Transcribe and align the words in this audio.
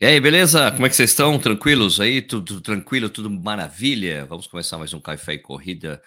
E 0.00 0.06
aí, 0.06 0.20
beleza? 0.20 0.70
Como 0.70 0.86
é 0.86 0.88
que 0.88 0.94
vocês 0.94 1.10
estão? 1.10 1.38
Tranquilos 1.40 2.00
aí? 2.00 2.22
Tudo, 2.22 2.44
tudo 2.44 2.60
tranquilo? 2.60 3.10
Tudo 3.10 3.28
maravilha? 3.28 4.24
Vamos 4.26 4.46
começar 4.46 4.78
mais 4.78 4.94
um 4.94 5.00
Café 5.00 5.34
e 5.34 5.38
Corrida. 5.40 6.00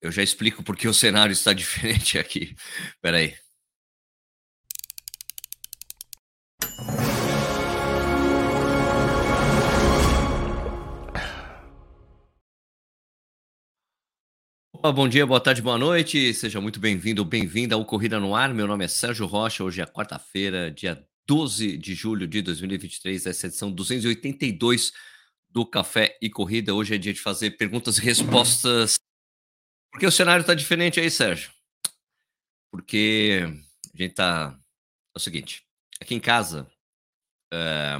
Eu 0.00 0.10
já 0.12 0.22
explico 0.22 0.62
porque 0.64 0.88
o 0.88 0.94
cenário 0.94 1.32
está 1.32 1.52
diferente 1.54 2.18
aqui. 2.18 2.54
Espera 2.94 3.18
aí. 3.18 3.34
Opa, 14.72 14.90
bom 14.92 15.06
dia, 15.08 15.26
boa 15.26 15.40
tarde, 15.40 15.60
boa 15.60 15.76
noite. 15.76 16.32
Seja 16.32 16.60
muito 16.60 16.80
bem-vindo, 16.80 17.22
bem-vinda 17.24 17.74
ao 17.74 17.84
Corrida 17.84 18.18
no 18.18 18.34
Ar. 18.34 18.54
Meu 18.54 18.66
nome 18.66 18.84
é 18.86 18.88
Sérgio 18.88 19.26
Rocha. 19.26 19.62
Hoje 19.62 19.82
é 19.82 19.86
quarta-feira, 19.86 20.70
dia 20.70 21.06
12 21.30 21.78
de 21.78 21.94
julho 21.94 22.26
de 22.26 22.42
2023, 22.42 23.24
essa 23.24 23.46
edição 23.46 23.70
282 23.70 24.92
do 25.48 25.64
Café 25.64 26.18
e 26.20 26.28
Corrida. 26.28 26.74
Hoje 26.74 26.96
é 26.96 26.98
dia 26.98 27.12
de 27.12 27.20
fazer 27.20 27.52
perguntas 27.52 27.98
e 27.98 28.00
respostas. 28.00 28.98
Porque 29.92 30.04
o 30.04 30.10
cenário 30.10 30.40
está 30.40 30.54
diferente 30.54 30.98
aí, 30.98 31.08
Sérgio. 31.08 31.52
Porque 32.68 33.42
a 33.94 33.96
gente 33.96 34.14
tá. 34.14 34.58
É 35.14 35.18
o 35.18 35.20
seguinte: 35.20 35.64
aqui 36.00 36.16
em 36.16 36.20
casa 36.20 36.68
é... 37.52 37.96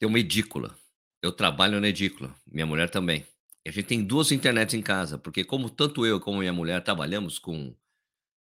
tem 0.00 0.08
uma 0.08 0.18
edícula. 0.18 0.76
Eu 1.22 1.30
trabalho 1.30 1.80
na 1.80 1.86
edícula, 1.86 2.34
minha 2.44 2.66
mulher 2.66 2.90
também. 2.90 3.24
E 3.64 3.68
a 3.68 3.72
gente 3.72 3.86
tem 3.86 4.02
duas 4.02 4.32
internets 4.32 4.74
em 4.74 4.82
casa, 4.82 5.16
porque 5.16 5.44
como 5.44 5.70
tanto 5.70 6.04
eu 6.04 6.18
como 6.18 6.40
minha 6.40 6.52
mulher 6.52 6.82
trabalhamos 6.82 7.38
com 7.38 7.72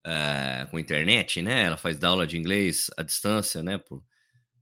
uh, 0.06 0.70
com 0.70 0.78
internet, 0.78 1.42
né? 1.42 1.64
Ela 1.64 1.76
faz 1.76 2.02
aula 2.02 2.26
de 2.26 2.36
inglês 2.36 2.90
à 2.96 3.02
distância, 3.02 3.62
né? 3.62 3.78
Por, 3.78 4.02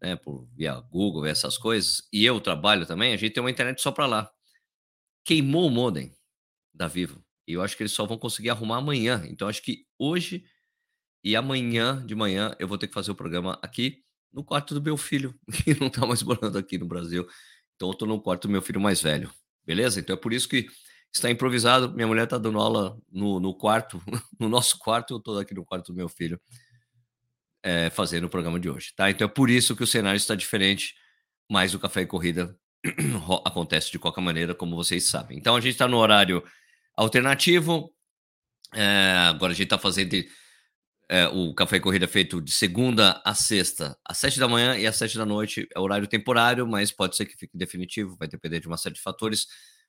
né? 0.00 0.16
Por 0.16 0.48
via 0.54 0.74
Google, 0.74 1.26
essas 1.26 1.58
coisas. 1.58 2.02
E 2.12 2.24
eu 2.24 2.40
trabalho 2.40 2.86
também. 2.86 3.12
A 3.12 3.16
gente 3.16 3.32
tem 3.32 3.42
uma 3.42 3.50
internet 3.50 3.80
só 3.80 3.92
para 3.92 4.06
lá. 4.06 4.30
Queimou 5.24 5.66
o 5.66 5.70
modem 5.70 6.14
da 6.74 6.86
Vivo. 6.86 7.24
E 7.46 7.52
eu 7.52 7.62
acho 7.62 7.76
que 7.76 7.82
eles 7.82 7.92
só 7.92 8.06
vão 8.06 8.18
conseguir 8.18 8.50
arrumar 8.50 8.78
amanhã. 8.78 9.22
Então 9.28 9.48
acho 9.48 9.62
que 9.62 9.84
hoje 9.98 10.44
e 11.22 11.36
amanhã 11.36 12.04
de 12.06 12.14
manhã 12.14 12.54
eu 12.58 12.66
vou 12.66 12.78
ter 12.78 12.86
que 12.88 12.94
fazer 12.94 13.10
o 13.10 13.14
programa 13.14 13.58
aqui 13.62 14.02
no 14.32 14.44
quarto 14.44 14.74
do 14.74 14.80
meu 14.80 14.96
filho, 14.96 15.34
que 15.64 15.78
não 15.78 15.90
tá 15.90 16.06
mais 16.06 16.22
morando 16.22 16.56
aqui 16.56 16.78
no 16.78 16.86
Brasil. 16.86 17.26
Então 17.74 17.88
eu 17.88 17.94
tô 17.94 18.06
no 18.06 18.20
quarto 18.20 18.46
do 18.46 18.52
meu 18.52 18.62
filho 18.62 18.80
mais 18.80 19.02
velho. 19.02 19.30
Beleza? 19.64 20.00
Então 20.00 20.14
é 20.14 20.18
por 20.18 20.32
isso 20.32 20.48
que 20.48 20.68
está 21.12 21.30
improvisado. 21.30 21.92
Minha 21.92 22.06
mulher 22.06 22.24
está 22.24 22.38
dando 22.38 22.58
aula 22.58 22.96
no, 23.10 23.40
no, 23.40 23.54
quarto, 23.54 24.02
no 24.38 24.48
nosso 24.48 24.78
quarto, 24.78 25.14
eu 25.14 25.18
estou 25.18 25.38
aqui 25.38 25.54
no 25.54 25.64
quarto 25.64 25.92
do 25.92 25.96
meu 25.96 26.08
filho, 26.08 26.40
é, 27.62 27.90
fazendo 27.90 28.24
o 28.24 28.30
programa 28.30 28.58
de 28.58 28.70
hoje, 28.70 28.92
tá? 28.94 29.10
Então 29.10 29.26
é 29.26 29.28
por 29.28 29.50
isso 29.50 29.76
que 29.76 29.82
o 29.82 29.86
cenário 29.86 30.16
está 30.16 30.34
diferente, 30.34 30.94
mas 31.50 31.74
o 31.74 31.78
Café 31.78 32.02
e 32.02 32.06
Corrida 32.06 32.56
acontece 33.44 33.90
de 33.90 33.98
qualquer 33.98 34.22
maneira, 34.22 34.54
como 34.54 34.76
vocês 34.76 35.08
sabem. 35.08 35.36
Então 35.36 35.56
a 35.56 35.60
gente 35.60 35.72
está 35.72 35.86
no 35.86 35.98
horário 35.98 36.42
alternativo, 36.96 37.92
é, 38.74 39.14
agora 39.28 39.52
a 39.52 39.54
gente 39.54 39.66
está 39.66 39.78
fazendo 39.78 40.16
é, 41.08 41.26
o 41.26 41.52
Café 41.54 41.76
e 41.76 41.80
Corrida 41.80 42.06
feito 42.06 42.40
de 42.40 42.52
segunda 42.52 43.20
a 43.24 43.34
sexta, 43.34 43.98
às 44.04 44.18
sete 44.18 44.38
da 44.38 44.46
manhã 44.46 44.78
e 44.78 44.86
às 44.86 44.96
sete 44.96 45.18
da 45.18 45.26
noite, 45.26 45.68
é 45.74 45.80
horário 45.80 46.06
temporário, 46.06 46.66
mas 46.66 46.92
pode 46.92 47.16
ser 47.16 47.26
que 47.26 47.36
fique 47.36 47.58
definitivo, 47.58 48.16
vai 48.16 48.28
depender 48.28 48.60
de 48.60 48.68
uma 48.68 48.76
série 48.76 48.94
de 48.94 49.02
fatores, 49.02 49.46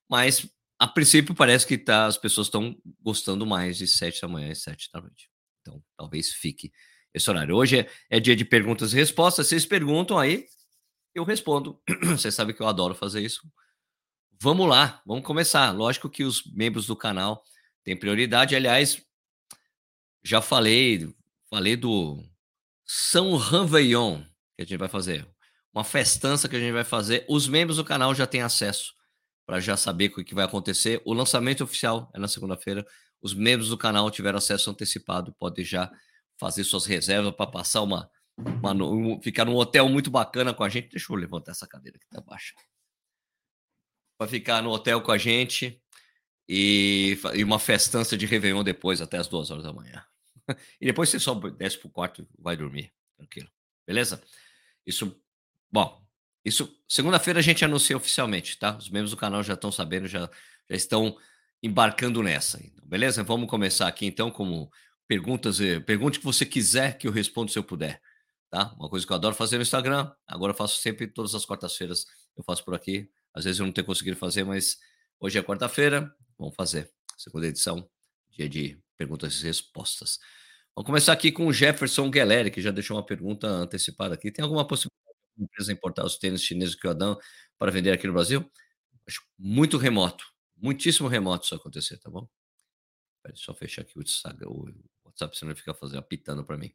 mas 0.10 0.50
a 0.82 0.88
princípio 0.88 1.36
parece 1.36 1.68
que 1.68 1.78
tá, 1.78 2.08
as 2.08 2.18
pessoas 2.18 2.48
estão 2.48 2.76
gostando 3.00 3.46
mais 3.46 3.78
de 3.78 3.86
7 3.86 4.20
da 4.20 4.28
manhã 4.28 4.50
e 4.52 4.56
7 4.56 4.90
da 4.92 5.00
noite. 5.00 5.30
Então, 5.62 5.80
talvez 5.96 6.32
fique 6.32 6.74
esse 7.14 7.30
horário. 7.30 7.56
Hoje 7.56 7.82
é, 7.82 7.90
é 8.10 8.20
dia 8.20 8.36
de 8.36 8.44
perguntas 8.44 8.92
e 8.92 8.96
respostas. 8.96 9.46
Vocês 9.46 9.64
perguntam 9.64 10.18
aí, 10.18 10.48
eu 11.14 11.24
respondo. 11.24 11.80
Vocês 12.18 12.34
sabem 12.34 12.56
que 12.56 12.64
eu 12.64 12.68
adoro 12.68 12.96
fazer 12.96 13.22
isso. 13.22 13.48
Vamos 14.42 14.68
lá, 14.68 15.04
vamos 15.06 15.24
começar. 15.24 15.70
Lógico 15.70 16.10
que 16.10 16.24
os 16.24 16.52
membros 16.52 16.88
do 16.88 16.96
canal 16.96 17.44
têm 17.84 17.96
prioridade. 17.96 18.56
Aliás, 18.56 19.00
já 20.24 20.42
falei, 20.42 21.14
falei 21.48 21.76
do 21.76 22.24
São 22.88 23.36
Ranveillon 23.36 24.24
que 24.56 24.64
a 24.64 24.66
gente 24.66 24.80
vai 24.80 24.90
fazer. 24.90 25.28
Uma 25.72 25.84
festança 25.84 26.50
que 26.50 26.56
a 26.56 26.60
gente 26.60 26.74
vai 26.74 26.84
fazer. 26.84 27.24
Os 27.30 27.48
membros 27.48 27.78
do 27.78 27.86
canal 27.86 28.16
já 28.16 28.26
têm 28.26 28.42
acesso 28.42 29.00
para 29.46 29.60
já 29.60 29.76
saber 29.76 30.12
o 30.18 30.24
que 30.24 30.36
vai 30.36 30.46
acontecer. 30.46 31.02
O 31.06 31.14
lançamento 31.14 31.64
oficial 31.64 32.12
é 32.14 32.20
na 32.20 32.28
segunda-feira. 32.28 32.86
Os 33.22 33.34
membros 33.34 33.70
do 33.70 33.78
canal 33.78 34.10
tiveram 34.10 34.38
acesso 34.38 34.70
antecipado, 34.70 35.34
podem 35.34 35.64
já 35.64 35.92
fazer 36.40 36.64
suas 36.64 36.86
reservas 36.86 37.34
para 37.36 37.46
passar 37.50 37.82
uma, 37.82 38.10
uma 38.38 38.74
um, 38.74 39.22
ficar 39.22 39.46
num 39.46 39.56
hotel 39.56 39.88
muito 39.88 40.10
bacana 40.10 40.54
com 40.54 40.64
a 40.64 40.70
gente. 40.70 40.90
Deixa 40.90 41.12
eu 41.12 41.16
levantar 41.16 41.52
essa 41.52 41.68
cadeira 41.68 42.00
que 42.00 42.06
está 42.06 42.22
baixa. 42.22 42.56
Para 44.18 44.28
ficar 44.28 44.62
no 44.62 44.72
hotel 44.72 45.02
com 45.02 45.12
a 45.12 45.18
gente 45.18 45.82
e, 46.48 47.18
e 47.36 47.44
uma 47.44 47.60
festança 47.60 48.18
de 48.18 48.26
Réveillon 48.26 48.64
depois, 48.64 49.02
até 49.02 49.18
as 49.18 49.28
duas 49.28 49.52
horas 49.52 49.64
da 49.64 49.74
manhã. 49.74 50.04
E 50.82 50.86
depois 50.86 51.08
você 51.08 51.20
só 51.20 51.34
desce 51.36 51.78
para 51.78 51.88
o 51.88 51.92
quarto 51.92 52.24
e 52.24 52.28
vai 52.38 52.58
dormir, 52.58 52.92
tranquilo. 53.16 53.50
Beleza? 53.88 54.22
Isso, 54.86 55.16
bom, 55.72 56.01
isso, 56.44 56.76
segunda-feira 56.88 57.40
a 57.40 57.44
gente 57.44 57.64
anuncia 57.64 57.96
oficialmente, 57.96 58.58
tá? 58.58 58.76
Os 58.76 58.90
membros 58.90 59.12
do 59.12 59.18
canal 59.18 59.44
já 59.44 59.54
estão 59.54 59.72
sabendo, 59.72 60.08
já, 60.08 60.30
já 60.70 60.76
estão 60.76 61.16
embarcando 61.62 62.24
nessa. 62.24 62.60
Então, 62.64 62.88
beleza? 62.88 63.24
Vamos 63.24 63.50
começar 63.50 63.88
aqui 63.88 64.06
então 64.06 64.32
com 64.32 64.70
perguntas. 65.08 65.60
Pergunte 65.86 66.18
o 66.18 66.22
que 66.22 66.26
você 66.26 66.46
quiser 66.46 66.98
que 66.98 67.08
eu 67.08 67.12
responda 67.12 67.52
se 67.52 67.60
eu 67.60 67.64
puder, 67.64 68.02
tá? 68.50 68.74
Uma 68.78 68.90
coisa 68.90 69.06
que 69.06 69.12
eu 69.12 69.16
adoro 69.16 69.36
fazer 69.36 69.58
no 69.58 69.62
Instagram, 69.62 70.12
agora 70.26 70.52
eu 70.52 70.58
faço 70.58 70.82
sempre 70.82 71.08
todas 71.08 71.36
as 71.36 71.46
quartas-feiras, 71.46 72.06
eu 72.36 72.44
faço 72.44 72.66
por 72.66 72.74
aqui. 72.74 73.10
Às 73.34 73.46
vezes 73.46 73.60
eu 73.60 73.66
não 73.66 73.74
tenho 73.74 73.86
conseguido 73.86 74.18
fazer, 74.18 74.44
mas 74.44 74.78
hoje 75.20 75.38
é 75.38 75.44
quarta-feira, 75.44 76.14
vamos 76.38 76.56
fazer. 76.56 76.92
Segunda 77.18 77.48
edição, 77.48 77.88
dia 78.32 78.50
de 78.50 78.80
perguntas 78.98 79.42
e 79.42 79.44
respostas. 79.44 80.18
Vamos 80.76 80.88
começar 80.88 81.14
aqui 81.14 81.32
com 81.32 81.46
o 81.46 81.54
Jefferson 81.54 82.10
Gueleri, 82.10 82.50
que 82.50 82.62
já 82.62 82.72
deixou 82.72 82.98
uma 82.98 83.06
pergunta 83.06 83.48
antecipada 83.48 84.16
aqui. 84.16 84.32
Tem 84.32 84.42
alguma 84.42 84.66
possibilidade 84.66 85.01
empresa 85.44 85.72
importar 85.72 86.06
os 86.06 86.18
tênis 86.18 86.44
chineses 86.44 86.76
que 86.76 86.86
eu 86.88 86.92
Adam 86.92 87.18
para 87.58 87.72
vender 87.72 87.92
aqui 87.92 88.08
no 88.08 88.14
Brasil? 88.14 88.50
Acho 89.08 89.22
muito 89.38 89.78
remoto, 89.78 90.26
muitíssimo 90.58 91.08
remoto 91.08 91.46
isso 91.46 91.56
acontecer, 91.56 91.98
tá 91.98 92.10
bom? 92.10 92.28
Só 93.36 93.54
fechar 93.54 93.84
aqui 93.84 93.94
o 93.98 94.66
WhatsApp, 95.06 95.38
senão 95.38 95.52
ele 95.52 95.60
fica 95.60 95.74
fazendo, 95.74 96.00
apitando 96.00 96.44
para 96.44 96.58
mim. 96.58 96.74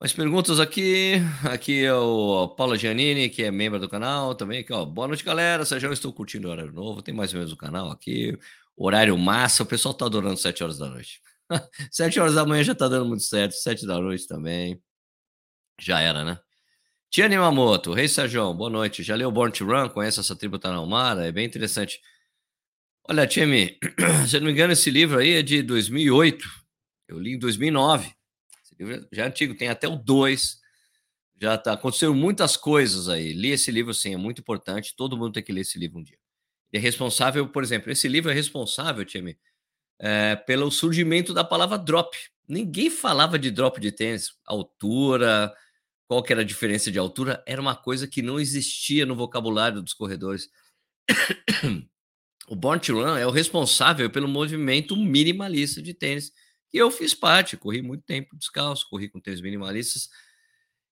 Mais 0.00 0.12
perguntas 0.12 0.60
aqui. 0.60 1.14
Aqui 1.50 1.84
é 1.84 1.94
o 1.94 2.48
Paulo 2.48 2.76
Giannini, 2.76 3.30
que 3.30 3.42
é 3.42 3.50
membro 3.50 3.78
do 3.78 3.88
canal 3.88 4.34
também. 4.34 4.60
Aqui, 4.60 4.72
ó. 4.72 4.84
Boa 4.84 5.08
noite, 5.08 5.24
galera. 5.24 5.64
Sérgio, 5.64 5.92
estou 5.92 6.12
curtindo 6.12 6.48
o 6.48 6.50
horário 6.50 6.72
novo. 6.72 7.00
Tem 7.00 7.14
mais 7.14 7.32
ou 7.32 7.38
menos 7.38 7.52
o 7.52 7.56
canal 7.56 7.90
aqui. 7.90 8.38
Horário 8.76 9.16
massa. 9.16 9.62
O 9.62 9.66
pessoal 9.66 9.94
tá 9.94 10.04
adorando 10.04 10.36
7 10.36 10.62
horas 10.62 10.78
da 10.78 10.88
noite. 10.90 11.22
7 11.90 12.20
horas 12.20 12.34
da 12.34 12.44
manhã 12.44 12.62
já 12.62 12.74
tá 12.74 12.88
dando 12.88 13.06
muito 13.06 13.22
certo. 13.22 13.54
7 13.54 13.86
da 13.86 13.98
noite 13.98 14.26
também. 14.26 14.78
Já 15.80 16.00
era, 16.00 16.24
né? 16.24 16.38
Tiane 17.14 17.38
Mamoto, 17.38 17.92
Rei 17.92 18.08
Sérgio, 18.08 18.52
boa 18.54 18.68
noite. 18.68 19.04
Já 19.04 19.14
leu 19.14 19.30
Born 19.30 19.52
to 19.52 19.64
Run? 19.64 19.88
Conhece 19.88 20.18
essa 20.18 20.34
tribo 20.34 20.58
Tarahumara? 20.58 21.24
É 21.24 21.30
bem 21.30 21.46
interessante. 21.46 22.00
Olha, 23.08 23.24
Tiane, 23.24 23.78
se 24.28 24.36
não 24.40 24.46
me 24.46 24.50
engano, 24.50 24.72
esse 24.72 24.90
livro 24.90 25.20
aí 25.20 25.34
é 25.34 25.40
de 25.40 25.62
2008. 25.62 26.44
Eu 27.06 27.20
li 27.20 27.34
em 27.34 27.38
2009. 27.38 28.12
Esse 28.64 28.74
livro 28.76 29.08
já 29.12 29.22
é 29.22 29.26
antigo, 29.28 29.54
tem 29.54 29.68
até 29.68 29.86
o 29.86 29.94
2. 29.94 30.58
Já 31.40 31.56
tá, 31.56 31.74
aconteceram 31.74 32.14
muitas 32.14 32.56
coisas 32.56 33.08
aí. 33.08 33.32
Li 33.32 33.50
esse 33.50 33.70
livro, 33.70 33.94
sim, 33.94 34.14
é 34.14 34.16
muito 34.16 34.40
importante. 34.40 34.96
Todo 34.96 35.16
mundo 35.16 35.34
tem 35.34 35.42
que 35.44 35.52
ler 35.52 35.60
esse 35.60 35.78
livro 35.78 36.00
um 36.00 36.02
dia. 36.02 36.18
É 36.72 36.80
responsável, 36.80 37.48
por 37.48 37.62
exemplo, 37.62 37.92
esse 37.92 38.08
livro 38.08 38.28
é 38.28 38.34
responsável, 38.34 39.04
Tiane, 39.04 39.38
é, 40.00 40.34
pelo 40.34 40.68
surgimento 40.68 41.32
da 41.32 41.44
palavra 41.44 41.78
drop. 41.78 42.16
Ninguém 42.48 42.90
falava 42.90 43.38
de 43.38 43.52
drop 43.52 43.80
de 43.80 43.92
tênis, 43.92 44.30
altura, 44.44 45.54
qual 46.06 46.22
que 46.22 46.32
era 46.32 46.42
a 46.42 46.44
diferença 46.44 46.90
de 46.90 46.98
altura, 46.98 47.42
era 47.46 47.60
uma 47.60 47.74
coisa 47.74 48.06
que 48.06 48.22
não 48.22 48.38
existia 48.38 49.06
no 49.06 49.16
vocabulário 49.16 49.82
dos 49.82 49.94
corredores. 49.94 50.48
o 52.48 52.56
Born 52.56 52.80
to 52.80 52.94
Run 52.94 53.16
é 53.16 53.26
o 53.26 53.30
responsável 53.30 54.10
pelo 54.10 54.28
movimento 54.28 54.96
minimalista 54.96 55.80
de 55.80 55.94
tênis, 55.94 56.32
que 56.70 56.78
eu 56.78 56.90
fiz 56.90 57.14
parte, 57.14 57.56
corri 57.56 57.82
muito 57.82 58.04
tempo 58.04 58.36
descalço, 58.36 58.88
corri 58.88 59.08
com 59.08 59.20
tênis 59.20 59.40
minimalistas, 59.40 60.08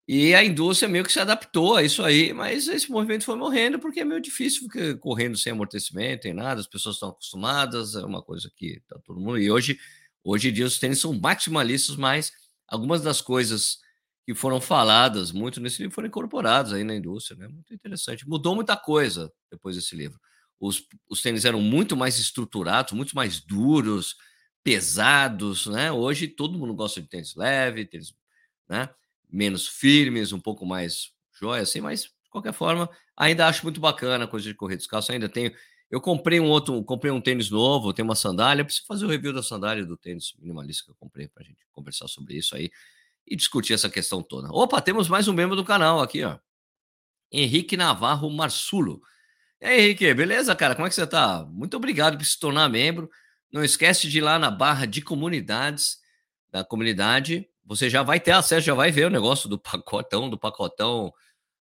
e 0.07 0.35
a 0.35 0.45
indústria 0.45 0.89
meio 0.89 1.05
que 1.05 1.13
se 1.13 1.21
adaptou 1.21 1.77
a 1.77 1.83
isso 1.83 2.03
aí, 2.03 2.33
mas 2.33 2.67
esse 2.67 2.91
movimento 2.91 3.25
foi 3.25 3.37
morrendo 3.37 3.79
porque 3.79 4.01
é 4.01 4.05
meio 4.05 4.21
difícil 4.21 4.63
ficar 4.63 4.97
correndo 4.99 5.39
sem 5.39 5.53
amortecimento, 5.53 6.25
sem 6.25 6.35
nada, 6.35 6.61
as 6.61 6.67
pessoas 6.67 6.97
estão 6.97 7.11
acostumadas, 7.11 7.95
é 7.95 8.05
uma 8.05 8.21
coisa 8.21 8.51
que 8.57 8.83
tá 8.89 8.99
todo 9.05 9.21
mundo. 9.21 9.39
E 9.39 9.51
hoje, 9.51 9.79
hoje 10.25 10.49
em 10.49 10.53
dia 10.53 10.67
os 10.67 10.79
tênis 10.79 10.99
são 10.99 11.13
maximalistas, 11.13 11.95
mas 11.97 12.33
algumas 12.67 13.01
das 13.03 13.21
coisas 13.21 13.79
que 14.25 14.35
foram 14.35 14.61
faladas 14.61 15.33
muito 15.33 15.61
nesse 15.61 15.83
livro 15.83 15.95
foram 15.95 16.09
incorporadas 16.09 16.73
aí 16.73 16.85
na 16.85 16.95
indústria, 16.95 17.37
né? 17.37 17.49
Muito 17.49 17.75
interessante. 17.75 18.29
Mudou 18.29 18.55
muita 18.55 18.77
coisa 18.77 19.33
depois 19.51 19.75
desse 19.77 19.97
livro. 19.97 20.19
Os, 20.61 20.87
os 21.09 21.21
tênis 21.21 21.45
eram 21.45 21.61
muito 21.61 21.97
mais 21.97 22.19
estruturados, 22.19 22.93
muito 22.93 23.17
mais 23.17 23.41
duros, 23.41 24.15
pesados, 24.63 25.67
né? 25.67 25.91
Hoje 25.91 26.29
todo 26.29 26.59
mundo 26.59 26.75
gosta 26.75 27.01
de 27.01 27.09
tênis 27.09 27.35
leve, 27.35 27.85
tênis, 27.85 28.15
né? 28.69 28.89
Menos 29.29 29.67
firmes, 29.67 30.33
um 30.33 30.41
pouco 30.41 30.65
mais 30.65 31.11
joia, 31.33 31.63
assim, 31.63 31.81
mas 31.81 32.03
de 32.05 32.31
qualquer 32.31 32.53
forma, 32.53 32.89
ainda 33.17 33.49
acho 33.49 33.65
muito 33.65 33.81
bacana 33.81 34.25
a 34.25 34.29
coisa 34.29 34.47
de 34.49 34.55
correr 34.55 34.77
descalço. 34.77 35.11
Ainda 35.11 35.29
tenho. 35.29 35.53
Eu 35.91 36.01
comprei 36.01 36.39
um 36.39 36.49
outro, 36.49 36.83
comprei 36.85 37.11
um 37.11 37.21
tênis 37.21 37.51
novo, 37.51 37.93
tenho 37.93 38.07
uma 38.07 38.15
sandália. 38.15 38.65
Preciso 38.65 38.87
fazer 38.87 39.05
o 39.05 39.09
review 39.09 39.33
da 39.33 39.43
sandália 39.43 39.85
do 39.85 39.97
tênis 39.97 40.33
minimalista 40.39 40.85
que 40.85 40.91
eu 40.93 40.95
comprei 40.95 41.27
para 41.29 41.43
a 41.43 41.47
gente 41.47 41.59
conversar 41.73 42.07
sobre 42.07 42.37
isso 42.37 42.55
aí 42.55 42.71
e 43.27 43.37
discutir 43.37 43.75
essa 43.75 43.91
questão 43.91 44.23
toda. 44.23 44.49
Opa, 44.51 44.81
temos 44.81 45.09
mais 45.09 45.29
um 45.29 45.33
membro 45.33 45.57
do 45.57 45.65
canal 45.65 46.01
aqui, 46.01 46.25
ó. 46.25 46.39
Henrique 47.31 47.77
Navarro 47.77 48.29
Marsulo. 48.31 49.01
E 49.61 49.67
aí, 49.67 49.81
Henrique, 49.81 50.13
beleza, 50.13 50.55
cara? 50.55 50.75
Como 50.75 50.87
é 50.87 50.91
que 50.91 50.95
você 50.95 51.07
tá? 51.07 51.47
Muito 51.49 51.77
obrigado 51.77 52.19
por 52.19 52.25
se 52.25 52.39
tornar 52.39 52.69
membro. 52.69 53.11
Não 53.51 53.65
esquece 53.65 54.09
de 54.09 54.19
ir 54.19 54.21
lá 54.21 54.39
na 54.39 54.51
barra 54.51 54.87
de 54.87 55.01
comunidades 55.01 55.99
da 56.51 56.65
comunidade. 56.65 57.49
Você 57.65 57.89
já 57.89 58.03
vai 58.03 58.21
ter 58.21 58.33
acesso, 58.33 58.67
já 58.67 58.75
vai 58.75 58.91
ver 58.91 59.07
o 59.07 59.11
negócio 59.11 59.49
do 59.49 59.59
pacotão, 59.59 60.29
do 60.29 60.39
pacotão 60.39 61.13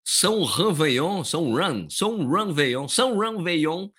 São 0.04 0.44
Ranveillon, 0.44 1.24
São 1.24 1.54
Ran, 1.54 1.88
São 1.90 2.28
Ranveillon, 2.28 2.88
São 2.88 3.18
Ranveillon. 3.18 3.90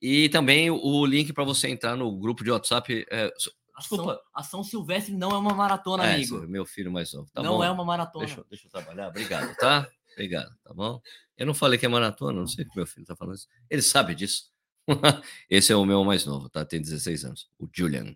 E 0.00 0.28
também 0.28 0.70
o 0.70 1.04
link 1.04 1.32
para 1.32 1.44
você 1.44 1.68
entrar 1.68 1.96
no 1.96 2.16
grupo 2.18 2.44
de 2.44 2.50
WhatsApp. 2.50 3.06
É. 3.10 3.32
Ação, 3.80 4.20
Ação 4.34 4.64
Silvestre 4.64 5.14
não 5.14 5.30
é 5.30 5.38
uma 5.38 5.54
maratona, 5.54 6.06
é, 6.06 6.14
amigo. 6.14 6.46
Meu 6.46 6.64
filho 6.64 6.92
mais 6.92 7.12
novo. 7.12 7.30
Tá 7.32 7.42
não 7.42 7.58
bom? 7.58 7.64
é 7.64 7.70
uma 7.70 7.84
maratona. 7.84 8.26
Deixa, 8.26 8.44
deixa 8.48 8.66
eu 8.66 8.70
trabalhar. 8.70 9.08
Obrigado, 9.08 9.54
tá? 9.56 9.88
Obrigado, 10.12 10.54
tá 10.62 10.74
bom? 10.74 11.00
Eu 11.36 11.46
não 11.46 11.54
falei 11.54 11.78
que 11.78 11.86
é 11.86 11.88
maratona, 11.88 12.40
não 12.40 12.46
sei 12.46 12.64
o 12.64 12.68
que 12.68 12.76
meu 12.76 12.86
filho 12.86 13.06
tá 13.06 13.16
falando 13.16 13.36
isso. 13.36 13.48
Ele 13.68 13.82
sabe 13.82 14.14
disso. 14.14 14.50
Esse 15.48 15.72
é 15.72 15.76
o 15.76 15.84
meu 15.84 16.04
mais 16.04 16.24
novo, 16.24 16.48
tá? 16.48 16.64
Tem 16.64 16.80
16 16.80 17.24
anos, 17.24 17.50
o 17.58 17.68
Julian. 17.72 18.14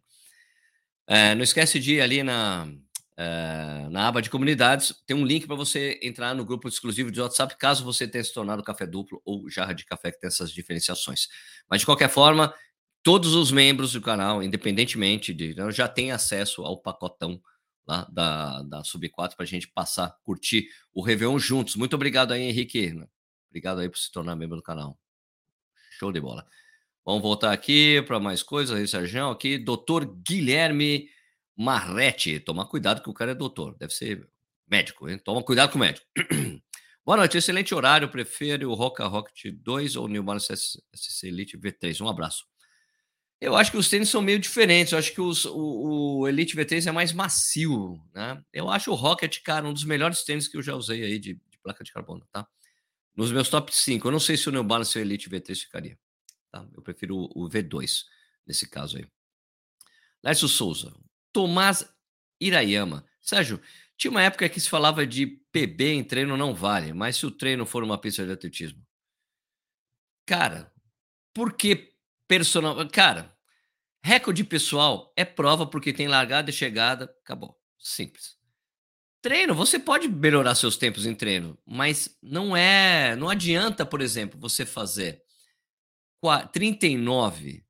É, 1.06 1.34
não 1.34 1.43
esquece 1.43 1.78
de 1.78 1.94
ir 1.94 2.00
ali 2.00 2.22
na, 2.22 2.69
é, 3.17 3.88
na 3.90 4.08
aba 4.08 4.20
de 4.20 4.31
comunidades, 4.31 4.94
tem 5.06 5.17
um 5.17 5.25
link 5.25 5.46
para 5.46 5.55
você 5.55 5.99
entrar 6.02 6.34
no 6.34 6.44
grupo 6.44 6.69
exclusivo 6.69 7.10
de 7.10 7.20
WhatsApp, 7.20 7.56
caso 7.56 7.84
você 7.84 8.08
tenha 8.08 8.25
se 8.25 8.32
tornado 8.32 8.62
café 8.62 8.87
duplo 8.87 9.22
ou 9.25 9.49
jarra 9.49 9.72
de 9.72 9.84
café, 9.84 10.10
que 10.10 10.19
tem 10.19 10.28
essas 10.28 10.50
diferenciações. 10.50 11.28
Mas, 11.69 11.81
de 11.81 11.87
qualquer 11.87 12.08
forma, 12.08 12.52
todos 13.05 13.35
os 13.35 13.53
membros 13.53 13.93
do 13.93 14.01
canal, 14.01 14.43
independentemente 14.43 15.33
de. 15.33 15.55
Né, 15.55 15.71
já 15.71 15.87
têm 15.87 16.11
acesso 16.11 16.65
ao 16.65 16.81
pacotão 16.81 17.41
lá 17.87 18.09
da, 18.11 18.62
da 18.62 18.83
Sub 18.83 19.06
4 19.09 19.37
para 19.37 19.45
a 19.45 19.47
gente 19.47 19.69
passar, 19.69 20.17
curtir 20.25 20.69
o 20.93 21.03
Réveillon 21.03 21.39
juntos. 21.39 21.77
Muito 21.77 21.95
obrigado 21.95 22.33
aí, 22.33 22.43
Henrique. 22.43 22.99
Obrigado 23.51 23.81
aí 23.81 23.89
por 23.89 23.99
se 23.99 24.11
tornar 24.11 24.35
membro 24.35 24.56
do 24.56 24.62
canal. 24.62 24.99
Show 25.99 26.11
de 26.11 26.21
bola. 26.21 26.45
Vamos 27.05 27.23
voltar 27.23 27.53
aqui 27.53 28.03
para 28.06 28.19
mais 28.19 28.43
coisas 28.43 28.77
aí, 28.77 28.89
Sérgio. 28.89 29.29
Aqui, 29.29 29.59
doutor 29.59 30.06
Guilherme 30.27 31.09
Marretti. 31.55 32.41
Toma 32.41 32.67
cuidado 32.67 33.03
que 33.03 33.11
o 33.11 33.15
cara 33.15 33.33
é 33.33 33.35
doutor. 33.35 33.77
Deve 33.79 33.93
ser 33.93 34.27
médico, 34.67 35.09
hein? 35.09 35.19
Toma 35.19 35.43
cuidado 35.43 35.71
com 35.71 35.77
o 35.77 35.81
médico. 35.81 36.06
Boa 37.05 37.19
noite, 37.19 37.37
excelente 37.37 37.75
horário. 37.75 38.09
Prefere 38.09 38.65
o 38.65 38.73
Roca 38.73 39.06
Rocket 39.06 39.55
2 39.55 39.97
ou 39.97 40.06
o 40.06 40.09
New 40.09 40.23
Balance 40.23 40.81
SC 40.97 41.27
Elite 41.27 41.59
V3? 41.59 42.01
Um 42.01 42.09
abraço. 42.09 42.47
Eu 43.44 43.55
acho 43.55 43.70
que 43.70 43.76
os 43.76 43.91
tênis 43.91 44.08
são 44.08 44.23
meio 44.23 44.38
diferentes. 44.38 44.94
Eu 44.94 44.99
acho 44.99 45.12
que 45.12 45.20
os, 45.20 45.44
o, 45.44 46.20
o, 46.20 46.29
Elite 46.29 46.56
V3 46.56 46.87
é 46.87 46.93
mais 46.93 47.12
macio, 47.12 48.02
né? 48.14 48.43
Eu 48.50 48.70
acho 48.70 48.91
o 48.91 48.94
Rocket, 48.94 49.43
cara, 49.43 49.69
um 49.69 49.73
dos 49.75 49.85
melhores 49.85 50.23
tênis 50.25 50.49
que 50.49 50.56
eu 50.56 50.62
já 50.62 50.75
usei 50.75 51.05
aí 51.05 51.19
de, 51.19 51.35
de 51.35 51.58
placa 51.62 51.85
de 51.85 51.93
carbono, 51.93 52.26
tá? 52.32 52.49
Nos 53.14 53.31
meus 53.31 53.50
top 53.50 53.75
5. 53.75 54.08
Eu 54.08 54.12
não 54.12 54.19
sei 54.19 54.38
se 54.38 54.49
o 54.49 54.52
New 54.52 54.64
Balance 54.64 54.99
e 54.99 55.02
o 55.02 55.05
Elite 55.05 55.29
V3 55.29 55.58
ficaria. 55.58 55.99
Tá? 56.50 56.67
Eu 56.75 56.81
prefiro 56.81 57.19
o, 57.19 57.44
o 57.44 57.50
V2 57.50 58.05
nesse 58.46 58.67
caso 58.67 58.96
aí. 58.96 59.06
Lércio 60.23 60.49
Souza. 60.49 60.94
Tomás 61.31 61.87
Irayama. 62.41 63.05
Sérgio, 63.20 63.61
tinha 63.94 64.11
uma 64.11 64.23
época 64.23 64.49
que 64.49 64.58
se 64.58 64.70
falava 64.70 65.06
de 65.06 65.26
PB 65.52 65.93
em 65.93 66.02
treino 66.02 66.35
não 66.35 66.55
vale, 66.55 66.94
mas 66.94 67.17
se 67.17 67.26
o 67.26 67.31
treino 67.31 67.67
for 67.67 67.85
uma 67.85 67.99
pista 67.99 68.25
de 68.25 68.32
atletismo. 68.32 68.82
Cara, 70.25 70.73
por 71.35 71.52
que 71.52 71.93
personal. 72.26 72.88
Cara, 72.88 73.33
recorde 74.05 74.45
pessoal 74.45 75.11
é 75.17 75.25
prova 75.25 75.67
porque 75.67 75.91
tem 75.91 76.06
largada 76.06 76.51
e 76.51 76.53
chegada, 76.53 77.06
acabou. 77.25 77.59
Simples. 77.79 78.37
Treino, 79.23 79.55
você 79.55 79.79
pode 79.79 80.06
melhorar 80.06 80.55
seus 80.55 80.77
tempos 80.77 81.06
em 81.06 81.15
treino, 81.15 81.59
mas 81.67 82.15
não 82.23 82.55
é. 82.55 83.17
Não 83.17 83.31
adianta, 83.31 83.87
por 83.87 84.03
exemplo, 84.03 84.39
você 84.39 84.67
fazer 84.67 85.23
39 86.53 87.65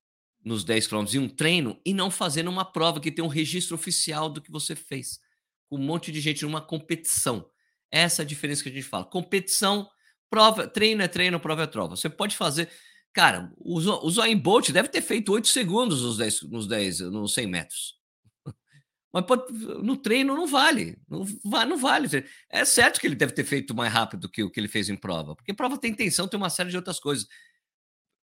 nos 0.45 0.65
10 0.65 0.89
km 0.89 1.05
em 1.15 1.19
um 1.19 1.29
treino 1.29 1.81
e 1.87 1.95
não 1.95 2.11
fazer 2.11 2.43
numa 2.43 2.65
prova 2.65 3.01
que 3.01 3.13
tem 3.13 3.25
um 3.25 3.29
registro 3.29 3.77
oficial 3.77 4.29
do 4.29 4.43
que 4.43 4.51
você 4.51 4.75
fez. 4.75 5.21
Com 5.69 5.77
um 5.77 5.83
monte 5.83 6.11
de 6.11 6.21
gente 6.21 6.43
numa 6.43 6.61
competição. 6.61 7.49
Essa 7.93 8.23
é 8.23 8.25
a 8.25 8.27
diferença 8.27 8.65
que 8.65 8.69
a 8.69 8.73
gente 8.73 8.83
fala. 8.83 9.05
Competição, 9.05 9.89
prova, 10.29 10.67
treino 10.67 11.01
é 11.01 11.09
treino, 11.09 11.39
prova 11.39 11.63
é 11.63 11.67
prova. 11.69 11.97
Você 11.97 12.11
pode 12.11 12.37
fazer. 12.37 12.69
Cara, 13.14 13.52
o, 13.58 13.78
o 13.78 14.37
Bolt 14.37 14.70
deve 14.70 14.88
ter 14.88 15.00
feito 15.00 15.32
8 15.32 15.46
segundos 15.46 16.02
nos 16.02 16.19
10, 16.19 16.43
nos 16.43 16.66
10, 16.66 17.00
nos 17.00 17.32
100 17.32 17.46
metros. 17.46 17.94
Mas 19.14 19.25
no 19.84 19.96
treino 19.96 20.34
não 20.34 20.49
vale. 20.49 20.99
Não, 21.08 21.25
não 21.64 21.78
vale. 21.78 22.08
É 22.50 22.64
certo 22.64 23.00
que 23.00 23.06
ele 23.06 23.14
deve 23.14 23.32
ter 23.32 23.44
feito 23.44 23.72
mais 23.72 23.93
rápido 23.93 24.28
que 24.28 24.43
o 24.43 24.50
que 24.50 24.58
ele 24.58 24.66
fez 24.66 24.88
em 24.88 24.96
prova. 24.96 25.37
Porque 25.37 25.55
prova 25.55 25.78
tem 25.78 25.94
tensão, 25.94 26.26
tem 26.26 26.37
uma 26.37 26.50
série 26.50 26.70
de 26.70 26.76
outras 26.76 26.99
coisas. 26.99 27.28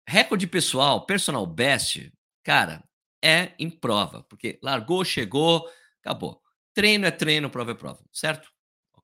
Recorde 0.09 0.49
pessoal, 0.49 1.07
personal 1.07 1.47
best, 1.47 2.13
cara, 2.43 2.83
é 3.25 3.53
em 3.61 3.71
prova. 3.71 4.25
Porque 4.25 4.59
largou, 4.61 5.05
chegou, 5.05 5.71
acabou. 6.01 6.43
Treino 6.75 7.07
é 7.07 7.13
treino, 7.13 7.49
prova 7.49 7.71
é 7.71 7.75
prova. 7.75 8.05
Certo? 8.13 8.51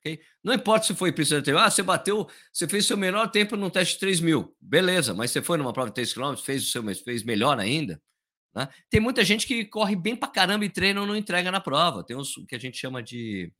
Ok? 0.00 0.21
Não 0.43 0.55
importa 0.55 0.87
se 0.87 0.95
foi 0.95 1.12
pista 1.12 1.43
treino. 1.43 1.61
Ah, 1.61 1.71
você 1.71 1.83
bateu, 1.83 2.29
você 2.53 2.67
fez 2.67 2.87
seu 2.87 2.97
menor 2.97 3.29
tempo 3.31 3.56
num 3.56 3.71
teste 3.71 3.95
de 3.95 4.00
3 4.00 4.21
mil. 4.21 4.56
Beleza, 4.61 5.15
mas 5.15 5.31
você 5.31 5.43
foi 5.43 5.59
numa 5.59 5.73
prova 5.73 5.91
de 5.91 5.95
3 5.95 6.12
km, 6.12 6.35
fez 6.37 6.65
o 6.65 6.71
seu, 6.71 6.83
fez 6.97 7.23
melhor 7.23 7.59
ainda. 7.59 8.00
Né? 8.55 8.69
Tem 8.91 9.00
muita 9.00 9.25
gente 9.25 9.47
que 9.47 9.65
corre 9.65 9.95
bem 9.95 10.17
pra 10.17 10.29
caramba 10.29 10.65
e 10.65 10.71
treina 10.71 11.00
ou 11.00 11.06
não 11.06 11.17
entrega 11.17 11.50
na 11.50 11.61
prova. 11.61 12.05
Tem 12.05 12.17
uns 12.17 12.35
que 12.49 12.55
a 12.55 12.59
gente 12.59 12.79
chama 12.79 13.03
de 13.03 13.53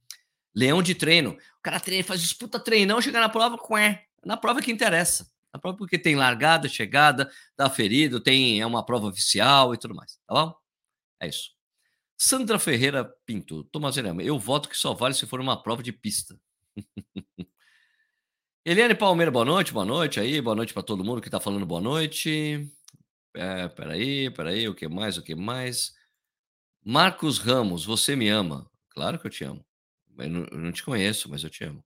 leão 0.55 0.83
de 0.83 0.95
treino. 0.95 1.31
O 1.33 1.63
cara 1.63 1.81
treina, 1.81 2.05
faz 2.05 2.21
disputa 2.21 2.59
treinão, 2.59 3.01
chega 3.01 3.21
na 3.21 3.29
prova, 3.29 3.59
é 3.79 4.03
Na 4.25 4.37
prova 4.37 4.63
que 4.63 4.73
interessa. 4.73 5.31
Na 5.53 5.61
prova 5.61 5.77
porque 5.77 5.99
tem 5.99 6.15
largada, 6.17 6.69
chegada, 6.69 7.31
tá 7.57 7.71
ferido, 7.71 8.21
tem 8.21 8.61
é 8.61 8.67
uma 8.67 8.85
prova 8.85 9.07
oficial 9.07 9.75
e 9.75 9.79
tudo 9.79 9.95
mais. 9.95 10.19
Tá 10.27 10.35
bom? 10.35 10.55
É 11.21 11.29
isso. 11.29 11.58
Sandra 12.21 12.59
Ferreira 12.59 13.05
Pinto, 13.25 13.63
Tomás 13.63 13.97
eu 13.97 14.37
voto 14.41 14.69
que 14.69 14.77
só 14.77 14.93
vale 14.93 15.15
se 15.15 15.25
for 15.25 15.41
uma 15.41 15.63
prova 15.63 15.85
de 15.85 15.93
pista. 15.93 16.37
Eliane 18.67 18.97
Palmeira, 18.97 19.31
boa 19.31 19.45
noite, 19.45 19.73
boa 19.73 19.85
noite 19.85 20.19
aí, 20.19 20.41
boa 20.41 20.57
noite 20.57 20.75
para 20.75 20.83
todo 20.83 21.05
mundo 21.05 21.21
que 21.21 21.29
está 21.29 21.39
falando 21.39 21.65
boa 21.65 21.81
noite. 21.81 22.69
É, 23.37 23.69
peraí, 23.69 24.31
peraí, 24.31 24.69
o 24.69 24.75
que 24.75 24.89
mais, 24.89 25.17
o 25.17 25.23
que 25.23 25.37
mais? 25.37 25.95
Marcos 26.85 27.39
Ramos, 27.39 27.85
você 27.85 28.17
me 28.17 28.29
ama? 28.29 28.69
Claro 28.89 29.21
que 29.21 29.29
eu 29.29 29.31
te 29.31 29.45
amo. 29.45 29.65
Eu 30.19 30.29
não, 30.29 30.45
eu 30.51 30.59
não 30.59 30.73
te 30.73 30.83
conheço, 30.83 31.31
mas 31.31 31.45
eu 31.45 31.51
te 31.51 31.63
amo. 31.63 31.85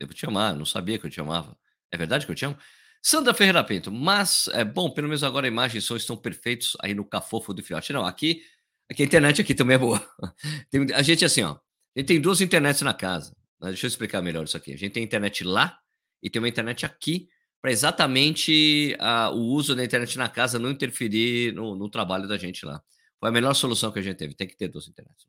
Devo 0.00 0.12
te 0.12 0.26
amar, 0.26 0.56
não 0.56 0.66
sabia 0.66 0.98
que 0.98 1.06
eu 1.06 1.10
te 1.10 1.20
amava. 1.20 1.56
É 1.92 1.96
verdade 1.96 2.26
que 2.26 2.32
eu 2.32 2.36
te 2.36 2.44
amo? 2.46 2.58
Sandra 3.00 3.32
Ferreira 3.32 3.62
Pinto, 3.62 3.92
mas, 3.92 4.48
é 4.48 4.64
bom, 4.64 4.90
pelo 4.90 5.06
menos 5.06 5.22
agora 5.22 5.46
a 5.46 5.48
imagem 5.48 5.78
e 5.78 5.82
som 5.82 5.94
estão 5.94 6.16
perfeitos 6.16 6.76
aí 6.80 6.94
no 6.94 7.04
cafofo 7.04 7.54
do 7.54 7.62
fiote. 7.62 7.92
Não, 7.92 8.04
aqui 8.04 8.42
Aqui 8.90 9.02
a 9.02 9.06
internet 9.06 9.40
aqui 9.40 9.54
também 9.54 9.76
é 9.76 9.78
boa. 9.78 10.04
Tem, 10.68 10.86
a 10.92 11.02
gente 11.02 11.24
assim, 11.24 11.42
ó. 11.42 11.52
A 11.52 11.98
gente 11.98 12.06
tem 12.06 12.20
duas 12.20 12.40
internets 12.40 12.82
na 12.82 12.94
casa. 12.94 13.34
Deixa 13.60 13.86
eu 13.86 13.88
explicar 13.88 14.22
melhor 14.22 14.44
isso 14.44 14.56
aqui. 14.56 14.72
A 14.72 14.76
gente 14.76 14.92
tem 14.92 15.02
internet 15.02 15.44
lá 15.44 15.78
e 16.22 16.30
tem 16.30 16.40
uma 16.40 16.48
internet 16.48 16.86
aqui 16.86 17.28
para 17.60 17.70
exatamente 17.70 18.96
uh, 19.00 19.34
o 19.34 19.52
uso 19.52 19.74
da 19.74 19.84
internet 19.84 20.16
na 20.16 20.28
casa 20.28 20.58
não 20.58 20.70
interferir 20.70 21.52
no, 21.52 21.74
no, 21.74 21.90
trabalho 21.90 22.26
da 22.26 22.38
gente 22.38 22.64
lá. 22.64 22.82
Foi 23.18 23.28
a 23.28 23.32
melhor 23.32 23.52
solução 23.54 23.92
que 23.92 23.98
a 23.98 24.02
gente 24.02 24.16
teve. 24.16 24.34
Tem 24.34 24.46
que 24.46 24.56
ter 24.56 24.68
duas 24.68 24.88
internets. 24.88 25.26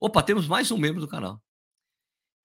Opa, 0.00 0.22
temos 0.22 0.46
mais 0.46 0.70
um 0.70 0.78
membro 0.78 1.00
do 1.00 1.08
canal. 1.08 1.42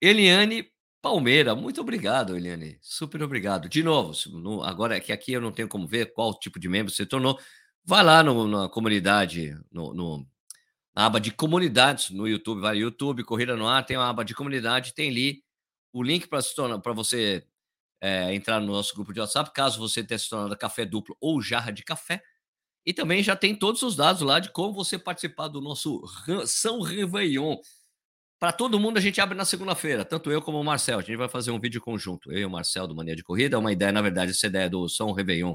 Eliane 0.00 0.68
Palmeira, 1.00 1.54
muito 1.54 1.80
obrigado, 1.80 2.36
Eliane. 2.36 2.78
Super 2.82 3.22
obrigado. 3.22 3.68
De 3.68 3.82
novo, 3.82 4.12
no, 4.30 4.62
agora 4.62 5.00
que 5.00 5.12
aqui 5.12 5.32
eu 5.32 5.40
não 5.40 5.52
tenho 5.52 5.68
como 5.68 5.86
ver 5.86 6.12
qual 6.12 6.38
tipo 6.38 6.58
de 6.58 6.68
membro 6.68 6.92
você 6.92 7.06
tornou, 7.06 7.38
vai 7.84 8.02
lá 8.02 8.22
no, 8.22 8.48
na 8.48 8.68
comunidade, 8.68 9.56
no 9.70 10.26
na 10.94 11.06
aba 11.06 11.20
de 11.20 11.30
comunidades 11.30 12.10
no 12.10 12.28
YouTube, 12.28 12.60
vai 12.60 12.76
YouTube, 12.78 13.24
Corrida 13.24 13.56
no 13.56 13.66
Ar, 13.66 13.84
tem 13.84 13.96
uma 13.96 14.08
aba 14.08 14.24
de 14.24 14.34
comunidade, 14.34 14.94
tem 14.94 15.10
ali 15.10 15.42
o 15.92 16.02
link 16.02 16.28
para 16.28 16.92
você 16.92 17.46
é, 18.00 18.34
entrar 18.34 18.60
no 18.60 18.66
nosso 18.66 18.94
grupo 18.94 19.12
de 19.12 19.20
WhatsApp, 19.20 19.52
caso 19.52 19.78
você 19.78 20.04
tenha 20.04 20.18
se 20.18 20.28
tornado 20.28 20.56
café 20.56 20.84
duplo 20.84 21.16
ou 21.20 21.40
jarra 21.40 21.70
de 21.70 21.82
café. 21.82 22.22
E 22.86 22.92
também 22.92 23.22
já 23.22 23.34
tem 23.34 23.54
todos 23.54 23.82
os 23.82 23.96
dados 23.96 24.20
lá 24.20 24.38
de 24.38 24.50
como 24.50 24.74
você 24.74 24.98
participar 24.98 25.48
do 25.48 25.60
nosso 25.60 26.02
São 26.46 26.80
Réveillon. 26.80 27.56
Para 28.38 28.52
todo 28.52 28.78
mundo, 28.78 28.98
a 28.98 29.00
gente 29.00 29.20
abre 29.22 29.34
na 29.34 29.46
segunda-feira, 29.46 30.04
tanto 30.04 30.30
eu 30.30 30.42
como 30.42 30.60
o 30.60 30.64
Marcel. 30.64 30.98
A 30.98 31.02
gente 31.02 31.16
vai 31.16 31.28
fazer 31.28 31.50
um 31.50 31.58
vídeo 31.58 31.80
conjunto, 31.80 32.30
eu 32.30 32.40
e 32.40 32.44
o 32.44 32.50
Marcel 32.50 32.86
do 32.86 32.94
Mania 32.94 33.16
de 33.16 33.22
Corrida. 33.22 33.56
É 33.56 33.58
uma 33.58 33.72
ideia, 33.72 33.90
na 33.90 34.02
verdade, 34.02 34.32
essa 34.32 34.46
ideia 34.46 34.68
do 34.68 34.86
São 34.86 35.12
Réveillon 35.12 35.54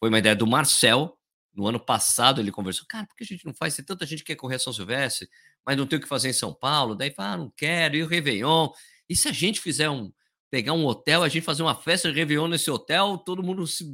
foi 0.00 0.08
uma 0.08 0.18
ideia 0.18 0.34
do 0.34 0.46
Marcel, 0.46 1.18
no 1.54 1.66
ano 1.66 1.78
passado 1.78 2.40
ele 2.40 2.50
conversou, 2.50 2.84
cara, 2.88 3.06
por 3.06 3.16
que 3.16 3.24
a 3.24 3.26
gente 3.26 3.46
não 3.46 3.54
faz? 3.54 3.76
Tem 3.76 3.84
tanta 3.84 4.04
gente 4.04 4.20
que 4.20 4.32
quer 4.32 4.36
correr 4.36 4.56
a 4.56 4.58
São 4.58 4.72
Silvestre, 4.72 5.28
mas 5.64 5.76
não 5.76 5.86
tem 5.86 5.98
o 5.98 6.02
que 6.02 6.08
fazer 6.08 6.28
em 6.28 6.32
São 6.32 6.52
Paulo. 6.52 6.94
Daí 6.94 7.10
fala, 7.10 7.32
ah, 7.32 7.36
não 7.38 7.52
quero, 7.56 7.96
e 7.96 8.02
o 8.02 8.06
Réveillon? 8.06 8.68
E 9.08 9.14
se 9.14 9.28
a 9.28 9.32
gente 9.32 9.60
fizer 9.60 9.88
um. 9.88 10.12
pegar 10.50 10.72
um 10.72 10.84
hotel, 10.84 11.22
a 11.22 11.28
gente 11.28 11.44
fazer 11.44 11.62
uma 11.62 11.74
festa 11.74 12.10
de 12.10 12.18
Réveillon 12.18 12.48
nesse 12.48 12.70
hotel, 12.70 13.18
todo 13.18 13.42
mundo 13.42 13.66
se, 13.66 13.84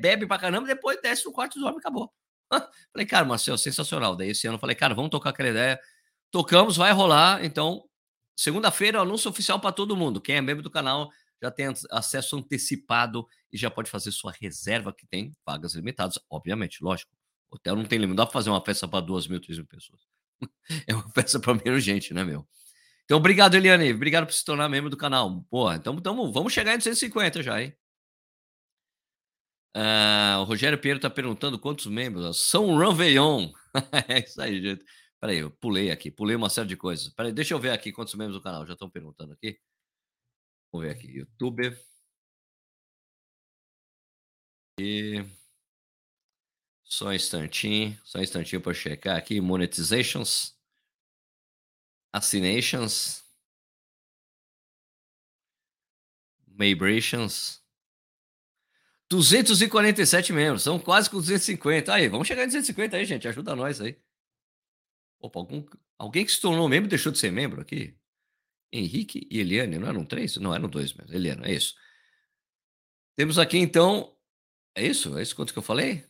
bebe 0.00 0.26
pra 0.26 0.38
caramba, 0.38 0.66
depois 0.66 1.00
desce 1.00 1.24
no 1.24 1.32
quarto 1.32 1.58
e 1.58 1.66
acabou. 1.68 2.12
falei, 2.92 3.06
cara, 3.06 3.24
Marcel, 3.24 3.56
sensacional. 3.56 4.16
Daí 4.16 4.30
esse 4.30 4.46
ano 4.46 4.56
eu 4.56 4.60
falei, 4.60 4.74
cara, 4.74 4.94
vamos 4.94 5.10
tocar 5.10 5.30
aquela 5.30 5.50
ideia. 5.50 5.80
Tocamos, 6.30 6.76
vai 6.76 6.92
rolar. 6.92 7.44
Então, 7.44 7.84
segunda-feira, 8.36 9.00
anúncio 9.00 9.30
oficial 9.30 9.60
para 9.60 9.72
todo 9.72 9.96
mundo. 9.96 10.20
Quem 10.20 10.36
é 10.36 10.40
membro 10.40 10.62
do 10.62 10.70
canal 10.70 11.10
já 11.42 11.50
tem 11.50 11.66
acesso 11.90 12.36
antecipado 12.36 13.26
e 13.52 13.56
já 13.56 13.70
pode 13.70 13.90
fazer 13.90 14.12
sua 14.12 14.32
reserva, 14.32 14.92
que 14.92 15.06
tem 15.06 15.32
vagas 15.46 15.74
limitadas, 15.74 16.18
obviamente, 16.30 16.82
lógico. 16.82 17.10
Hotel 17.50 17.74
não 17.74 17.84
tem 17.84 17.98
limite, 17.98 18.16
dá 18.16 18.26
para 18.26 18.32
fazer 18.32 18.50
uma 18.50 18.64
festa 18.64 18.86
para 18.86 19.04
duas 19.04 19.26
mil, 19.26 19.40
três 19.40 19.58
mil 19.58 19.66
pessoas. 19.66 20.00
é 20.86 20.94
uma 20.94 21.08
festa 21.10 21.40
para 21.40 21.54
menos 21.54 21.82
gente, 21.82 22.14
né, 22.14 22.22
meu? 22.22 22.46
Então, 23.04 23.18
obrigado, 23.18 23.56
Eliane. 23.56 23.92
Obrigado 23.92 24.26
por 24.26 24.32
se 24.32 24.44
tornar 24.44 24.68
membro 24.68 24.88
do 24.88 24.96
canal. 24.96 25.44
Pô, 25.50 25.72
então, 25.72 25.94
então 25.94 26.32
vamos 26.32 26.52
chegar 26.52 26.74
em 26.74 26.78
250 26.78 27.42
já, 27.42 27.60
hein? 27.60 27.74
Uh, 29.76 30.40
o 30.40 30.44
Rogério 30.44 30.78
Pinheiro 30.78 30.98
está 30.98 31.10
perguntando 31.10 31.58
quantos 31.58 31.86
membros. 31.86 32.48
São 32.48 32.76
Ranveillon. 32.76 33.50
é 34.08 34.20
isso 34.20 34.40
aí, 34.40 34.62
gente. 34.62 34.84
Peraí, 35.20 35.38
eu 35.38 35.50
pulei 35.50 35.90
aqui, 35.90 36.10
pulei 36.10 36.34
uma 36.36 36.48
série 36.48 36.68
de 36.68 36.76
coisas. 36.76 37.08
Peraí, 37.10 37.32
deixa 37.32 37.52
eu 37.52 37.58
ver 37.58 37.70
aqui 37.70 37.92
quantos 37.92 38.14
membros 38.14 38.36
do 38.36 38.42
canal. 38.42 38.66
Já 38.66 38.74
estão 38.74 38.88
perguntando 38.88 39.32
aqui. 39.32 39.58
Vamos 40.72 40.86
ver 40.86 40.92
aqui. 40.92 41.08
YouTube. 41.08 41.76
E... 44.78 45.24
Só 46.84 47.08
um 47.08 47.12
instantinho, 47.12 47.98
só 48.04 48.18
um 48.18 48.22
instantinho 48.22 48.60
para 48.60 48.74
checar 48.74 49.16
aqui. 49.16 49.40
Monetizations. 49.40 50.56
Assinations. 52.12 53.24
Vibrations. 56.46 57.60
247 59.08 60.32
membros, 60.32 60.62
são 60.62 60.78
quase 60.78 61.10
com 61.10 61.16
250. 61.16 61.92
Aí, 61.92 62.08
vamos 62.08 62.28
chegar 62.28 62.44
em 62.44 62.46
250 62.46 62.96
aí, 62.96 63.04
gente. 63.04 63.26
Ajuda 63.26 63.56
nós 63.56 63.80
aí. 63.80 63.96
Opa, 65.20 65.40
algum, 65.40 65.64
alguém 65.98 66.24
que 66.24 66.32
se 66.32 66.40
tornou 66.40 66.68
membro 66.68 66.88
deixou 66.88 67.10
de 67.10 67.18
ser 67.18 67.32
membro 67.32 67.60
aqui? 67.60 67.99
Henrique 68.72 69.26
e 69.30 69.40
Eliane, 69.40 69.78
não 69.78 69.88
eram 69.88 70.04
três? 70.04 70.36
Não, 70.36 70.54
eram 70.54 70.68
dois 70.68 70.92
mesmo. 70.92 71.14
Eliane, 71.14 71.42
é 71.44 71.54
isso. 71.54 71.74
Temos 73.16 73.38
aqui, 73.38 73.58
então. 73.58 74.16
É 74.74 74.86
isso? 74.86 75.18
É 75.18 75.22
isso 75.22 75.34
quanto 75.34 75.52
que 75.52 75.58
eu 75.58 75.62
falei? 75.62 76.04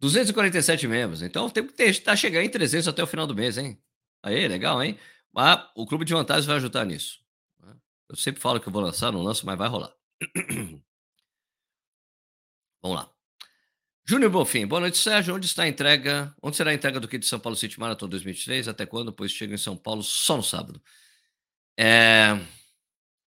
247 0.00 0.86
membros. 0.86 1.22
Então 1.22 1.48
tem 1.50 1.66
que 1.66 1.82
estar 1.82 2.14
chegando 2.16 2.44
em 2.44 2.50
300 2.50 2.88
até 2.88 3.02
o 3.02 3.06
final 3.06 3.26
do 3.26 3.34
mês, 3.34 3.58
hein? 3.58 3.80
Aí, 4.22 4.46
legal, 4.46 4.82
hein? 4.82 4.98
Mas 5.32 5.68
o 5.74 5.86
Clube 5.86 6.04
de 6.04 6.12
Vantagens 6.12 6.46
vai 6.46 6.56
ajudar 6.56 6.84
nisso. 6.84 7.20
Eu 8.08 8.16
sempre 8.16 8.40
falo 8.40 8.60
que 8.60 8.68
eu 8.68 8.72
vou 8.72 8.82
lançar, 8.82 9.12
não 9.12 9.22
lanço, 9.22 9.44
mas 9.44 9.58
vai 9.58 9.68
rolar. 9.68 9.92
Vamos 12.82 12.96
lá. 12.96 13.10
Júnior 14.06 14.30
Bonfim, 14.30 14.66
boa 14.66 14.80
noite, 14.80 14.96
Sérgio. 14.96 15.34
Onde 15.34 15.44
está 15.46 15.64
a 15.64 15.68
entrega? 15.68 16.34
Onde 16.42 16.56
será 16.56 16.70
a 16.70 16.74
entrega 16.74 16.98
do 16.98 17.06
kit 17.06 17.20
de 17.20 17.26
São 17.26 17.38
Paulo 17.38 17.56
City 17.56 17.78
Marathon 17.78 18.08
2023? 18.08 18.68
Até 18.68 18.86
quando? 18.86 19.12
Pois 19.12 19.30
chega 19.30 19.54
em 19.54 19.58
São 19.58 19.76
Paulo 19.76 20.02
só 20.02 20.36
no 20.36 20.42
sábado. 20.42 20.80
É... 21.78 22.34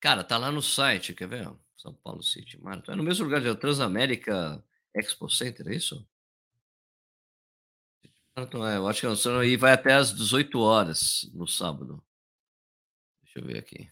Cara, 0.02 0.22
tá 0.22 0.38
lá 0.38 0.52
no 0.52 0.62
site, 0.62 1.14
quer 1.14 1.28
ver? 1.30 1.50
São 1.78 1.94
Paulo 1.94 2.22
City 2.22 2.62
Marathon. 2.62 2.92
É 2.92 2.96
no 2.96 3.04
mesmo 3.04 3.24
lugar 3.26 3.42
de 3.42 3.56
Transamérica 3.56 4.62
Expo 4.94 5.30
Center, 5.30 5.68
é 5.68 5.76
isso? 5.76 6.06
É, 8.36 8.78
eu 8.78 8.88
acho 8.88 9.02
que 9.02 9.30
não, 9.30 9.40
aí 9.40 9.56
vai 9.56 9.74
até 9.74 9.94
às 9.94 10.14
18 10.14 10.60
horas 10.60 11.30
no 11.34 11.48
sábado. 11.48 12.04
Deixa 13.22 13.40
eu 13.40 13.46
ver 13.46 13.60
aqui. 13.60 13.90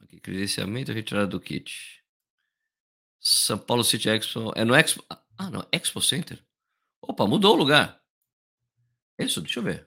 Aqui, 0.00 0.20
credenciamento 0.20 0.92
retirada 0.92 1.26
do 1.26 1.40
kit. 1.40 2.02
São 3.20 3.58
Paulo 3.58 3.84
City 3.84 4.08
Expo. 4.08 4.52
É 4.56 4.64
no 4.64 4.74
Expo. 4.74 5.04
Ah, 5.36 5.50
não. 5.50 5.66
Expo 5.70 6.00
Center? 6.00 6.42
Opa, 7.02 7.26
mudou 7.26 7.54
o 7.54 7.58
lugar. 7.58 7.99
Isso, 9.20 9.40
deixa 9.40 9.60
eu 9.60 9.64
ver. 9.64 9.86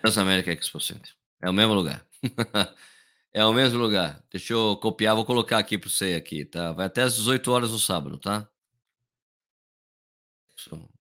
Transamérica 0.00 0.52
Expo 0.52 0.80
Center. 0.80 1.12
É 1.40 1.50
o 1.50 1.52
mesmo 1.52 1.74
lugar. 1.74 2.06
é 3.32 3.44
o 3.44 3.52
mesmo 3.52 3.78
lugar. 3.78 4.22
Deixa 4.30 4.52
eu 4.52 4.76
copiar, 4.76 5.14
vou 5.14 5.24
colocar 5.24 5.58
aqui 5.58 5.76
para 5.76 5.90
você 5.90 6.14
aqui, 6.14 6.44
tá? 6.44 6.72
Vai 6.72 6.86
até 6.86 7.02
às 7.02 7.16
18 7.16 7.50
horas 7.50 7.70
no 7.70 7.78
sábado, 7.78 8.18
tá? 8.18 8.48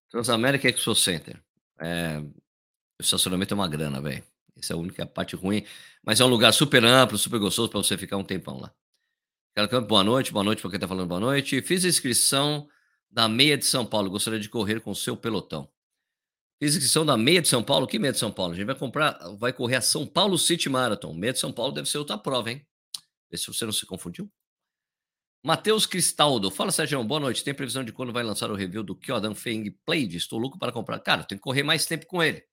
Transamérica 0.10 0.68
Expo 0.68 0.94
Center. 0.94 1.42
É, 1.80 2.20
o 2.20 3.02
estacionamento 3.02 3.54
é 3.54 3.56
uma 3.56 3.68
grana, 3.68 4.02
velho. 4.02 4.24
Essa 4.58 4.74
é 4.74 4.76
a 4.76 4.80
única 4.80 5.06
parte 5.06 5.36
ruim. 5.36 5.66
Mas 6.04 6.20
é 6.20 6.26
um 6.26 6.28
lugar 6.28 6.52
super 6.54 6.84
amplo, 6.84 7.18
super 7.18 7.40
gostoso 7.40 7.70
para 7.70 7.82
você 7.82 7.98
ficar 7.98 8.18
um 8.18 8.24
tempão 8.24 8.60
lá. 8.60 8.74
Campo, 9.56 9.88
boa 9.88 10.04
noite, 10.04 10.32
boa 10.32 10.44
noite 10.44 10.62
para 10.62 10.72
quem 10.72 10.78
está 10.78 10.88
falando 10.88 11.08
boa 11.08 11.20
noite. 11.20 11.62
Fiz 11.62 11.84
a 11.86 11.88
inscrição 11.88 12.68
da 13.12 13.28
meia 13.28 13.58
de 13.58 13.66
São 13.66 13.86
Paulo. 13.86 14.10
Gostaria 14.10 14.40
de 14.40 14.50
correr 14.50 14.80
com 14.82 14.92
o 14.92 14.96
seu 14.96 15.18
pelotão. 15.18 15.70
Fiz 16.62 16.76
inscrição 16.76 17.06
da 17.06 17.18
meia 17.18 17.42
de 17.42 17.48
São 17.48 17.64
Paulo. 17.64 17.88
Que 17.88 18.00
meia 18.00 18.14
de 18.14 18.20
São 18.20 18.32
Paulo? 18.32 18.54
A 18.54 18.56
gente 18.56 18.66
vai 18.66 18.76
comprar, 18.76 19.18
vai 19.38 19.52
correr 19.52 19.76
a 19.78 19.82
São 19.82 20.06
Paulo 20.06 20.38
City 20.38 20.70
Marathon. 20.70 21.14
Meia 21.14 21.34
de 21.34 21.40
São 21.40 21.52
Paulo 21.52 21.74
deve 21.74 21.90
ser 21.90 21.98
outra 21.98 22.18
prova, 22.18 22.52
hein? 22.52 22.66
Vê 23.30 23.38
se 23.38 23.48
você 23.48 23.66
não 23.66 23.74
se 23.74 23.86
confundiu. 23.86 24.32
Matheus 25.44 25.88
Cristaldo. 25.88 26.52
Fala, 26.52 26.72
Sérgio. 26.72 27.04
Boa 27.04 27.20
noite. 27.20 27.44
Tem 27.44 27.54
previsão 27.54 27.84
de 27.84 27.92
quando 27.92 28.14
vai 28.14 28.24
lançar 28.24 28.52
o 28.52 28.56
review 28.56 28.84
do 28.84 28.96
Kyodan 28.96 29.34
Feng 29.34 29.72
Plaid? 29.86 30.16
Estou 30.16 30.38
louco 30.38 30.60
para 30.60 30.72
comprar. 30.72 31.00
Cara, 31.00 31.24
tem 31.24 31.38
que 31.38 31.42
correr 31.42 31.64
mais 31.64 31.86
tempo 31.86 32.06
com 32.06 32.22
ele. 32.22 32.44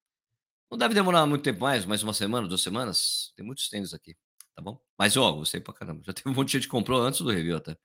Não 0.70 0.76
deve 0.76 0.94
demorar 0.94 1.26
muito 1.26 1.42
tempo 1.42 1.60
mais, 1.60 1.84
mais 1.84 2.02
uma 2.02 2.12
semana, 2.12 2.46
duas 2.46 2.62
semanas. 2.62 3.32
Tem 3.36 3.44
muitos 3.44 3.68
tênis 3.68 3.94
aqui, 3.94 4.14
tá 4.54 4.62
bom? 4.62 4.78
Mas, 4.98 5.16
ó, 5.16 5.32
gostei 5.32 5.60
pra 5.60 5.72
caramba. 5.72 6.02
Já 6.04 6.12
teve 6.12 6.28
um 6.28 6.34
monte 6.34 6.48
de 6.48 6.52
gente 6.54 6.64
que 6.64 6.70
comprou 6.70 7.00
antes 7.00 7.20
do 7.20 7.30
review 7.30 7.56
até. 7.56 7.76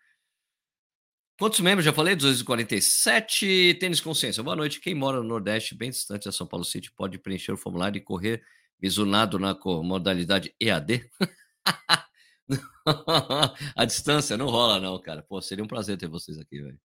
Quantos 1.39 1.59
membros? 1.59 1.83
Já 1.83 1.91
falei, 1.91 2.15
247. 2.15 3.77
Tênis 3.79 3.99
Consciência. 3.99 4.43
Boa 4.43 4.55
noite. 4.55 4.79
Quem 4.79 4.93
mora 4.93 5.17
no 5.17 5.23
Nordeste, 5.23 5.73
bem 5.73 5.89
distante 5.89 6.25
da 6.25 6.31
São 6.31 6.45
Paulo 6.45 6.63
City, 6.63 6.91
pode 6.91 7.17
preencher 7.17 7.51
o 7.51 7.57
formulário 7.57 7.97
e 7.97 8.01
correr 8.01 8.43
misunado 8.79 9.39
na 9.39 9.57
modalidade 9.83 10.53
EAD? 10.59 11.09
a 13.75 13.85
distância 13.85 14.37
não 14.37 14.47
rola, 14.47 14.79
não, 14.79 15.01
cara. 15.01 15.23
Pô, 15.23 15.41
seria 15.41 15.63
um 15.63 15.67
prazer 15.67 15.97
ter 15.97 16.07
vocês 16.07 16.37
aqui, 16.37 16.61
velho. 16.61 16.79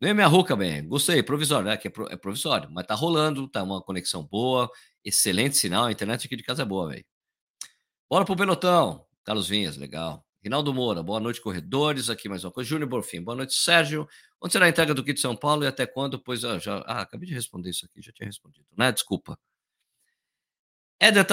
Vem 0.00 0.14
minha 0.14 0.26
ruca, 0.26 0.54
bem. 0.54 0.86
Gostei, 0.86 1.22
provisório, 1.22 1.68
né? 1.68 1.76
Que 1.76 1.88
é, 1.88 1.92
é, 2.10 2.16
provisório, 2.16 2.70
mas 2.70 2.86
tá 2.86 2.94
rolando, 2.94 3.48
tá 3.48 3.62
uma 3.62 3.82
conexão 3.82 4.24
boa, 4.24 4.70
excelente 5.04 5.56
sinal. 5.56 5.86
A 5.86 5.92
internet 5.92 6.26
aqui 6.26 6.36
de 6.36 6.42
casa 6.42 6.62
é 6.62 6.66
boa, 6.66 6.90
velho. 6.90 7.04
Bora 8.10 8.24
pro 8.24 8.36
pelotão. 8.36 9.06
Carlos 9.24 9.48
Vinhas, 9.48 9.76
legal. 9.76 10.25
Rinaldo 10.46 10.72
Moura, 10.72 11.02
boa 11.02 11.18
noite, 11.18 11.40
corredores. 11.40 12.08
Aqui 12.08 12.28
mais 12.28 12.44
uma 12.44 12.52
coisa. 12.52 12.70
Júnior 12.70 12.88
Borfim, 12.88 13.20
boa 13.20 13.34
noite, 13.34 13.52
Sérgio. 13.52 14.08
Onde 14.40 14.52
será 14.52 14.66
a 14.66 14.68
entrega 14.68 14.94
do 14.94 15.02
kit 15.02 15.14
de 15.14 15.20
São 15.20 15.34
Paulo 15.34 15.64
e 15.64 15.66
até 15.66 15.88
quando? 15.88 16.20
Pois 16.20 16.44
ah, 16.44 16.56
já. 16.56 16.84
Ah, 16.86 17.00
acabei 17.00 17.26
de 17.26 17.34
responder 17.34 17.70
isso 17.70 17.84
aqui, 17.84 18.00
já 18.00 18.12
tinha 18.12 18.28
respondido, 18.28 18.64
né? 18.78 18.92
Desculpa. 18.92 19.36
Éder 21.00 21.26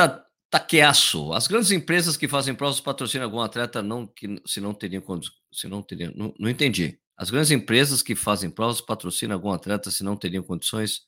Taqueaço. 0.49 1.31
As 1.31 1.45
grandes 1.45 1.69
empresas 1.69 2.17
que 2.17 2.27
fazem 2.27 2.55
provas 2.55 2.81
patrocinam 2.81 3.25
algum 3.25 3.39
atleta 3.39 3.83
não, 3.83 4.07
que, 4.07 4.41
se 4.47 4.59
não 4.59 4.73
teriam. 4.73 5.03
Se 5.51 5.67
não 5.67 5.83
teriam. 5.83 6.11
Não, 6.15 6.33
não 6.39 6.49
entendi. 6.49 6.99
As 7.15 7.29
grandes 7.29 7.51
empresas 7.51 8.01
que 8.01 8.15
fazem 8.15 8.49
provas 8.49 8.81
patrocinam 8.81 9.35
algum 9.35 9.51
atleta 9.51 9.91
se 9.91 10.03
não 10.03 10.17
teriam 10.17 10.41
condições? 10.41 11.05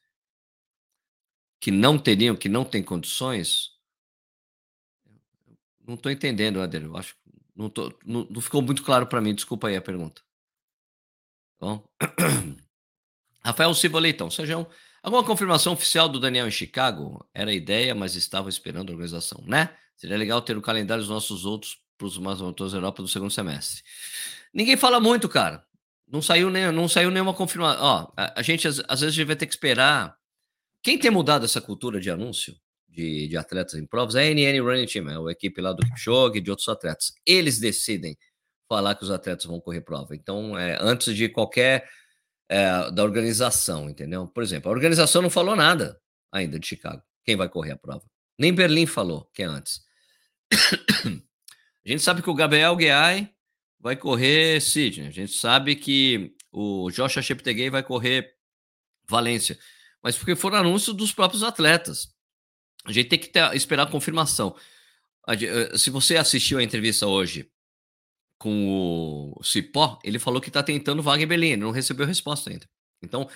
Que 1.59 1.71
não 1.71 1.97
teriam, 1.97 2.35
que 2.35 2.49
não 2.49 2.63
têm 2.63 2.83
condições? 2.83 3.71
Não 5.87 5.95
estou 5.95 6.11
entendendo, 6.11 6.61
Éder. 6.61 6.83
Eu 6.83 6.95
acho 6.95 7.15
não, 7.55 7.69
tô, 7.69 7.93
não, 8.05 8.27
não 8.29 8.41
ficou 8.41 8.61
muito 8.61 8.83
claro 8.83 9.07
para 9.07 9.21
mim. 9.21 9.33
Desculpa 9.33 9.67
aí 9.67 9.75
a 9.75 9.81
pergunta. 9.81 10.21
Tá 11.59 11.65
bom? 11.65 11.83
Rafael 13.43 13.73
Silva 13.73 13.99
Leitão, 13.99 14.29
sejam 14.29 14.67
alguma 15.03 15.23
confirmação 15.23 15.73
oficial 15.73 16.09
do 16.09 16.19
Daniel 16.19 16.47
em 16.47 16.51
Chicago? 16.51 17.25
Era 17.33 17.53
ideia, 17.53 17.93
mas 17.93 18.15
estava 18.15 18.49
esperando 18.49 18.89
a 18.89 18.93
organização, 18.93 19.43
né? 19.45 19.69
Seria 19.95 20.17
legal 20.17 20.41
ter 20.41 20.57
o 20.57 20.61
calendário 20.61 21.03
dos 21.03 21.09
nossos 21.09 21.45
outros 21.45 21.79
para 21.97 22.07
os 22.07 22.17
maratonas 22.17 22.73
da 22.73 22.79
Europa 22.79 23.01
do 23.01 23.07
segundo 23.07 23.31
semestre. 23.31 23.83
Ninguém 24.53 24.75
fala 24.75 24.99
muito, 24.99 25.29
cara. 25.29 25.63
Não 26.07 26.21
saiu, 26.21 26.49
nem, 26.49 26.71
não 26.71 26.87
saiu 26.87 27.09
nenhuma 27.09 27.33
confirmação. 27.33 27.83
Ó, 27.83 28.11
a, 28.17 28.39
a 28.39 28.41
gente 28.41 28.67
às, 28.67 28.81
às, 28.87 29.01
vezes 29.01 29.17
vai 29.25 29.35
ter 29.35 29.45
que 29.45 29.53
esperar. 29.53 30.17
Quem 30.83 30.97
tem 30.97 31.09
mudado 31.09 31.45
essa 31.45 31.61
cultura 31.61 31.99
de 31.99 32.09
anúncio 32.09 32.55
de, 32.95 33.27
de 33.27 33.37
atletas 33.37 33.75
em 33.75 33.85
provas 33.85 34.15
é 34.15 34.23
a 34.23 34.33
NN 34.33 34.61
Running 34.61 34.85
Team, 34.85 35.09
é 35.09 35.29
a 35.29 35.31
equipe 35.31 35.59
lá 35.61 35.73
do 35.73 35.85
Kipchoge 35.85 36.37
e 36.37 36.41
de 36.41 36.49
outros 36.49 36.69
atletas. 36.69 37.13
Eles 37.25 37.59
decidem 37.59 38.17
falar 38.67 38.95
que 38.95 39.03
os 39.03 39.11
atletas 39.11 39.45
vão 39.45 39.59
correr 39.59 39.81
prova. 39.81 40.15
Então, 40.15 40.57
é, 40.57 40.77
antes 40.81 41.15
de 41.15 41.29
qualquer 41.29 41.87
é, 42.49 42.89
da 42.91 43.03
organização, 43.03 43.89
entendeu? 43.89 44.27
Por 44.27 44.41
exemplo, 44.41 44.71
a 44.71 44.73
organização 44.73 45.21
não 45.21 45.29
falou 45.29 45.55
nada 45.55 45.99
ainda 46.31 46.57
de 46.57 46.65
Chicago. 46.65 47.03
Quem 47.23 47.35
vai 47.35 47.49
correr 47.49 47.73
a 47.73 47.77
prova? 47.77 48.03
Nem 48.39 48.53
Berlim 48.53 48.85
falou, 48.85 49.29
que 49.33 49.43
é 49.43 49.45
antes. 49.45 49.81
a 50.53 51.89
gente 51.89 52.01
sabe 52.01 52.21
que 52.21 52.29
o 52.29 52.35
Gabriel 52.35 52.75
Guiai 52.75 53.29
vai 53.79 53.95
correr 53.95 54.61
Sydney. 54.61 55.07
A 55.07 55.11
gente 55.11 55.33
sabe 55.33 55.75
que 55.75 56.33
o 56.51 56.89
Joshua 56.91 57.21
Cheptegei 57.21 57.69
vai 57.69 57.83
correr 57.83 58.33
Valência. 59.07 59.57
mas 60.01 60.17
porque 60.17 60.35
foram 60.35 60.57
anúncios 60.57 60.95
dos 60.95 61.11
próprios 61.11 61.43
atletas. 61.43 62.14
A 62.85 62.91
gente 62.91 63.09
tem 63.09 63.19
que 63.19 63.27
ter, 63.27 63.53
esperar 63.55 63.83
a 63.83 63.91
confirmação. 63.91 64.55
Eh, 65.27 65.77
se 65.77 65.89
você 65.89 66.17
assistiu 66.17 66.59
a 66.59 66.63
entrevista 66.63 67.07
hoje 67.07 67.51
com 68.37 69.33
o 69.35 69.43
Cipó, 69.43 69.99
ele 70.03 70.19
falou 70.19 70.39
que 70.39 70.49
está 70.49 70.61
tentando 70.61 71.01
vaga 71.01 71.23
em 71.23 71.27
Belém, 71.27 71.57
não 71.57 71.71
recebeu 71.71 72.05
resposta 72.05 72.49
ainda. 72.49 72.69
Então, 73.01 73.27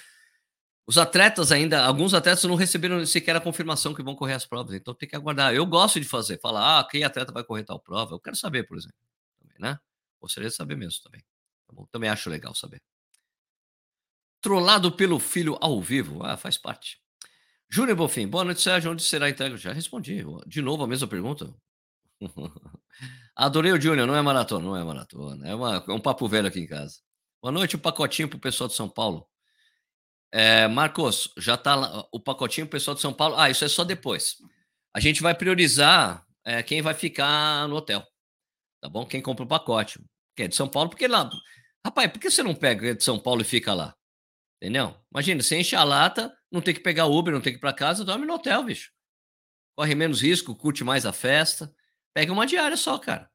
os 0.86 0.98
atletas 0.98 1.52
ainda, 1.52 1.84
alguns 1.84 2.14
atletas 2.14 2.44
não 2.44 2.56
receberam 2.56 3.06
sequer 3.06 3.36
a 3.36 3.42
confirmação 3.42 3.94
que 3.94 4.04
vão 4.04 4.16
correr 4.16 4.34
as 4.34 4.46
provas, 4.46 4.74
então 4.74 4.94
tem 4.94 5.08
que 5.08 5.16
aguardar. 5.16 5.54
Eu 5.54 5.66
gosto 5.66 6.00
de 6.00 6.06
fazer, 6.08 6.40
falar, 6.40 6.80
ah, 6.80 6.84
quem 6.84 7.04
atleta 7.04 7.32
vai 7.32 7.44
correr 7.44 7.64
tal 7.64 7.80
prova, 7.80 8.16
eu 8.16 8.20
quero 8.20 8.36
saber, 8.36 8.64
por 8.64 8.78
exemplo, 8.78 8.98
também, 9.40 9.56
né? 9.60 9.80
Gostaria 10.20 10.50
de 10.50 10.56
saber 10.56 10.76
mesmo 10.76 11.04
também. 11.04 11.22
Tá? 11.68 11.84
Também 11.92 12.10
acho 12.10 12.30
legal 12.30 12.54
saber. 12.56 12.82
Trollado 14.42 14.92
pelo 14.92 15.20
filho 15.20 15.58
ao 15.62 15.82
vivo, 15.82 16.24
ah, 16.24 16.38
faz 16.38 16.58
parte. 16.58 17.00
Júnior 17.72 17.96
Bofim, 17.96 18.28
boa 18.28 18.44
noite, 18.44 18.62
Sérgio. 18.62 18.92
Onde 18.92 19.04
será 19.04 19.28
a 19.28 19.30
entrega? 19.30 19.56
Já 19.56 19.72
respondi. 19.72 20.26
De 20.48 20.62
novo 20.62 20.84
a 20.84 20.88
mesma 20.88 21.08
pergunta. 21.08 21.54
Adorei 23.36 23.72
o 23.72 23.80
Júnior, 23.80 24.08
não 24.08 24.16
é 24.16 24.22
maratona, 24.22 24.66
não 24.66 24.76
é 24.76 24.84
maratona. 24.84 25.48
É, 25.48 25.54
uma, 25.54 25.86
é 25.88 25.92
um 25.92 26.00
papo 26.00 26.28
velho 26.28 26.48
aqui 26.48 26.60
em 26.60 26.68
casa. 26.68 27.00
Boa 27.42 27.52
noite, 27.52 27.76
o 27.76 27.78
um 27.78 27.82
pacotinho 27.82 28.28
para 28.28 28.38
o 28.38 28.42
pessoal 28.42 28.68
de 28.68 28.74
São 28.76 28.90
Paulo. 28.90 29.28
É, 30.32 30.68
Marcos, 30.68 31.32
já 31.38 31.54
está 31.54 32.08
o 32.12 32.20
pacotinho 32.20 32.66
para 32.66 32.76
o 32.76 32.80
pessoal 32.80 32.96
de 32.96 33.02
São 33.02 33.14
Paulo. 33.14 33.36
Ah, 33.38 33.52
isso 33.52 33.64
é 33.64 33.68
só 33.68 33.84
depois. 33.84 34.38
A 34.94 35.00
gente 35.00 35.22
vai 35.22 35.36
priorizar 35.36 36.26
é, 36.44 36.64
quem 36.64 36.82
vai 36.82 36.96
ficar 36.96 37.68
no 37.68 37.76
hotel. 37.76 38.04
Tá 38.82 38.90
bom? 38.90 39.06
Quem 39.06 39.22
compra 39.22 39.46
o 39.46 39.48
pacote. 39.48 40.00
Que 40.36 40.44
é 40.44 40.48
de 40.48 40.56
São 40.56 40.68
Paulo, 40.68 40.90
porque 40.90 41.08
lá. 41.08 41.30
Rapaz, 41.86 42.12
por 42.12 42.20
que 42.20 42.32
você 42.32 42.42
não 42.42 42.56
pega 42.56 42.96
de 42.96 43.04
São 43.04 43.20
Paulo 43.20 43.42
e 43.42 43.46
fica 43.46 43.76
lá? 43.76 43.96
Entendeu? 44.62 44.96
Imagina, 45.12 45.42
você 45.42 45.60
enche 45.60 45.76
a 45.76 45.84
lata, 45.84 46.36
não 46.52 46.62
tem 46.62 46.74
que 46.74 46.80
pegar 46.80 47.06
Uber, 47.06 47.34
não 47.34 47.42
tem 47.42 47.54
que 47.54 47.58
ir 47.58 47.62
para 47.62 47.74
casa, 47.74 48.04
dorme 48.04 48.26
no 48.26 48.34
hotel, 48.34 48.64
bicho. 48.64 48.92
Corre 49.76 49.96
menos 49.96 50.22
risco, 50.22 50.56
curte 50.56 50.84
mais 50.84 51.06
a 51.06 51.14
festa. 51.14 51.74
Pega 52.14 52.34
uma 52.34 52.46
diária 52.46 52.76
só, 52.76 52.98
cara. 52.98 53.30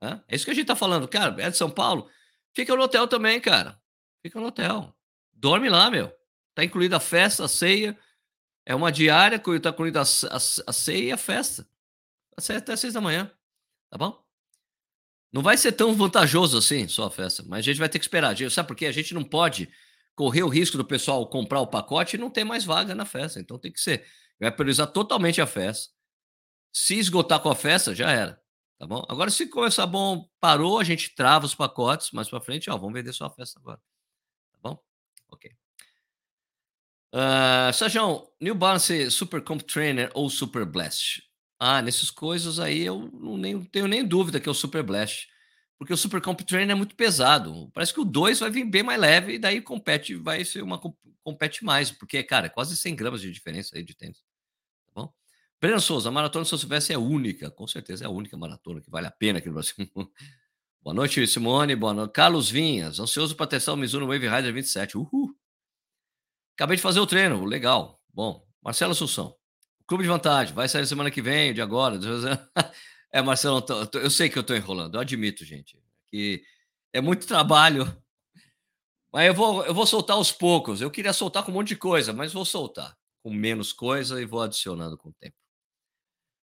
É 0.00 0.34
isso 0.34 0.44
que 0.44 0.50
a 0.50 0.54
gente 0.54 0.66
tá 0.66 0.76
falando. 0.76 1.08
Cara, 1.08 1.40
é 1.42 1.50
de 1.50 1.56
São 1.56 1.70
Paulo? 1.70 2.08
Fica 2.54 2.74
no 2.74 2.82
hotel 2.82 3.06
também, 3.08 3.40
cara. 3.40 3.80
Fica 4.22 4.40
no 4.40 4.46
hotel. 4.46 4.96
Dorme 5.32 5.68
lá, 5.68 5.90
meu. 5.90 6.12
Tá 6.54 6.64
incluída 6.64 6.96
a 6.96 7.00
festa, 7.00 7.44
a 7.44 7.48
ceia. 7.48 7.98
É 8.64 8.74
uma 8.74 8.92
diária, 8.92 9.38
tá 9.38 9.70
incluída 9.70 10.00
a, 10.00 10.02
a, 10.02 10.36
a 10.66 10.72
ceia 10.72 11.04
e 11.04 11.12
a 11.12 11.16
festa. 11.16 11.68
Até 12.36 12.76
seis 12.76 12.94
da 12.94 13.00
manhã. 13.00 13.30
Tá 13.90 13.98
bom? 13.98 14.24
Não 15.32 15.42
vai 15.42 15.56
ser 15.56 15.72
tão 15.72 15.94
vantajoso 15.94 16.56
assim, 16.56 16.86
só 16.88 17.06
a 17.06 17.10
festa. 17.10 17.42
Mas 17.46 17.58
a 17.58 17.62
gente 17.62 17.78
vai 17.78 17.88
ter 17.88 17.98
que 17.98 18.04
esperar. 18.04 18.36
Sabe 18.50 18.68
por 18.68 18.76
quê? 18.76 18.86
A 18.86 18.92
gente 18.92 19.12
não 19.12 19.24
pode 19.24 19.68
correr 20.18 20.42
o 20.42 20.48
risco 20.48 20.76
do 20.76 20.84
pessoal 20.84 21.24
comprar 21.28 21.60
o 21.60 21.66
pacote 21.68 22.16
e 22.16 22.18
não 22.18 22.28
ter 22.28 22.42
mais 22.42 22.64
vaga 22.64 22.92
na 22.92 23.04
festa. 23.04 23.38
Então 23.38 23.56
tem 23.56 23.70
que 23.70 23.80
ser. 23.80 24.04
Vai 24.40 24.50
priorizar 24.50 24.88
totalmente 24.88 25.40
a 25.40 25.46
festa. 25.46 25.94
Se 26.72 26.98
esgotar 26.98 27.38
com 27.40 27.48
a 27.48 27.54
festa, 27.54 27.94
já 27.94 28.10
era. 28.10 28.42
Tá 28.80 28.84
bom? 28.84 29.06
Agora, 29.08 29.30
se 29.30 29.46
começar 29.46 29.86
bom, 29.86 30.28
parou, 30.40 30.80
a 30.80 30.84
gente 30.84 31.14
trava 31.14 31.46
os 31.46 31.54
pacotes 31.54 32.10
mais 32.10 32.28
para 32.28 32.40
frente, 32.40 32.68
ó, 32.68 32.76
vamos 32.76 32.94
vender 32.94 33.12
só 33.12 33.26
a 33.26 33.30
festa 33.30 33.60
agora. 33.60 33.80
Tá 34.52 34.58
bom? 34.60 34.82
Ok. 35.28 35.52
Uh, 37.14 37.72
Sérgio, 37.72 38.28
New 38.40 38.56
Balance 38.56 39.12
Super 39.12 39.40
Comp 39.42 39.62
Trainer 39.62 40.10
ou 40.14 40.28
Super 40.28 40.64
Blast? 40.64 41.22
Ah, 41.60 41.80
nessas 41.80 42.10
coisas 42.10 42.58
aí 42.58 42.80
eu 42.80 43.08
não 43.12 43.36
nem, 43.36 43.64
tenho 43.64 43.86
nem 43.86 44.04
dúvida 44.04 44.40
que 44.40 44.48
é 44.48 44.52
o 44.52 44.54
Super 44.54 44.82
Blast. 44.82 45.28
Porque 45.78 45.92
o 45.92 45.96
Super 45.96 46.20
Comp 46.20 46.40
Trainer 46.40 46.72
é 46.72 46.74
muito 46.74 46.96
pesado. 46.96 47.70
Parece 47.72 47.94
que 47.94 48.00
o 48.00 48.04
2 48.04 48.40
vai 48.40 48.50
vir 48.50 48.64
bem 48.64 48.82
mais 48.82 49.00
leve 49.00 49.34
e 49.34 49.38
daí 49.38 49.60
compete, 49.62 50.14
vai 50.16 50.44
ser 50.44 50.62
uma 50.62 50.80
compete 51.22 51.64
mais. 51.64 51.90
Porque, 51.90 52.22
cara, 52.22 52.46
é 52.46 52.50
quase 52.50 52.76
100 52.76 52.96
gramas 52.96 53.20
de 53.20 53.30
diferença 53.30 53.76
aí 53.76 53.84
de 53.84 53.94
tênis. 53.94 54.22
Breno 55.60 55.80
Souza, 55.80 56.08
a 56.08 56.12
maratona 56.12 56.44
São 56.44 56.56
Silvestre 56.56 56.94
é 56.94 56.98
única, 56.98 57.50
com 57.50 57.66
certeza 57.66 58.04
é 58.04 58.06
a 58.06 58.10
única 58.10 58.36
maratona 58.36 58.80
que 58.80 58.88
vale 58.88 59.08
a 59.08 59.10
pena 59.10 59.40
aqui 59.40 59.48
no 59.48 59.54
Brasil. 59.54 59.74
boa 60.80 60.94
noite, 60.94 61.26
Simone. 61.26 61.74
Boa 61.74 61.92
noite. 61.92 62.12
Carlos 62.12 62.48
Vinhas, 62.48 63.00
ansioso 63.00 63.34
para 63.34 63.48
testar 63.48 63.72
o 63.72 63.76
Mizuno 63.76 64.06
Wave 64.06 64.28
Rider 64.28 64.54
27. 64.54 64.96
Uhul. 64.96 65.34
Acabei 66.54 66.76
de 66.76 66.82
fazer 66.82 67.00
o 67.00 67.06
treino, 67.06 67.44
legal. 67.44 68.00
Bom, 68.14 68.46
Marcelo 68.62 68.92
Assunção. 68.92 69.34
Clube 69.84 70.04
de 70.04 70.08
vantagem, 70.08 70.54
vai 70.54 70.68
sair 70.68 70.86
semana 70.86 71.10
que 71.10 71.20
vem, 71.20 71.52
de 71.52 71.60
agora. 71.60 71.98
É, 73.12 73.22
Marcelo, 73.22 73.64
eu 73.94 74.10
sei 74.10 74.28
que 74.28 74.38
eu 74.38 74.42
estou 74.42 74.56
enrolando, 74.56 74.94
eu 74.94 75.00
admito, 75.00 75.44
gente, 75.44 75.80
que 76.06 76.42
é 76.92 77.00
muito 77.00 77.26
trabalho. 77.26 77.84
Mas 79.12 79.26
eu 79.28 79.34
vou, 79.34 79.64
eu 79.64 79.74
vou 79.74 79.86
soltar 79.86 80.16
aos 80.16 80.30
poucos. 80.30 80.80
Eu 80.80 80.90
queria 80.90 81.12
soltar 81.12 81.42
com 81.42 81.50
um 81.50 81.54
monte 81.54 81.68
de 81.68 81.76
coisa, 81.76 82.12
mas 82.12 82.32
vou 82.32 82.44
soltar 82.44 82.96
com 83.22 83.32
menos 83.32 83.72
coisa 83.72 84.20
e 84.20 84.26
vou 84.26 84.42
adicionando 84.42 84.96
com 84.96 85.08
o 85.08 85.14
tempo. 85.14 85.36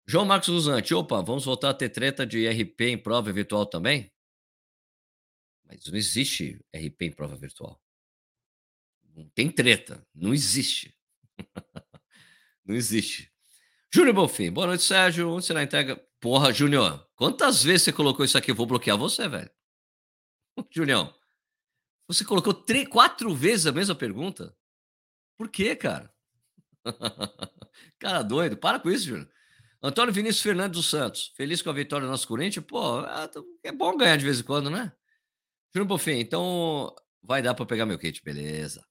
João 0.07 0.25
Marcos 0.25 0.49
Luzante, 0.49 0.95
opa, 0.95 1.23
vamos 1.23 1.45
voltar 1.45 1.71
a 1.71 1.75
ter 1.75 1.89
treta 1.89 2.27
de 2.27 2.47
RP 2.47 2.81
em 2.83 2.99
prova 2.99 3.33
virtual 3.33 3.65
também? 3.65 4.13
Mas 5.65 5.87
não 5.87 5.97
existe 5.97 6.61
RP 6.75 7.03
em 7.03 7.13
prova 7.13 7.37
virtual. 7.37 7.81
Não 9.15 9.29
tem 9.31 9.51
treta, 9.51 10.07
não 10.15 10.35
existe. 10.35 10.95
não 12.65 12.75
existe. 12.75 13.34
Júnior 13.95 14.13
Bonfim, 14.13 14.51
boa 14.51 14.67
noite, 14.67 14.83
Sérgio. 14.83 15.31
Onde 15.31 15.47
será 15.47 15.61
a 15.61 15.63
entrega? 15.63 16.05
Porra, 16.21 16.53
Júnior, 16.53 17.09
quantas 17.15 17.63
vezes 17.63 17.83
você 17.83 17.93
colocou 17.93 18.25
isso 18.25 18.37
aqui? 18.37 18.51
Eu 18.51 18.55
vou 18.57 18.67
bloquear 18.67 18.99
você, 18.99 19.29
velho. 19.29 19.49
Julião, 20.69 21.15
você 22.09 22.25
colocou 22.25 22.53
três, 22.53 22.89
quatro 22.89 23.33
vezes 23.33 23.67
a 23.67 23.73
mesma 23.73 23.95
pergunta? 23.95 24.53
Por 25.39 25.49
quê, 25.49 25.77
cara? 25.77 26.13
cara 28.01 28.23
doido, 28.23 28.57
para 28.57 28.81
com 28.81 28.91
isso, 28.91 29.05
Júnior. 29.05 29.31
Antônio 29.81 30.13
Vinícius 30.13 30.43
Fernandes 30.43 30.77
dos 30.77 30.91
Santos, 30.91 31.33
feliz 31.37 31.63
com 31.63 31.71
a 31.71 31.75
vitória 31.75 32.05
do 32.05 32.11
nosso 32.11 32.27
Corinthians? 32.27 32.67
Pô, 32.67 33.01
é, 33.01 33.31
é 33.69 33.71
bom 33.71 33.97
ganhar 33.97 34.17
de 34.17 34.25
vez 34.25 34.41
em 34.41 34.43
quando, 34.43 34.71
né? 34.71 34.93
Júnior 35.73 35.87
Bofim, 35.87 36.19
então 36.19 36.93
vai 37.23 37.41
dar 37.41 37.55
para 37.55 37.65
pegar 37.65 37.87
meu 37.87 37.97
kit, 37.97 38.21
beleza. 38.25 38.85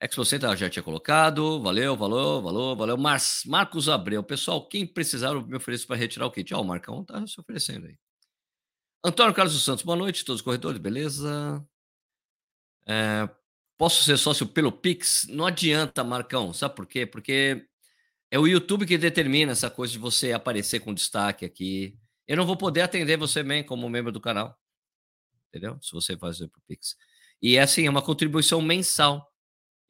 Expo 0.00 0.24
Center 0.24 0.56
já 0.56 0.70
tinha 0.70 0.82
colocado, 0.82 1.60
valeu, 1.60 1.94
valeu, 1.94 2.40
valeu, 2.40 2.74
valeu. 2.74 2.96
Mar 2.96 3.20
Marcos 3.44 3.86
Abreu, 3.86 4.22
pessoal, 4.22 4.66
quem 4.66 4.86
precisar 4.86 5.34
eu 5.34 5.46
me 5.46 5.56
ofereço 5.56 5.86
para 5.86 5.96
retirar 5.96 6.26
o 6.26 6.30
kit. 6.30 6.54
Ó, 6.54 6.62
o 6.62 6.64
Marcão 6.64 7.04
tá 7.04 7.26
se 7.26 7.38
oferecendo 7.38 7.86
aí. 7.86 7.98
Antônio 9.04 9.34
Carlos 9.34 9.52
dos 9.52 9.62
Santos, 9.62 9.84
boa 9.84 9.96
noite, 9.96 10.24
todos 10.24 10.40
os 10.40 10.44
corredores, 10.44 10.80
beleza? 10.80 11.62
É, 12.86 13.28
posso 13.76 14.02
ser 14.02 14.16
sócio 14.16 14.46
pelo 14.46 14.72
Pix? 14.72 15.26
Não 15.28 15.44
adianta, 15.44 16.02
Marcão, 16.02 16.52
sabe 16.54 16.74
por 16.76 16.86
quê? 16.86 17.04
Porque 17.04 17.66
é 18.30 18.38
o 18.38 18.46
YouTube 18.46 18.86
que 18.86 18.96
determina 18.96 19.52
essa 19.52 19.68
coisa 19.68 19.92
de 19.92 19.98
você 19.98 20.32
aparecer 20.32 20.80
com 20.80 20.94
destaque 20.94 21.44
aqui. 21.44 21.98
Eu 22.26 22.38
não 22.38 22.46
vou 22.46 22.56
poder 22.56 22.80
atender 22.80 23.18
você 23.18 23.42
bem 23.42 23.62
como 23.62 23.88
membro 23.90 24.12
do 24.12 24.20
canal. 24.20 24.58
Entendeu? 25.48 25.78
Se 25.82 25.92
você 25.92 26.16
fazer 26.16 26.48
pro 26.48 26.62
Pix. 26.66 26.96
E 27.42 27.56
é 27.56 27.62
assim, 27.62 27.86
é 27.86 27.90
uma 27.90 28.02
contribuição 28.02 28.62
mensal. 28.62 29.29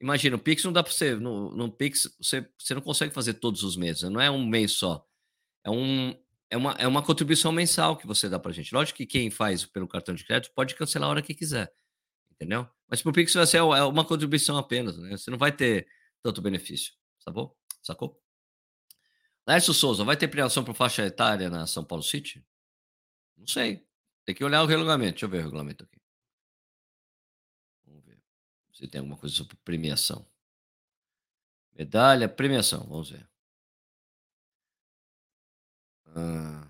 Imagina, 0.00 0.36
o 0.36 0.38
Pix 0.38 0.64
não 0.64 0.72
dá 0.72 0.82
para 0.82 0.92
você. 0.92 1.14
No, 1.14 1.54
no 1.54 1.70
Pix, 1.70 2.14
você, 2.18 2.48
você 2.58 2.74
não 2.74 2.80
consegue 2.80 3.12
fazer 3.12 3.34
todos 3.34 3.62
os 3.62 3.76
meses. 3.76 4.02
Não 4.04 4.20
é 4.20 4.30
um 4.30 4.46
mês 4.46 4.72
só. 4.72 5.06
É, 5.62 5.70
um, 5.70 6.16
é, 6.48 6.56
uma, 6.56 6.72
é 6.72 6.86
uma 6.86 7.02
contribuição 7.02 7.52
mensal 7.52 7.96
que 7.96 8.06
você 8.06 8.28
dá 8.28 8.38
para 8.38 8.52
gente. 8.52 8.74
Lógico 8.74 8.96
que 8.96 9.06
quem 9.06 9.30
faz 9.30 9.64
pelo 9.66 9.86
cartão 9.86 10.14
de 10.14 10.24
crédito 10.24 10.52
pode 10.54 10.74
cancelar 10.74 11.08
a 11.08 11.10
hora 11.10 11.22
que 11.22 11.34
quiser. 11.34 11.70
Entendeu? 12.32 12.66
Mas 12.88 13.02
pro 13.02 13.12
Pix 13.12 13.34
vai 13.34 13.46
ser 13.46 13.58
é 13.58 13.62
uma 13.62 14.04
contribuição 14.04 14.56
apenas. 14.56 14.96
Né? 14.96 15.16
Você 15.16 15.30
não 15.30 15.38
vai 15.38 15.52
ter 15.52 15.86
tanto 16.22 16.40
benefício. 16.40 16.94
Sacou? 17.18 17.54
Sacou? 17.82 18.18
Lércio 19.46 19.74
Souza, 19.74 20.04
vai 20.04 20.16
ter 20.16 20.28
premiação 20.28 20.64
por 20.64 20.74
faixa 20.74 21.04
etária 21.04 21.50
na 21.50 21.66
São 21.66 21.84
Paulo 21.84 22.02
City? 22.02 22.42
Não 23.36 23.46
sei. 23.46 23.86
Tem 24.24 24.34
que 24.34 24.44
olhar 24.44 24.62
o 24.62 24.66
regulamento. 24.66 25.12
Deixa 25.12 25.26
eu 25.26 25.30
ver 25.30 25.38
o 25.38 25.42
regulamento 25.42 25.84
aqui. 25.84 25.99
Se 28.80 28.88
tem 28.88 29.00
alguma 29.00 29.18
coisa 29.18 29.34
sobre 29.34 29.56
premiação. 29.56 30.26
Medalha, 31.76 32.26
premiação. 32.26 32.86
Vamos 32.88 33.10
ver. 33.10 33.28
Ah, 36.06 36.66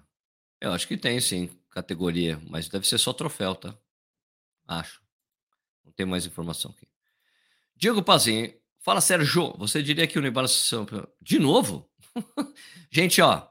eu 0.60 0.72
acho 0.72 0.88
que 0.88 0.96
tem 0.96 1.20
sim, 1.20 1.48
categoria, 1.70 2.42
mas 2.48 2.68
deve 2.68 2.86
ser 2.88 2.98
só 2.98 3.12
troféu, 3.12 3.54
tá? 3.54 3.78
Acho. 4.66 5.00
Não 5.84 5.92
tem 5.92 6.04
mais 6.04 6.26
informação 6.26 6.72
aqui. 6.72 6.88
Diego 7.76 8.02
Pazinho, 8.02 8.52
fala 8.80 9.00
Sérgio, 9.00 9.56
você 9.56 9.80
diria 9.80 10.06
que 10.08 10.18
o 10.18 10.20
Unibala 10.20 10.48
de 11.22 11.38
novo? 11.38 11.88
Gente, 12.90 13.22
ó, 13.22 13.48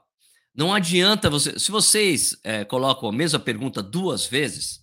não 0.54 0.74
adianta 0.74 1.30
você. 1.30 1.58
Se 1.58 1.70
vocês 1.70 2.38
é, 2.44 2.62
colocam 2.62 3.08
a 3.08 3.12
mesma 3.12 3.40
pergunta 3.40 3.82
duas 3.82 4.26
vezes, 4.26 4.79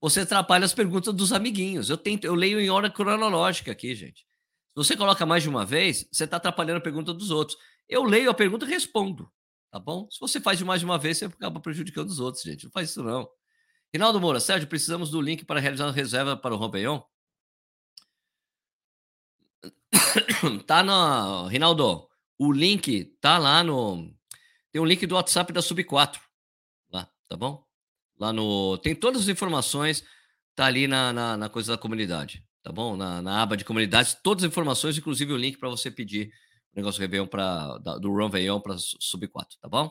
você 0.00 0.20
atrapalha 0.20 0.64
as 0.64 0.72
perguntas 0.72 1.14
dos 1.14 1.32
amiguinhos. 1.32 1.90
Eu 1.90 1.96
tento, 1.96 2.24
eu 2.24 2.34
leio 2.34 2.60
em 2.60 2.70
hora 2.70 2.90
cronológica 2.90 3.70
aqui, 3.72 3.94
gente. 3.94 4.20
Se 4.20 4.76
você 4.76 4.96
coloca 4.96 5.26
mais 5.26 5.42
de 5.42 5.48
uma 5.48 5.66
vez, 5.66 6.08
você 6.10 6.24
está 6.24 6.38
atrapalhando 6.38 6.78
a 6.78 6.82
pergunta 6.82 7.12
dos 7.12 7.30
outros. 7.30 7.58
Eu 7.88 8.04
leio 8.04 8.30
a 8.30 8.34
pergunta 8.34 8.64
e 8.64 8.68
respondo, 8.68 9.30
tá 9.70 9.78
bom? 9.78 10.08
Se 10.10 10.18
você 10.20 10.40
faz 10.40 10.58
de 10.58 10.64
mais 10.64 10.80
de 10.80 10.86
uma 10.86 10.96
vez, 10.96 11.18
você 11.18 11.26
acaba 11.26 11.60
prejudicando 11.60 12.08
os 12.08 12.20
outros, 12.20 12.42
gente. 12.42 12.64
Não 12.64 12.70
faz 12.70 12.90
isso, 12.90 13.02
não. 13.02 13.28
Rinaldo 13.92 14.20
Moura, 14.20 14.40
Sérgio, 14.40 14.68
precisamos 14.68 15.10
do 15.10 15.20
link 15.20 15.44
para 15.44 15.60
realizar 15.60 15.88
a 15.88 15.92
reserva 15.92 16.36
para 16.36 16.54
o 16.54 16.56
Rompeon? 16.56 17.02
tá 20.66 20.82
na. 20.82 21.48
Rinaldo, 21.48 22.08
o 22.38 22.52
link 22.52 23.04
tá 23.20 23.36
lá 23.36 23.62
no. 23.64 24.14
Tem 24.72 24.80
um 24.80 24.86
link 24.86 25.04
do 25.06 25.16
WhatsApp 25.16 25.52
da 25.52 25.60
Sub 25.60 25.82
4. 25.82 26.22
Lá, 26.92 27.10
tá 27.28 27.36
bom? 27.36 27.69
Lá 28.20 28.34
no. 28.34 28.76
Tem 28.78 28.94
todas 28.94 29.22
as 29.22 29.28
informações, 29.28 30.04
tá 30.54 30.66
ali 30.66 30.86
na, 30.86 31.10
na, 31.10 31.36
na 31.38 31.48
coisa 31.48 31.72
da 31.72 31.78
comunidade, 31.78 32.44
tá 32.62 32.70
bom? 32.70 32.94
Na, 32.94 33.22
na 33.22 33.42
aba 33.42 33.56
de 33.56 33.64
comunidades, 33.64 34.14
todas 34.22 34.44
as 34.44 34.50
informações, 34.50 34.98
inclusive 34.98 35.32
o 35.32 35.38
link 35.38 35.56
para 35.56 35.70
você 35.70 35.90
pedir 35.90 36.30
o 36.74 36.76
negócio 36.76 37.00
Réveillon 37.00 37.26
pra, 37.26 37.78
da, 37.78 37.96
do 37.96 38.12
Run 38.12 38.28
Veillon 38.28 38.60
para 38.60 38.76
Sub 38.78 39.26
4, 39.26 39.58
tá 39.58 39.68
bom? 39.68 39.90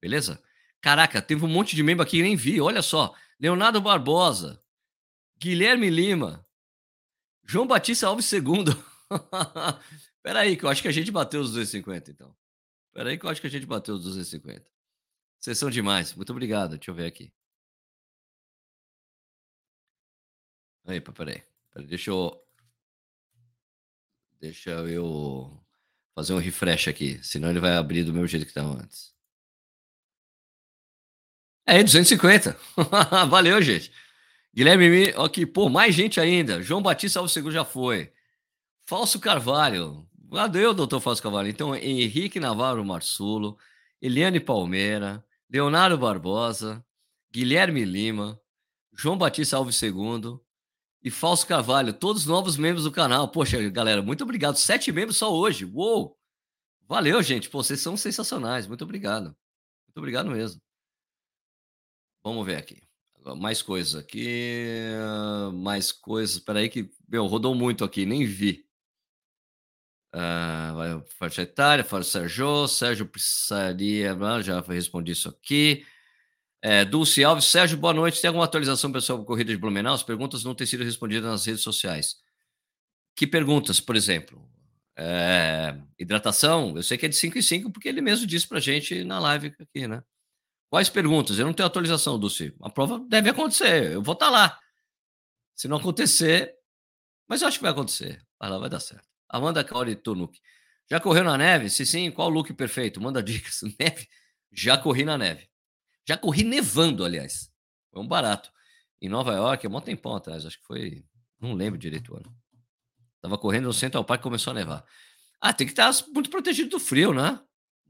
Beleza? 0.00 0.40
Caraca, 0.80 1.20
teve 1.20 1.44
um 1.44 1.48
monte 1.48 1.74
de 1.74 1.82
membro 1.82 2.04
aqui 2.04 2.18
que 2.18 2.22
nem 2.22 2.36
vi, 2.36 2.60
olha 2.60 2.80
só. 2.80 3.12
Leonardo 3.40 3.80
Barbosa, 3.80 4.62
Guilherme 5.36 5.90
Lima, 5.90 6.46
João 7.44 7.66
Batista 7.66 8.06
Alves 8.06 8.30
II. 8.32 8.66
Peraí, 10.22 10.56
que 10.56 10.64
eu 10.64 10.68
acho 10.68 10.80
que 10.80 10.88
a 10.88 10.92
gente 10.92 11.10
bateu 11.10 11.40
os 11.40 11.50
250, 11.50 12.12
então. 12.12 12.32
Peraí, 12.92 13.18
que 13.18 13.26
eu 13.26 13.30
acho 13.30 13.40
que 13.40 13.48
a 13.48 13.50
gente 13.50 13.66
bateu 13.66 13.96
os 13.96 14.04
250. 14.04 14.71
Vocês 15.42 15.58
são 15.58 15.68
demais. 15.68 16.14
Muito 16.14 16.30
obrigado. 16.30 16.76
Deixa 16.76 16.92
eu 16.92 16.94
ver 16.94 17.06
aqui. 17.06 17.32
Aí, 20.86 21.00
peraí. 21.00 21.42
peraí. 21.72 21.88
Deixa 21.88 22.10
eu. 22.10 22.40
Deixa 24.40 24.70
eu 24.70 25.60
fazer 26.14 26.32
um 26.32 26.38
refresh 26.38 26.86
aqui. 26.86 27.18
Senão 27.24 27.50
ele 27.50 27.58
vai 27.58 27.74
abrir 27.74 28.04
do 28.04 28.12
mesmo 28.12 28.28
jeito 28.28 28.44
que 28.44 28.52
estava 28.52 28.72
antes. 28.72 29.12
É, 31.66 31.82
250. 31.82 32.56
Valeu, 33.28 33.60
gente. 33.60 33.92
Guilherme, 34.54 35.12
ok, 35.16 35.44
pô, 35.46 35.68
mais 35.68 35.92
gente 35.92 36.20
ainda. 36.20 36.62
João 36.62 36.82
Batista 36.82 37.18
Alves 37.18 37.32
Seguro 37.32 37.52
já 37.52 37.64
foi. 37.64 38.12
Falso 38.84 39.18
Carvalho. 39.18 40.08
Adeus, 40.32 40.76
doutor 40.76 41.00
Falso 41.00 41.22
Carvalho. 41.22 41.48
Então, 41.48 41.74
Henrique 41.74 42.38
Navarro 42.38 42.84
Marsulo, 42.84 43.58
Eliane 44.00 44.38
Palmeira, 44.38 45.24
Leonardo 45.52 45.98
Barbosa, 45.98 46.82
Guilherme 47.30 47.84
Lima, 47.84 48.40
João 48.94 49.18
Batista 49.18 49.58
Alves 49.58 49.82
II 49.82 50.40
e 51.02 51.10
Falso 51.10 51.46
Carvalho, 51.46 51.92
todos 51.92 52.24
novos 52.24 52.56
membros 52.56 52.84
do 52.84 52.90
canal. 52.90 53.28
Poxa, 53.28 53.68
galera, 53.68 54.00
muito 54.00 54.24
obrigado. 54.24 54.56
Sete 54.56 54.90
membros 54.90 55.18
só 55.18 55.30
hoje. 55.30 55.66
Uou! 55.66 56.18
Valeu, 56.88 57.22
gente. 57.22 57.50
Pô, 57.50 57.62
vocês 57.62 57.80
são 57.80 57.98
sensacionais. 57.98 58.66
Muito 58.66 58.82
obrigado. 58.82 59.36
Muito 59.86 59.98
obrigado 59.98 60.30
mesmo. 60.30 60.58
Vamos 62.24 62.46
ver 62.46 62.56
aqui. 62.56 62.80
Mais 63.36 63.60
coisas 63.60 63.94
aqui. 63.94 64.94
Mais 65.52 65.92
coisas. 65.92 66.36
Espera 66.36 66.60
aí 66.60 66.70
que, 66.70 66.90
meu, 67.06 67.26
rodou 67.26 67.54
muito 67.54 67.84
aqui, 67.84 68.06
nem 68.06 68.24
vi. 68.24 68.66
Uh, 70.14 70.74
vai 70.74 71.04
faixa 71.18 71.42
etária, 71.42 71.82
fala 71.82 72.04
Sérgio, 72.04 72.68
Sérgio 72.68 73.06
precisaria, 73.06 74.14
já 74.42 74.60
respondi 74.60 75.12
isso 75.12 75.28
aqui. 75.28 75.86
É, 76.60 76.84
Dulce 76.84 77.24
Alves, 77.24 77.46
Sérgio, 77.46 77.78
boa 77.78 77.94
noite. 77.94 78.20
Tem 78.20 78.28
alguma 78.28 78.44
atualização 78.44 78.92
pessoal 78.92 79.18
com 79.18 79.24
corrida 79.24 79.50
de 79.50 79.58
Blumenau? 79.58 79.94
As 79.94 80.02
perguntas 80.02 80.44
não 80.44 80.54
têm 80.54 80.66
sido 80.66 80.84
respondidas 80.84 81.28
nas 81.28 81.44
redes 81.44 81.62
sociais. 81.62 82.16
Que 83.16 83.26
perguntas, 83.26 83.80
por 83.80 83.96
exemplo? 83.96 84.48
É, 84.96 85.76
hidratação, 85.98 86.76
eu 86.76 86.82
sei 86.82 86.98
que 86.98 87.06
é 87.06 87.08
de 87.08 87.16
5 87.16 87.38
em 87.38 87.42
5, 87.42 87.72
porque 87.72 87.88
ele 87.88 88.00
mesmo 88.00 88.26
disse 88.26 88.46
pra 88.46 88.60
gente 88.60 89.02
na 89.04 89.18
live 89.18 89.54
aqui, 89.58 89.88
né? 89.88 90.04
Quais 90.70 90.88
perguntas? 90.88 91.38
Eu 91.38 91.46
não 91.46 91.52
tenho 91.52 91.66
atualização, 91.66 92.18
Dulce. 92.18 92.54
A 92.60 92.70
prova 92.70 92.98
deve 93.08 93.30
acontecer, 93.30 93.92
eu 93.92 94.02
vou 94.02 94.14
estar 94.14 94.26
tá 94.26 94.32
lá. 94.32 94.58
Se 95.56 95.68
não 95.68 95.78
acontecer, 95.78 96.54
mas 97.28 97.42
eu 97.42 97.48
acho 97.48 97.58
que 97.58 97.62
vai 97.62 97.72
acontecer. 97.72 98.22
Vai 98.38 98.50
lá, 98.50 98.58
vai 98.58 98.70
dar 98.70 98.80
certo. 98.80 99.11
Amanda 99.32 99.64
Cauri 99.64 99.96
Tunuk. 99.96 100.38
Já 100.90 101.00
correu 101.00 101.24
na 101.24 101.38
neve? 101.38 101.70
Se 101.70 101.86
sim, 101.86 102.10
qual 102.10 102.28
look 102.28 102.52
perfeito? 102.52 103.00
Manda 103.00 103.20
dicas. 103.24 103.62
Neve? 103.80 104.06
Já 104.52 104.76
corri 104.76 105.04
na 105.04 105.16
neve. 105.16 105.48
Já 106.06 106.18
corri 106.18 106.44
nevando, 106.44 107.04
aliás. 107.04 107.50
Foi 107.90 108.02
um 108.02 108.06
barato. 108.06 108.52
Em 109.00 109.08
Nova 109.08 109.32
York, 109.32 109.66
há 109.66 109.70
um 109.70 109.80
tempão 109.80 110.14
atrás, 110.14 110.44
acho 110.44 110.58
que 110.58 110.66
foi. 110.66 111.04
Não 111.40 111.54
lembro 111.54 111.78
direito 111.78 112.12
o 112.12 112.16
ano. 112.16 112.36
Tava 113.20 113.38
correndo 113.38 113.64
no 113.64 113.72
Central 113.72 114.04
Park 114.04 114.20
e 114.20 114.22
começou 114.24 114.50
a 114.50 114.54
nevar. 114.54 114.84
Ah, 115.40 115.52
tem 115.52 115.66
que 115.66 115.72
estar 115.72 115.90
muito 116.12 116.28
protegido 116.28 116.70
do 116.70 116.78
frio, 116.78 117.14
né? 117.14 117.40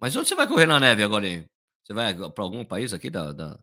Mas 0.01 0.15
onde 0.15 0.29
você 0.29 0.35
vai 0.35 0.47
correr 0.47 0.67
na 0.67 0.79
neve 0.79 1.03
agora? 1.03 1.27
Hein? 1.27 1.49
Você 1.83 1.93
vai 1.93 2.15
para 2.15 2.45
algum 2.45 2.65
país 2.65 2.93
aqui 2.93 3.11
da, 3.11 3.33
da, 3.33 3.59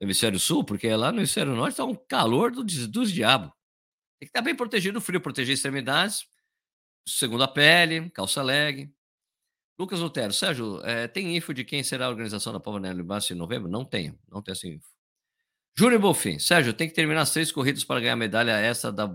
hemisfério 0.00 0.38
sul? 0.40 0.64
Porque 0.64 0.88
lá 0.94 1.12
no 1.12 1.18
hemisfério 1.18 1.54
norte 1.54 1.72
está 1.72 1.84
um 1.84 1.94
calor 1.94 2.50
do, 2.50 2.64
dos 2.64 3.12
diabos. 3.12 3.50
Tem 4.18 4.26
que 4.26 4.30
estar 4.30 4.42
bem 4.42 4.54
protegido 4.54 4.98
do 4.98 5.00
frio, 5.00 5.20
proteger 5.20 5.54
extremidades, 5.54 6.26
segunda 7.06 7.46
pele, 7.46 8.10
calça 8.10 8.42
leg. 8.42 8.92
Lucas 9.78 10.00
Lutero, 10.00 10.32
Sérgio, 10.32 10.80
é, 10.84 11.06
tem 11.06 11.36
info 11.36 11.52
de 11.52 11.62
quem 11.64 11.82
será 11.82 12.06
a 12.06 12.08
organização 12.08 12.52
da 12.52 12.58
Prova 12.58 12.80
Bassi 13.04 13.34
em 13.34 13.36
novembro? 13.36 13.70
Não 13.70 13.84
tenho, 13.84 14.18
não 14.28 14.42
tenho 14.42 14.54
essa 14.54 14.66
info. 14.66 14.88
Júnior 15.78 16.00
Bolfin, 16.00 16.38
Sérgio, 16.38 16.72
tem 16.72 16.88
que 16.88 16.94
terminar 16.94 17.20
as 17.20 17.30
três 17.30 17.52
corridas 17.52 17.84
para 17.84 18.00
ganhar 18.00 18.14
a 18.14 18.16
medalha 18.16 18.52
essa 18.52 18.90
da 18.90 19.14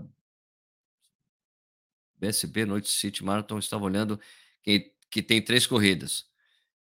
BSB 2.16 2.64
Noite 2.64 2.88
City 2.88 3.24
Marathon. 3.24 3.58
Estava 3.58 3.84
olhando 3.84 4.20
que, 4.62 4.92
que 5.10 5.20
tem 5.20 5.42
três 5.42 5.66
corridas. 5.66 6.24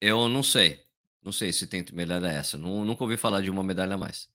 Eu 0.00 0.28
não 0.30 0.42
sei. 0.42 0.82
Não 1.22 1.30
sei 1.32 1.52
se 1.52 1.66
tem 1.66 1.84
medalha 1.92 2.28
essa. 2.28 2.56
Não, 2.56 2.84
nunca 2.86 3.04
ouvi 3.04 3.18
falar 3.18 3.42
de 3.42 3.50
uma 3.50 3.62
medalha 3.62 3.96
a 3.96 3.98
mais. 3.98 4.30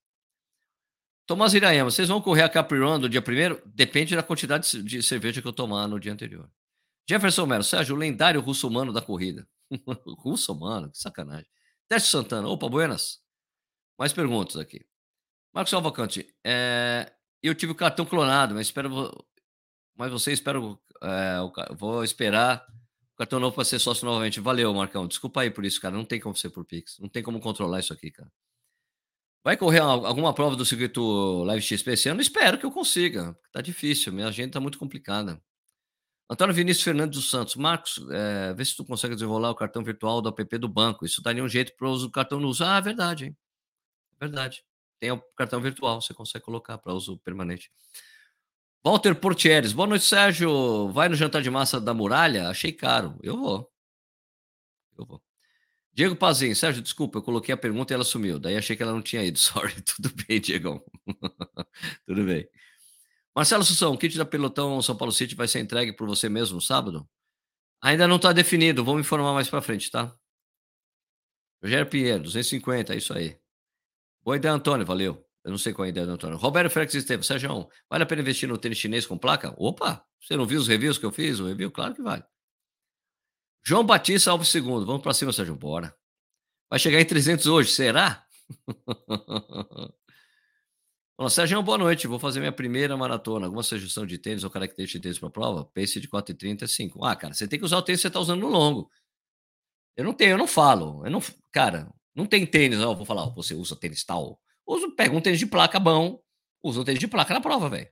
Tomás 1.25 1.53
Irayama, 1.55 1.89
vocês 1.89 2.10
vão 2.10 2.21
correr 2.21 2.43
a 2.43 2.49
Capri 2.49 2.79
Run 2.79 3.10
dia 3.10 3.21
primeiro? 3.21 3.60
Depende 3.65 4.15
da 4.15 4.21
quantidade 4.21 4.84
de 4.84 5.01
cerveja 5.01 5.41
que 5.41 5.47
eu 5.47 5.53
tomar 5.53 5.88
no 5.88 5.99
dia 5.99 6.13
anterior. 6.13 6.47
Jefferson 7.09 7.45
Melo, 7.45 7.63
Sérgio, 7.63 7.95
o 7.95 7.97
lendário 7.99 8.41
russo-humano 8.41 8.93
da 8.93 9.01
corrida. 9.01 9.47
russo-humano, 10.19 10.91
que 10.91 10.97
sacanagem. 10.97 11.47
Teste 11.87 12.09
Santana, 12.09 12.47
opa, 12.47 12.69
buenas. 12.69 13.19
Mais 13.97 14.13
perguntas 14.13 14.55
aqui. 14.57 14.85
Marcos 15.53 15.73
Alvacante, 15.73 16.33
é, 16.45 17.11
eu 17.43 17.53
tive 17.53 17.73
o 17.73 17.75
cartão 17.75 18.05
clonado, 18.05 18.55
mas 18.55 18.67
espero. 18.67 19.11
Mas 19.95 20.11
você 20.11 20.31
espera. 20.31 20.59
É, 21.03 21.37
vou 21.75 22.03
esperar 22.03 22.65
Cartão 23.21 23.39
novo 23.39 23.53
para 23.53 23.63
ser 23.63 23.77
sócio 23.77 24.03
novamente. 24.03 24.39
Valeu, 24.39 24.73
Marcão. 24.73 25.07
Desculpa 25.07 25.41
aí 25.41 25.51
por 25.51 25.63
isso, 25.63 25.79
cara. 25.79 25.95
Não 25.95 26.03
tem 26.03 26.19
como 26.19 26.35
ser 26.35 26.49
por 26.49 26.65
Pix. 26.65 26.97
Não 26.99 27.07
tem 27.07 27.21
como 27.21 27.39
controlar 27.39 27.79
isso 27.79 27.93
aqui, 27.93 28.09
cara. 28.09 28.31
Vai 29.43 29.55
correr 29.55 29.77
alguma 29.77 30.33
prova 30.33 30.55
do 30.55 30.65
circuito 30.65 31.43
Live 31.43 31.63
XP 31.63 31.91
esse 31.91 32.09
ano? 32.09 32.19
Espero 32.19 32.57
que 32.57 32.65
eu 32.65 32.71
consiga. 32.71 33.37
Tá 33.51 33.61
difícil, 33.61 34.11
minha 34.11 34.27
agenda 34.27 34.53
tá 34.53 34.59
muito 34.59 34.79
complicada. 34.79 35.39
Antônio 36.29 36.55
Vinícius 36.55 36.84
Fernandes 36.84 37.19
dos 37.19 37.29
Santos. 37.29 37.55
Marcos, 37.55 37.99
é, 38.10 38.53
vê 38.53 38.63
se 38.63 38.75
tu 38.75 38.86
consegue 38.86 39.15
desenrolar 39.15 39.51
o 39.51 39.55
cartão 39.55 39.84
virtual 39.84 40.21
do 40.21 40.29
app 40.29 40.57
do 40.57 40.69
banco. 40.69 41.05
Isso 41.05 41.21
daria 41.21 41.43
um 41.43 41.49
jeito 41.49 41.73
para 41.77 41.89
uso 41.89 42.07
do 42.07 42.12
cartão 42.12 42.39
no 42.39 42.47
uso. 42.47 42.63
Ah, 42.63 42.77
é 42.77 42.81
verdade, 42.81 43.25
hein? 43.25 43.38
É 44.19 44.25
verdade. 44.25 44.63
Tem 44.99 45.12
o 45.12 45.21
cartão 45.36 45.60
virtual, 45.60 46.01
você 46.01 46.13
consegue 46.13 46.45
colocar 46.45 46.77
para 46.77 46.93
uso 46.93 47.17
permanente. 47.19 47.71
Walter 48.84 49.13
Portieres, 49.15 49.73
boa 49.73 49.88
noite, 49.88 50.05
Sérgio. 50.05 50.89
Vai 50.89 51.10
no 51.10 51.15
jantar 51.15 51.41
de 51.41 51.49
massa 51.49 51.79
da 51.79 51.93
muralha? 51.93 52.49
Achei 52.49 52.71
caro. 52.71 53.17
Eu 53.21 53.38
vou. 53.38 53.71
Eu 54.97 55.05
vou. 55.05 55.21
Diego 55.93 56.15
Pazinho, 56.15 56.55
Sérgio, 56.55 56.81
desculpa, 56.81 57.17
eu 57.19 57.21
coloquei 57.21 57.53
a 57.53 57.57
pergunta 57.57 57.93
e 57.93 57.95
ela 57.95 58.03
sumiu. 58.03 58.39
Daí 58.39 58.55
achei 58.55 58.75
que 58.75 58.84
ela 58.84 58.93
não 58.93 59.01
tinha 59.01 59.23
ido. 59.23 59.38
Sorry, 59.39 59.81
tudo 59.81 60.12
bem, 60.27 60.39
Diegão. 60.39 60.84
tudo 62.05 62.23
bem. 62.23 62.47
Marcelo 63.36 63.63
Sussão, 63.63 63.94
o 63.94 63.98
kit 63.98 64.17
da 64.17 64.26
Pelotão 64.26 64.82
São 64.82 64.96
Paulo 64.96 65.12
City 65.12 65.36
vai 65.36 65.48
ser 65.48 65.60
entregue 65.60 65.94
por 65.94 66.08
você 66.08 66.28
mesmo 66.28 66.56
no 66.56 66.62
sábado? 66.62 67.08
Ainda 67.82 68.08
não 68.08 68.17
está 68.17 68.32
definido, 68.34 68.84
vamos 68.84 69.02
informar 69.02 69.34
mais 69.34 69.50
para 69.50 69.62
frente, 69.62 69.89
tá? 69.89 70.13
Rogério 71.63 71.89
Pinheiro, 71.89 72.24
250, 72.24 72.94
é 72.94 72.98
isso 72.98 73.13
aí. 73.13 73.39
Boa 74.24 74.36
ideia, 74.36 74.54
Antônio, 74.54 74.86
valeu. 74.86 75.26
Eu 75.44 75.52
não 75.52 75.58
sei 75.58 75.74
qual 75.74 75.86
é 75.86 75.88
a 75.88 75.89
ideia 75.89 76.06
do 76.06 76.13
Antônio. 76.13 76.38
Roberto 76.38 76.72
Félix 76.72 76.94
Estevam, 76.94 77.24
Sérgio, 77.24 77.70
vale 77.89 78.04
a 78.04 78.06
pena 78.06 78.22
investir 78.22 78.48
no 78.48 78.58
tênis 78.58 78.78
chinês 78.78 79.08
com 79.08 79.17
placa? 79.17 79.54
Opa, 79.58 80.06
você 80.20 80.36
não 80.36 80.46
viu 80.46 80.60
os 80.60 80.67
reviews 80.67 80.98
que 80.98 81.06
eu 81.06 81.12
fiz? 81.12 81.39
O 81.39 81.48
review? 81.48 81.72
Claro 81.72 81.96
que 81.96 82.02
vale. 82.02 82.24
João 83.65 83.86
Batista 83.86 84.32
Alves 84.32 84.54
II, 84.54 84.62
vamos 84.62 85.02
para 85.02 85.13
cima, 85.13 85.32
Sérgio, 85.34 85.56
bora. 85.56 85.96
Vai 86.70 86.80
chegar 86.80 87.00
em 87.00 87.06
300 87.06 87.48
hoje, 87.48 87.72
será? 87.72 88.26
Olá, 91.21 91.29
Sérgio, 91.29 91.62
boa 91.62 91.77
noite. 91.77 92.07
Vou 92.07 92.17
fazer 92.17 92.39
minha 92.39 92.51
primeira 92.51 92.97
maratona. 92.97 93.45
Alguma 93.45 93.62
sugestão 93.62 94.07
de 94.07 94.17
tênis 94.17 94.43
ou 94.43 94.49
característica 94.49 94.97
de 94.97 95.03
tênis 95.03 95.19
para 95.19 95.29
prova? 95.29 95.63
Pace 95.65 95.99
de 95.99 96.07
4,30 96.07 96.63
é 96.63 96.67
5. 96.67 97.05
Ah, 97.05 97.15
cara, 97.15 97.31
você 97.31 97.47
tem 97.47 97.60
que 97.60 97.65
usar 97.65 97.77
o 97.77 97.81
tênis 97.84 97.99
que 97.99 98.01
você 98.01 98.07
está 98.07 98.19
usando 98.19 98.39
no 98.39 98.47
longo. 98.47 98.89
Eu 99.95 100.03
não 100.03 100.13
tenho, 100.13 100.31
eu 100.31 100.38
não 100.39 100.47
falo. 100.47 101.05
Eu 101.05 101.12
não, 101.12 101.21
cara, 101.51 101.93
não 102.15 102.25
tem 102.25 102.43
tênis. 102.43 102.79
Vou 102.79 103.05
falar, 103.05 103.27
você 103.36 103.53
usa 103.53 103.75
tênis 103.75 104.03
tal 104.03 104.41
Usa, 104.65 104.89
pega 104.95 105.15
um 105.15 105.21
tênis 105.21 105.38
de 105.38 105.45
placa 105.45 105.79
bom, 105.79 106.19
usa 106.63 106.81
um 106.81 106.84
tênis 106.84 106.99
de 106.99 107.07
placa 107.07 107.36
na 107.36 107.39
prova, 107.39 107.69
velho. 107.69 107.89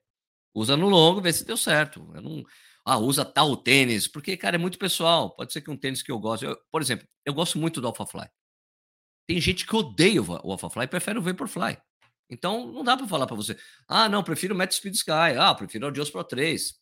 Usa 0.52 0.76
no 0.76 0.88
longo, 0.88 1.20
vê 1.20 1.32
se 1.32 1.44
deu 1.44 1.56
certo. 1.56 2.10
Eu 2.12 2.22
não, 2.22 2.42
ah, 2.84 2.98
usa 2.98 3.24
tal 3.24 3.56
tênis, 3.56 4.08
porque, 4.08 4.36
cara, 4.36 4.56
é 4.56 4.58
muito 4.58 4.76
pessoal. 4.76 5.36
Pode 5.36 5.52
ser 5.52 5.60
que 5.60 5.70
um 5.70 5.76
tênis 5.76 6.02
que 6.02 6.10
eu 6.10 6.18
gosto. 6.18 6.46
Eu, 6.46 6.58
por 6.72 6.82
exemplo, 6.82 7.06
eu 7.24 7.32
gosto 7.32 7.58
muito 7.60 7.80
do 7.80 7.86
Alphafly. 7.86 8.28
Tem 9.28 9.40
gente 9.40 9.64
que 9.64 9.76
odeia 9.76 10.20
o 10.20 10.50
Alphafly 10.50 10.82
e 10.82 10.88
prefere 10.88 11.16
o 11.16 11.22
Vaporfly. 11.22 11.78
Então, 12.30 12.70
não 12.70 12.84
dá 12.84 12.96
para 12.96 13.08
falar 13.08 13.26
para 13.26 13.34
você. 13.34 13.58
Ah, 13.88 14.08
não, 14.08 14.22
prefiro 14.22 14.54
o 14.54 14.56
Met 14.56 14.72
Speed 14.72 14.94
Sky. 14.94 15.36
Ah, 15.36 15.54
prefiro 15.54 15.86
o 15.86 15.88
Adios 15.88 16.10
Pro 16.10 16.22
3. 16.22 16.80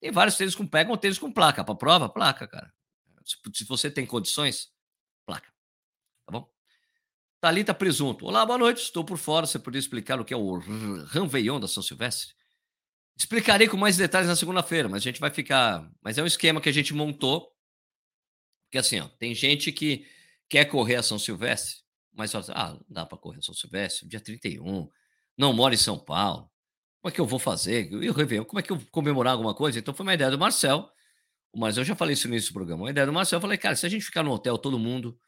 Tem 0.00 0.10
vários 0.10 0.36
tênis 0.36 0.54
com 0.54 0.66
pegam 0.66 0.96
tênis 0.96 1.18
com 1.18 1.30
placa. 1.30 1.62
Para 1.62 1.74
prova, 1.74 2.08
placa, 2.08 2.48
cara. 2.48 2.72
Se, 3.24 3.36
se, 3.52 3.64
você 3.64 3.90
tem 3.90 4.06
condições, 4.06 4.70
placa. 5.26 5.48
Tá 6.24 6.32
bom? 6.32 6.50
Thalita 7.40 7.74
Presunto. 7.74 8.24
Olá, 8.24 8.46
boa 8.46 8.58
noite. 8.58 8.82
Estou 8.82 9.04
por 9.04 9.18
fora. 9.18 9.46
Você 9.46 9.58
poderia 9.58 9.80
explicar 9.80 10.18
o 10.18 10.24
que 10.24 10.32
é 10.32 10.36
o 10.36 10.58
Ranveillon 11.08 11.60
da 11.60 11.68
São 11.68 11.82
Silvestre? 11.82 12.34
Explicarei 13.18 13.68
com 13.68 13.76
mais 13.76 13.96
detalhes 13.96 14.28
na 14.28 14.36
segunda-feira, 14.36 14.88
mas 14.88 15.02
a 15.02 15.04
gente 15.04 15.20
vai 15.20 15.30
ficar. 15.30 15.90
Mas 16.02 16.16
é 16.16 16.22
um 16.22 16.26
esquema 16.26 16.60
que 16.60 16.68
a 16.68 16.72
gente 16.72 16.94
montou. 16.94 17.52
Porque 18.66 18.78
assim, 18.78 19.00
ó, 19.00 19.08
tem 19.08 19.34
gente 19.34 19.72
que 19.72 20.06
quer 20.48 20.66
correr 20.66 20.96
a 20.96 21.02
São 21.02 21.18
Silvestre, 21.18 21.82
mas 22.16 22.34
assim, 22.34 22.52
ah, 22.54 22.78
dá 22.88 23.04
para 23.04 23.18
correr 23.18 23.42
São 23.42 23.54
Silvestre, 23.54 24.08
dia 24.08 24.20
31, 24.20 24.88
não 25.36 25.52
mora 25.52 25.74
em 25.74 25.78
São 25.78 25.98
Paulo. 25.98 26.50
Como 27.00 27.12
é 27.12 27.14
que 27.14 27.20
eu 27.20 27.26
vou 27.26 27.38
fazer? 27.38 27.92
E 27.92 28.08
o 28.08 28.12
Réveillon, 28.12 28.44
como 28.44 28.58
é 28.58 28.62
que 28.62 28.72
eu 28.72 28.76
vou 28.76 28.86
comemorar 28.90 29.34
alguma 29.34 29.54
coisa? 29.54 29.78
Então 29.78 29.94
foi 29.94 30.04
uma 30.04 30.14
ideia 30.14 30.30
do 30.30 30.38
Marcel. 30.38 30.90
Marcel, 31.54 31.82
eu 31.82 31.86
já 31.86 31.94
falei 31.94 32.14
isso 32.14 32.26
no 32.26 32.34
início 32.34 32.50
do 32.50 32.54
programa. 32.54 32.82
Uma 32.82 32.90
ideia 32.90 33.06
do 33.06 33.12
Marcel, 33.12 33.36
eu 33.36 33.40
falei, 33.40 33.58
cara, 33.58 33.76
se 33.76 33.86
a 33.86 33.88
gente 33.88 34.04
ficar 34.04 34.22
no 34.22 34.32
hotel, 34.32 34.58
todo 34.58 34.78
mundo, 34.78 35.18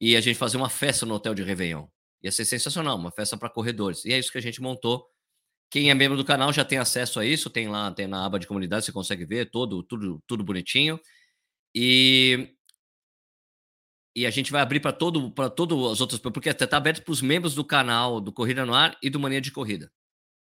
e 0.00 0.16
a 0.16 0.20
gente 0.20 0.36
fazer 0.36 0.56
uma 0.56 0.68
festa 0.68 1.06
no 1.06 1.14
hotel 1.14 1.34
de 1.34 1.42
Réveillon, 1.42 1.86
ia 2.22 2.32
ser 2.32 2.44
sensacional, 2.44 2.96
uma 2.96 3.10
festa 3.10 3.36
para 3.36 3.48
corredores. 3.48 4.04
E 4.04 4.12
é 4.12 4.18
isso 4.18 4.30
que 4.30 4.38
a 4.38 4.42
gente 4.42 4.60
montou. 4.60 5.06
Quem 5.70 5.90
é 5.90 5.94
membro 5.94 6.16
do 6.16 6.24
canal 6.24 6.52
já 6.52 6.64
tem 6.64 6.78
acesso 6.78 7.18
a 7.18 7.24
isso, 7.26 7.48
tem 7.48 7.68
lá, 7.68 7.90
tem 7.90 8.06
na 8.06 8.24
aba 8.24 8.38
de 8.38 8.46
comunidade, 8.46 8.84
você 8.84 8.92
consegue 8.92 9.24
ver 9.24 9.50
todo, 9.50 9.82
tudo, 9.82 10.22
tudo 10.26 10.44
bonitinho. 10.44 11.00
E 11.74 12.54
e 14.14 14.26
a 14.26 14.30
gente 14.30 14.52
vai 14.52 14.62
abrir 14.62 14.80
para 14.80 14.92
todo 14.92 15.30
para 15.30 15.50
todas 15.50 15.76
as 15.92 16.00
outras 16.00 16.20
porque 16.20 16.48
está 16.48 16.76
aberto 16.76 17.02
para 17.02 17.12
os 17.12 17.20
membros 17.20 17.54
do 17.54 17.64
canal 17.64 18.20
do 18.20 18.32
Corrida 18.32 18.64
no 18.64 18.74
Ar 18.74 18.96
e 19.02 19.10
do 19.10 19.18
Mania 19.18 19.40
de 19.40 19.50
Corrida. 19.50 19.90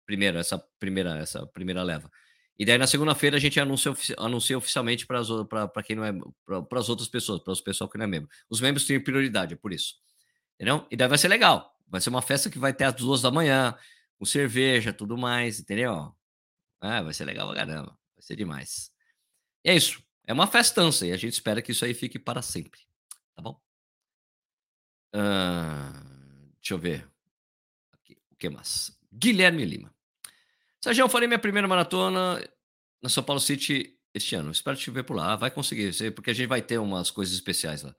Primeiro 0.06 0.38
essa 0.38 0.58
primeira 0.80 1.18
essa 1.18 1.46
primeira 1.48 1.84
leva. 1.84 2.10
E 2.60 2.66
daí 2.66 2.78
na 2.78 2.88
segunda-feira 2.88 3.38
a 3.38 3.40
gente 3.40 3.60
anuncia, 3.60 3.94
anuncia 4.18 4.58
oficialmente 4.58 5.06
para 5.06 5.84
quem 5.84 5.96
não 5.96 6.04
é 6.04 6.12
para 6.68 6.80
as 6.80 6.90
outras 6.90 7.08
pessoas, 7.08 7.42
para 7.44 7.54
os 7.54 7.62
pessoal 7.62 7.90
que 7.90 7.98
não 7.98 8.06
é 8.06 8.08
membro. 8.08 8.30
Os 8.50 8.60
membros 8.60 8.86
têm 8.86 9.00
prioridade, 9.00 9.54
é 9.54 9.58
por 9.58 9.72
isso. 9.72 9.96
Entendeu? 10.56 10.88
E 10.90 10.96
daí 10.96 11.08
vai 11.08 11.18
ser 11.20 11.28
legal. 11.28 11.76
Vai 11.88 12.02
ser 12.02 12.10
uma 12.10 12.22
festa 12.22 12.50
que 12.50 12.58
vai 12.58 12.74
ter 12.74 12.86
às 12.86 12.96
duas 12.96 13.22
da 13.22 13.30
manhã, 13.30 13.78
com 14.18 14.26
cerveja, 14.26 14.92
tudo 14.92 15.16
mais, 15.18 15.60
entendeu? 15.60 16.16
Ah, 16.82 17.02
vai 17.04 17.14
ser 17.14 17.26
legal 17.26 17.48
pra 17.48 17.58
caramba. 17.58 17.98
Vai 18.16 18.24
ser 18.24 18.36
demais. 18.36 18.92
E 19.64 19.70
é 19.70 19.76
isso. 19.76 20.02
É 20.26 20.34
uma 20.34 20.48
festança 20.48 21.06
e 21.06 21.12
a 21.12 21.18
gente 21.18 21.34
espera 21.34 21.62
que 21.62 21.72
isso 21.72 21.86
aí 21.86 21.94
fique 21.94 22.18
para 22.18 22.42
sempre. 22.42 22.87
Tá 23.38 23.44
bom? 23.44 23.62
Uh, 25.16 26.52
deixa 26.60 26.74
eu 26.74 26.80
ver. 26.80 27.08
Aqui, 27.94 28.18
o 28.32 28.36
que 28.36 28.50
mais? 28.50 28.92
Guilherme 29.14 29.64
Lima. 29.64 29.94
Sérgio, 30.82 31.04
eu 31.04 31.10
farei 31.10 31.28
minha 31.28 31.40
primeira 31.40 31.68
maratona 31.68 32.44
na 33.02 33.10
São 33.10 33.24
Paulo 33.24 33.40
City 33.40 33.96
este 34.12 34.36
ano. 34.36 34.52
Espero 34.52 34.76
te 34.76 34.90
ver 34.90 35.04
por 35.04 35.16
lá. 35.16 35.36
Vai 35.36 35.52
conseguir, 35.52 35.94
porque 36.14 36.32
a 36.32 36.34
gente 36.34 36.48
vai 36.48 36.64
ter 36.64 36.80
umas 36.80 37.12
coisas 37.12 37.36
especiais 37.36 37.84
lá. 37.84 37.96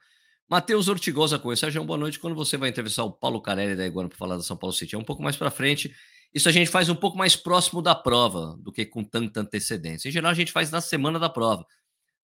Matheus 0.50 0.88
Ortigosa 0.88 1.38
com 1.38 1.54
Sérgio, 1.54 1.84
boa 1.84 1.98
noite. 1.98 2.18
Quando 2.18 2.34
você 2.34 2.56
vai 2.56 2.70
entrevistar 2.70 3.04
o 3.04 3.12
Paulo 3.12 3.40
Carelli 3.40 3.76
da 3.76 3.86
Iguana 3.86 4.08
para 4.08 4.18
falar 4.18 4.36
da 4.36 4.42
São 4.42 4.56
Paulo 4.56 4.74
City? 4.74 4.96
É 4.96 4.98
um 4.98 5.04
pouco 5.04 5.22
mais 5.22 5.36
para 5.36 5.52
frente. 5.52 5.94
Isso 6.34 6.48
a 6.48 6.52
gente 6.52 6.68
faz 6.68 6.88
um 6.88 6.96
pouco 6.96 7.16
mais 7.16 7.36
próximo 7.36 7.80
da 7.80 7.94
prova 7.94 8.56
do 8.58 8.72
que 8.72 8.84
com 8.84 9.04
tanta 9.04 9.40
antecedência. 9.40 10.08
Em 10.08 10.12
geral, 10.12 10.32
a 10.32 10.34
gente 10.34 10.50
faz 10.50 10.70
na 10.70 10.80
semana 10.80 11.18
da 11.18 11.28
prova. 11.28 11.64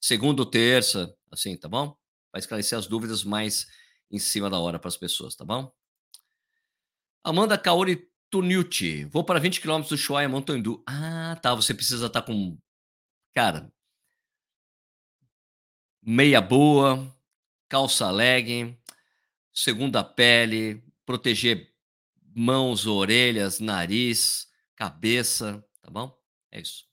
Segunda, 0.01 0.45
terça, 0.45 1.15
assim, 1.31 1.57
tá 1.57 1.69
bom? 1.69 1.97
Vai 2.35 2.41
esclarecer 2.41 2.77
as 2.77 2.89
dúvidas 2.89 3.23
mais 3.23 3.69
em 4.11 4.19
cima 4.19 4.51
da 4.51 4.59
hora 4.59 4.77
para 4.77 4.89
as 4.89 4.97
pessoas, 4.97 5.37
tá 5.37 5.45
bom? 5.45 5.73
Amanda 7.23 7.57
Kaori 7.57 8.11
Tuniuti. 8.29 9.05
Vou 9.05 9.23
para 9.23 9.39
20 9.39 9.61
km 9.61 9.83
do 9.83 9.97
Chuaia 9.97 10.29
Montandu. 10.29 10.83
Ah, 10.85 11.39
tá. 11.41 11.55
Você 11.55 11.73
precisa 11.73 12.07
estar 12.07 12.23
tá 12.23 12.27
com. 12.27 12.59
Cara. 13.33 13.73
Meia 16.03 16.41
boa, 16.41 17.09
calça 17.69 18.11
leg, 18.11 18.77
segunda 19.53 20.03
pele, 20.03 20.83
proteger 21.07 21.73
mãos, 22.35 22.85
orelhas, 22.85 23.61
nariz, 23.61 24.49
cabeça, 24.75 25.65
tá 25.81 25.89
bom? 25.89 26.21
É 26.51 26.61
isso. 26.61 26.85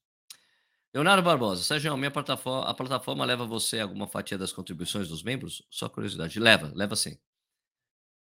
Leonardo 0.93 1.23
Barbosa, 1.23 1.63
Sérgio, 1.63 1.95
minha 1.95 2.12
plataforma, 2.12 2.69
a 2.69 2.73
plataforma 2.73 3.23
leva 3.23 3.45
você 3.45 3.80
alguma 3.80 4.08
fatia 4.08 4.38
das 4.38 4.51
contribuições 4.51 5.08
dos 5.08 5.23
membros? 5.23 5.65
Só 5.69 5.88
curiosidade. 5.88 6.38
Leva, 6.39 6.71
leva 6.75 6.95
sim. 6.95 7.17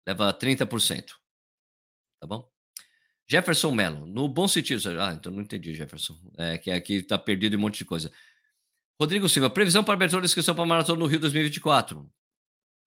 Leva 0.05 0.33
30%. 0.33 1.13
Tá 2.19 2.27
bom? 2.27 2.49
Jefferson 3.29 3.71
Mello, 3.71 4.05
no 4.05 4.27
bom 4.27 4.47
sentido. 4.47 4.81
Ah, 5.01 5.13
então 5.13 5.31
não 5.31 5.41
entendi, 5.41 5.73
Jefferson. 5.73 6.17
É 6.37 6.57
que 6.57 6.71
aqui 6.71 7.03
tá 7.03 7.17
perdido 7.17 7.57
um 7.57 7.59
monte 7.59 7.79
de 7.79 7.85
coisa. 7.85 8.11
Rodrigo 8.99 9.29
Silva, 9.29 9.49
previsão 9.49 9.83
para 9.83 9.93
abertura 9.93 10.21
de 10.21 10.27
inscrição 10.27 10.55
para 10.55 10.63
a 10.63 10.67
Maratona 10.67 10.99
no 10.99 11.05
Rio 11.05 11.19
2024. 11.19 12.09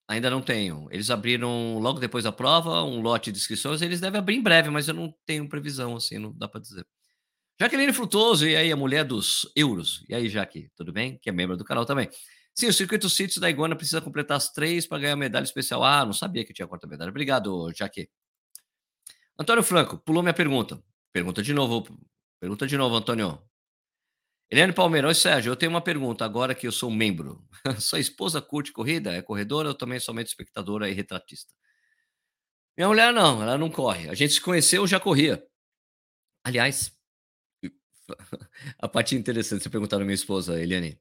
Ainda 0.08 0.28
não 0.28 0.42
tenho. 0.42 0.88
Eles 0.90 1.08
abriram 1.08 1.78
logo 1.78 2.00
depois 2.00 2.24
da 2.24 2.32
prova 2.32 2.82
um 2.82 3.00
lote 3.00 3.30
de 3.30 3.38
inscrições. 3.38 3.80
Eles 3.80 4.00
devem 4.00 4.18
abrir 4.18 4.36
em 4.36 4.42
breve, 4.42 4.68
mas 4.68 4.88
eu 4.88 4.94
não 4.94 5.14
tenho 5.24 5.48
previsão, 5.48 5.96
assim, 5.96 6.18
não 6.18 6.32
dá 6.32 6.48
para 6.48 6.60
dizer. 6.60 6.84
Jaqueline 7.60 7.92
Frutoso, 7.92 8.48
e 8.48 8.56
aí 8.56 8.72
a 8.72 8.76
mulher 8.76 9.04
dos 9.04 9.52
euros. 9.54 10.02
E 10.08 10.14
aí, 10.14 10.30
Jaque, 10.30 10.70
tudo 10.74 10.94
bem? 10.94 11.18
Que 11.18 11.28
é 11.28 11.32
membro 11.32 11.58
do 11.58 11.64
canal 11.64 11.84
também. 11.84 12.08
Sim, 12.54 12.68
o 12.68 12.72
Circuito 12.72 13.06
Cities 13.10 13.36
da 13.36 13.50
Iguana 13.50 13.76
precisa 13.76 14.00
completar 14.00 14.38
as 14.38 14.50
três 14.50 14.86
para 14.86 14.98
ganhar 14.98 15.14
medalha 15.14 15.44
especial. 15.44 15.84
Ah, 15.84 16.06
não 16.06 16.14
sabia 16.14 16.42
que 16.42 16.54
tinha 16.54 16.66
quarta 16.66 16.86
medalha. 16.86 17.10
Obrigado, 17.10 17.70
Jaque. 17.76 18.08
Antônio 19.38 19.62
Franco, 19.62 19.98
pulou 19.98 20.22
minha 20.22 20.32
pergunta. 20.32 20.82
Pergunta 21.12 21.42
de 21.42 21.52
novo. 21.52 21.84
Pergunta 22.40 22.66
de 22.66 22.78
novo, 22.78 22.96
Antônio. 22.96 23.38
Eliane 24.50 24.72
Palmeirão, 24.72 25.12
Sérgio, 25.12 25.52
eu 25.52 25.56
tenho 25.56 25.70
uma 25.70 25.82
pergunta 25.82 26.24
agora 26.24 26.54
que 26.54 26.66
eu 26.66 26.72
sou 26.72 26.90
membro. 26.90 27.46
Sua 27.78 28.00
esposa 28.00 28.40
curte 28.40 28.72
corrida? 28.72 29.12
É 29.12 29.20
corredora 29.20 29.68
ou 29.68 29.74
também 29.74 30.00
somente 30.00 30.28
espectadora 30.28 30.88
e 30.88 30.94
retratista? 30.94 31.52
Minha 32.74 32.88
mulher 32.88 33.12
não, 33.12 33.42
ela 33.42 33.58
não 33.58 33.70
corre. 33.70 34.08
A 34.08 34.14
gente 34.14 34.32
se 34.32 34.40
conheceu, 34.40 34.86
já 34.86 34.98
corria. 34.98 35.46
Aliás, 36.42 36.98
a 38.78 38.88
parte 38.88 39.14
interessante, 39.14 39.62
você 39.62 39.70
perguntar 39.70 39.96
à 39.96 40.00
minha 40.00 40.14
esposa, 40.14 40.60
Eliane. 40.60 40.98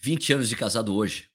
20 0.00 0.34
anos 0.34 0.48
de 0.48 0.56
casado 0.56 0.94
hoje. 0.94 1.30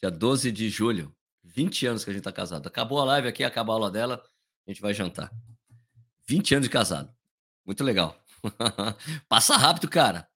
Dia 0.00 0.10
12 0.10 0.52
de 0.52 0.68
julho. 0.68 1.14
20 1.42 1.86
anos 1.86 2.04
que 2.04 2.10
a 2.10 2.12
gente 2.12 2.22
tá 2.22 2.32
casado. 2.32 2.66
Acabou 2.66 3.00
a 3.00 3.04
live 3.04 3.28
aqui, 3.28 3.42
acaba 3.44 3.72
a 3.72 3.74
aula 3.74 3.90
dela, 3.90 4.22
a 4.66 4.70
gente 4.70 4.80
vai 4.80 4.92
jantar. 4.92 5.32
20 6.26 6.54
anos 6.56 6.68
de 6.68 6.72
casado. 6.72 7.14
Muito 7.64 7.82
legal. 7.82 8.20
Passa 9.28 9.56
rápido, 9.56 9.88
cara. 9.88 10.28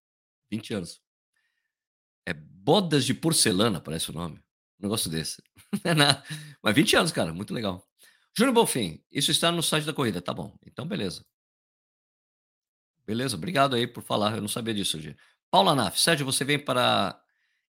20 0.51 0.75
anos. 0.75 1.01
É 2.27 2.33
bodas 2.33 3.05
de 3.05 3.14
porcelana, 3.14 3.81
parece 3.81 4.11
o 4.11 4.14
nome. 4.14 4.37
Um 4.79 4.85
negócio 4.85 5.11
desse. 5.11 5.43
É. 5.85 5.95
Mas 6.61 6.75
20 6.75 6.97
anos, 6.97 7.12
cara. 7.12 7.33
Muito 7.33 7.55
legal. 7.55 7.87
Júnior 8.37 8.53
Bonfim, 8.53 9.01
isso 9.11 9.31
está 9.31 9.53
no 9.53 9.62
site 9.62 9.85
da 9.85 9.93
corrida. 9.93 10.21
Tá 10.21 10.35
bom. 10.35 10.57
Então, 10.66 10.85
beleza. 10.85 11.25
Beleza, 13.11 13.35
obrigado 13.35 13.75
aí 13.75 13.88
por 13.88 14.05
falar. 14.05 14.37
Eu 14.37 14.40
não 14.40 14.46
sabia 14.46 14.73
disso, 14.73 14.96
hoje. 14.96 15.16
Paula 15.51 15.75
Naf, 15.75 16.01
Sérgio, 16.01 16.25
você 16.25 16.44
vem 16.44 16.61
para 16.61 17.20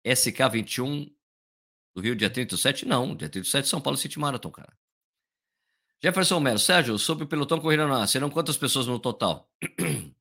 SK21 0.04 1.14
do 1.94 2.00
Rio, 2.00 2.16
dia 2.16 2.28
37? 2.28 2.84
Não, 2.84 3.14
dia 3.14 3.28
37 3.28 3.68
São 3.68 3.80
Paulo 3.80 3.96
City 3.96 4.18
Marathon, 4.18 4.50
cara. 4.50 4.76
Jefferson 6.02 6.40
Melo, 6.40 6.58
Sérgio, 6.58 6.98
sobre 6.98 7.22
o 7.22 7.28
pelotão 7.28 7.60
corrida 7.60 7.86
no 7.86 7.94
ar, 7.94 8.08
serão 8.08 8.28
quantas 8.28 8.56
pessoas 8.56 8.88
no 8.88 8.98
total? 8.98 9.48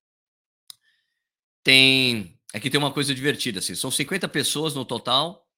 tem. 1.63 2.39
Aqui 2.53 2.69
tem 2.69 2.77
uma 2.77 2.93
coisa 2.93 3.15
divertida, 3.15 3.57
assim. 3.57 3.73
São 3.73 3.89
50 3.89 4.29
pessoas 4.29 4.75
no 4.75 4.85
total, 4.85 5.49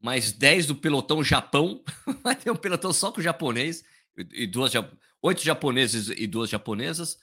mais 0.00 0.30
10 0.30 0.66
do 0.66 0.76
pelotão 0.76 1.24
Japão. 1.24 1.82
Vai 2.22 2.36
ter 2.36 2.52
um 2.52 2.56
pelotão 2.56 2.92
só 2.92 3.10
com 3.10 3.20
japonês, 3.20 3.82
e 4.16 4.46
duas, 4.46 4.74
oito 5.20 5.42
japoneses 5.42 6.08
e 6.08 6.28
duas 6.28 6.48
japonesas 6.48 7.18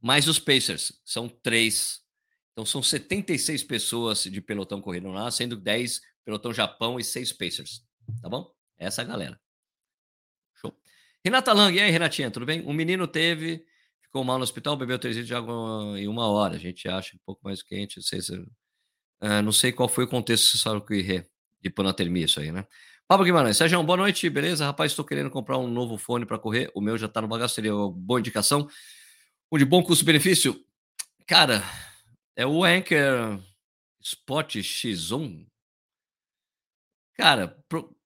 mais 0.00 0.28
os 0.28 0.38
Pacers, 0.38 0.92
são 1.04 1.28
três. 1.28 2.00
Então 2.52 2.64
são 2.64 2.82
76 2.82 3.62
pessoas 3.64 4.22
de 4.24 4.40
pelotão 4.40 4.80
correndo 4.80 5.10
lá, 5.10 5.30
sendo 5.30 5.56
10 5.56 6.00
pelotão 6.24 6.52
Japão 6.52 6.98
e 6.98 7.04
6 7.04 7.32
Pacers. 7.32 7.84
Tá 8.20 8.28
bom? 8.28 8.52
Essa 8.78 9.02
é 9.02 9.04
a 9.04 9.08
galera. 9.08 9.40
Show. 10.60 10.74
Renata 11.24 11.52
Lang, 11.52 11.76
e 11.76 11.80
aí, 11.80 11.90
Renatinha, 11.90 12.30
tudo 12.30 12.46
bem? 12.46 12.64
Um 12.66 12.72
menino 12.72 13.06
teve, 13.06 13.64
ficou 14.02 14.24
mal 14.24 14.38
no 14.38 14.44
hospital, 14.44 14.76
bebeu 14.76 14.98
3 14.98 15.16
litros 15.16 15.28
de 15.28 15.34
água 15.34 15.98
em 15.98 16.08
uma 16.08 16.26
hora. 16.28 16.56
A 16.56 16.58
gente 16.58 16.88
acha 16.88 17.16
um 17.16 17.20
pouco 17.24 17.40
mais 17.44 17.62
quente. 17.62 17.96
Não 17.96 18.02
sei, 18.02 18.20
se, 18.20 18.34
uh, 18.34 19.42
não 19.44 19.52
sei 19.52 19.72
qual 19.72 19.88
foi 19.88 20.04
o 20.04 20.08
contexto 20.08 20.84
que 20.86 21.24
de 21.60 21.70
panatermia, 21.70 22.24
isso 22.24 22.40
aí, 22.40 22.52
né? 22.52 22.64
Pablo 23.08 23.24
Guimarães, 23.24 23.56
Sérgio, 23.56 23.82
boa 23.82 23.96
noite, 23.96 24.28
beleza? 24.28 24.66
Rapaz, 24.66 24.92
estou 24.92 25.04
querendo 25.04 25.30
comprar 25.30 25.58
um 25.58 25.66
novo 25.66 25.96
fone 25.96 26.26
para 26.26 26.38
correr. 26.38 26.70
O 26.74 26.80
meu 26.80 26.96
já 26.98 27.06
está 27.06 27.22
no 27.22 27.26
bagaço, 27.26 27.54
seria 27.54 27.74
uma 27.74 27.90
boa 27.90 28.20
indicação. 28.20 28.68
O 29.50 29.56
de 29.56 29.64
bom 29.64 29.82
custo-benefício, 29.82 30.62
cara, 31.26 31.62
é 32.36 32.46
o 32.46 32.64
Anchor 32.64 33.42
Spot 34.00 34.56
X1. 34.56 35.46
Cara, 37.14 37.48
pro... 37.68 37.96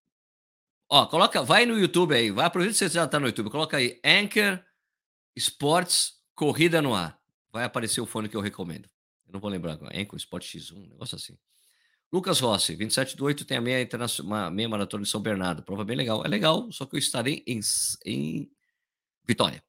ó, 0.88 1.07
coloca, 1.07 1.42
vai 1.42 1.66
no 1.66 1.78
YouTube 1.78 2.14
aí, 2.14 2.31
vai, 2.31 2.46
aproveita 2.46 2.72
que 2.72 2.78
você 2.78 2.88
já 2.88 3.09
tá 3.09 3.18
no 3.18 3.26
YouTube, 3.26 3.50
coloca 3.50 3.76
aí 3.76 4.00
Anchor 4.05 4.64
Sports 5.37 6.22
Corrida 6.35 6.81
no 6.81 6.94
Ar. 6.94 7.20
Vai 7.52 7.64
aparecer 7.64 8.00
o 8.00 8.07
fone 8.07 8.28
que 8.28 8.37
eu 8.37 8.40
recomendo. 8.40 8.88
Eu 9.26 9.33
não 9.33 9.40
vou 9.40 9.50
lembrar 9.50 9.72
agora. 9.72 9.98
Enco, 9.98 10.16
Sport 10.16 10.44
X1, 10.44 10.76
um 10.76 10.87
negócio 10.88 11.16
assim. 11.16 11.37
Lucas 12.12 12.40
Rossi, 12.40 12.76
27 12.76 13.16
do 13.16 13.24
8, 13.24 13.44
tem 13.44 13.57
a 13.57 13.61
meia, 13.61 13.88
uma 14.20 14.50
meia 14.50 14.68
maratona 14.68 15.02
de 15.02 15.09
São 15.09 15.20
Bernardo. 15.20 15.62
Prova 15.62 15.85
bem 15.85 15.96
legal. 15.96 16.24
É 16.24 16.28
legal, 16.28 16.70
só 16.70 16.87
que 16.87 16.94
eu 16.94 16.98
estarei 16.98 17.42
em, 17.46 17.61
em 18.05 18.50
Vitória. 19.26 19.62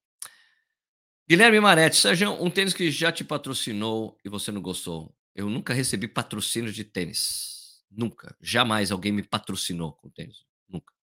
Guilherme 1.34 1.60
Maretti, 1.60 1.96
Sérgio, 1.96 2.32
um 2.34 2.48
tênis 2.48 2.76
que 2.76 2.92
já 2.92 3.12
te 3.12 3.24
patrocinou 3.24 4.16
e 4.24 4.30
você 4.30 4.52
não 4.52 4.62
gostou. 4.62 5.12
Eu 5.34 5.50
nunca 5.50 5.74
recebi 5.74 6.08
patrocínio 6.08 6.72
de 6.72 6.84
tênis. 6.84 7.82
Nunca. 7.90 8.38
Jamais 8.40 8.92
alguém 8.92 9.12
me 9.12 9.24
patrocinou 9.24 9.94
com 9.94 10.12
tênis. 10.12 10.46
Nunca. 10.70 10.94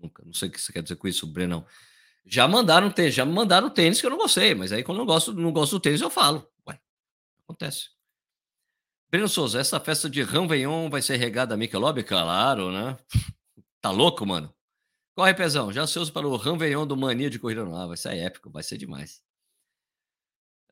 Nunca. 0.00 0.24
Não 0.26 0.32
sei 0.32 0.48
o 0.48 0.50
que 0.50 0.60
você 0.60 0.72
quer 0.72 0.82
dizer 0.82 0.96
com 0.96 1.06
isso, 1.06 1.28
Brenão. 1.28 1.64
Já 2.26 2.48
mandaram 2.48 2.90
tênis, 2.90 3.14
já 3.14 3.24
mandaram 3.24 3.70
tênis 3.70 4.00
que 4.00 4.06
eu 4.08 4.10
não 4.10 4.16
gostei, 4.16 4.52
mas 4.52 4.72
aí 4.72 4.82
quando 4.82 4.98
eu 4.98 5.06
gosto, 5.06 5.32
não 5.32 5.52
gosto 5.52 5.76
do 5.76 5.80
tênis, 5.80 6.00
eu 6.00 6.10
falo. 6.10 6.44
Ué, 6.68 6.80
acontece. 7.44 7.90
Breno 9.12 9.28
Souza, 9.28 9.60
essa 9.60 9.78
festa 9.78 10.10
de 10.10 10.22
Ranveillon 10.22 10.90
vai 10.90 11.02
ser 11.02 11.18
regada 11.18 11.54
a 11.54 11.56
Michelob? 11.56 12.02
Claro, 12.02 12.72
né? 12.72 12.96
Tá 13.80 13.92
louco, 13.92 14.26
mano? 14.26 14.52
Corre, 15.14 15.34
Pezão. 15.34 15.72
Já 15.72 15.82
ansioso 15.82 16.12
para 16.12 16.26
o 16.26 16.34
Ranveillon 16.34 16.84
do 16.84 16.96
Mania 16.96 17.30
de 17.30 17.38
Corrida 17.38 17.64
no 17.64 17.76
Ar. 17.76 17.86
Vai 17.86 17.96
ser 17.96 18.16
épico, 18.16 18.50
vai 18.50 18.64
ser 18.64 18.76
demais. 18.76 19.22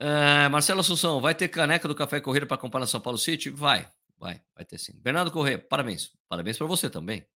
É, 0.03 0.49
Marcelo 0.49 0.81
Assunção, 0.81 1.21
vai 1.21 1.35
ter 1.35 1.49
caneca 1.49 1.87
do 1.87 1.95
Café 1.95 2.23
Corrida 2.23 2.47
para 2.47 2.57
comprar 2.57 2.81
na 2.81 2.87
São 2.87 3.03
Paulo 3.03 3.19
City? 3.19 3.51
Vai, 3.51 3.87
vai, 4.19 4.41
vai 4.55 4.65
ter 4.65 4.79
sim. 4.79 4.95
Bernardo 4.99 5.31
Corrêa, 5.31 5.59
parabéns. 5.59 6.11
Parabéns 6.27 6.57
para 6.57 6.67
você 6.67 6.89
também. 6.89 7.27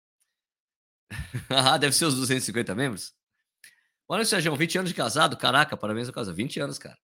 ah, 1.50 1.76
deve 1.76 1.94
ser 1.94 2.06
os 2.06 2.14
250 2.14 2.74
membros? 2.74 3.14
Olha, 4.08 4.24
Sérgio, 4.24 4.56
20 4.56 4.78
anos 4.78 4.90
de 4.90 4.96
casado. 4.96 5.36
Caraca, 5.36 5.76
parabéns 5.76 6.08
ao 6.08 6.14
casado. 6.14 6.34
20 6.34 6.58
anos, 6.60 6.78
cara. 6.78 6.98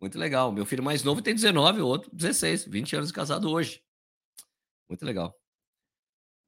Muito 0.00 0.16
legal. 0.16 0.52
Meu 0.52 0.64
filho 0.64 0.82
mais 0.82 1.02
novo 1.02 1.20
tem 1.20 1.34
19, 1.34 1.80
o 1.80 1.86
outro 1.88 2.08
16. 2.14 2.66
20 2.66 2.94
anos 2.94 3.08
de 3.08 3.14
casado 3.14 3.50
hoje. 3.50 3.82
Muito 4.88 5.04
legal. 5.04 5.36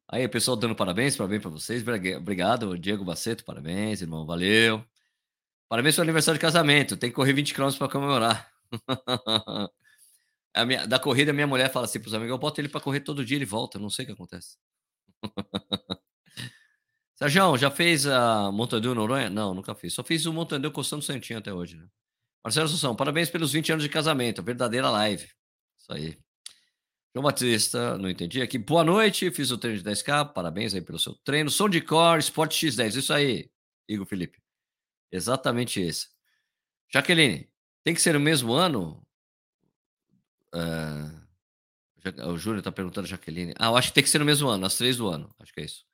Aí, 0.08 0.28
pessoal 0.28 0.56
dando 0.56 0.76
parabéns, 0.76 1.16
parabéns 1.16 1.42
para 1.42 1.50
vocês. 1.50 1.82
Obrigado, 2.16 2.78
Diego 2.78 3.04
Baceto, 3.04 3.44
parabéns, 3.44 4.02
irmão. 4.02 4.24
Valeu. 4.24 4.84
Parabéns 5.68 5.96
pelo 5.96 6.04
aniversário 6.04 6.38
de 6.38 6.42
casamento. 6.42 6.96
Tem 6.96 7.10
que 7.10 7.16
correr 7.16 7.32
20 7.32 7.54
km 7.54 7.72
para 7.78 7.88
comemorar. 7.88 8.51
minha, 10.66 10.86
da 10.86 10.98
corrida, 10.98 11.32
minha 11.32 11.46
mulher 11.46 11.70
fala 11.70 11.86
assim 11.86 12.00
para 12.00 12.08
os 12.08 12.14
amigos: 12.14 12.32
eu 12.32 12.38
boto 12.38 12.60
ele 12.60 12.68
para 12.68 12.80
correr 12.80 13.00
todo 13.00 13.24
dia, 13.24 13.36
ele 13.36 13.44
volta. 13.44 13.78
Não 13.78 13.90
sei 13.90 14.04
o 14.04 14.06
que 14.06 14.12
acontece. 14.12 14.56
Sérgio, 17.16 17.56
já 17.56 17.70
fez 17.70 18.06
a 18.06 18.50
Montandeu 18.50 18.94
Noronha? 18.94 19.30
Não, 19.30 19.54
nunca 19.54 19.74
fiz. 19.74 19.94
Só 19.94 20.02
fiz 20.02 20.26
o 20.26 20.32
Montandeu 20.32 20.72
coçando 20.72 21.02
Santinho 21.02 21.38
até 21.38 21.52
hoje, 21.52 21.76
né? 21.76 21.86
Marcelo 22.44 22.66
Assunção, 22.66 22.96
parabéns 22.96 23.30
pelos 23.30 23.52
20 23.52 23.72
anos 23.72 23.84
de 23.84 23.88
casamento. 23.88 24.42
Verdadeira 24.42 24.90
live. 24.90 25.30
Isso 25.78 25.92
aí. 25.92 26.18
João 27.14 27.22
Batista, 27.22 27.96
não 27.98 28.08
entendi 28.08 28.40
aqui. 28.40 28.58
Boa 28.58 28.82
noite, 28.82 29.30
fiz 29.30 29.50
o 29.50 29.58
treino 29.58 29.78
de 29.78 29.84
10K. 29.84 30.32
Parabéns 30.32 30.74
aí 30.74 30.80
pelo 30.80 30.98
seu 30.98 31.14
treino. 31.22 31.50
Som 31.50 31.68
de 31.68 31.80
cor, 31.80 32.18
Sport 32.18 32.52
X10. 32.52 32.96
Isso 32.96 33.12
aí, 33.12 33.50
Igor 33.86 34.06
Felipe. 34.06 34.42
Exatamente 35.12 35.80
esse. 35.80 36.08
Jaqueline, 36.92 37.48
tem 37.84 37.94
que 37.94 38.00
ser 38.00 38.14
no 38.14 38.20
mesmo 38.20 38.52
ano? 38.52 39.04
Uh, 40.54 41.22
o 42.26 42.36
Júnior 42.36 42.58
está 42.58 42.72
perguntando, 42.72 43.06
Jaqueline. 43.06 43.54
Ah, 43.58 43.66
eu 43.66 43.76
acho 43.76 43.88
que 43.88 43.94
tem 43.94 44.04
que 44.04 44.10
ser 44.10 44.18
no 44.18 44.24
mesmo 44.24 44.48
ano, 44.48 44.66
às 44.66 44.76
três 44.76 44.96
do 44.96 45.08
ano. 45.08 45.34
Acho 45.38 45.52
que 45.52 45.60
é 45.60 45.64
isso. 45.64 45.84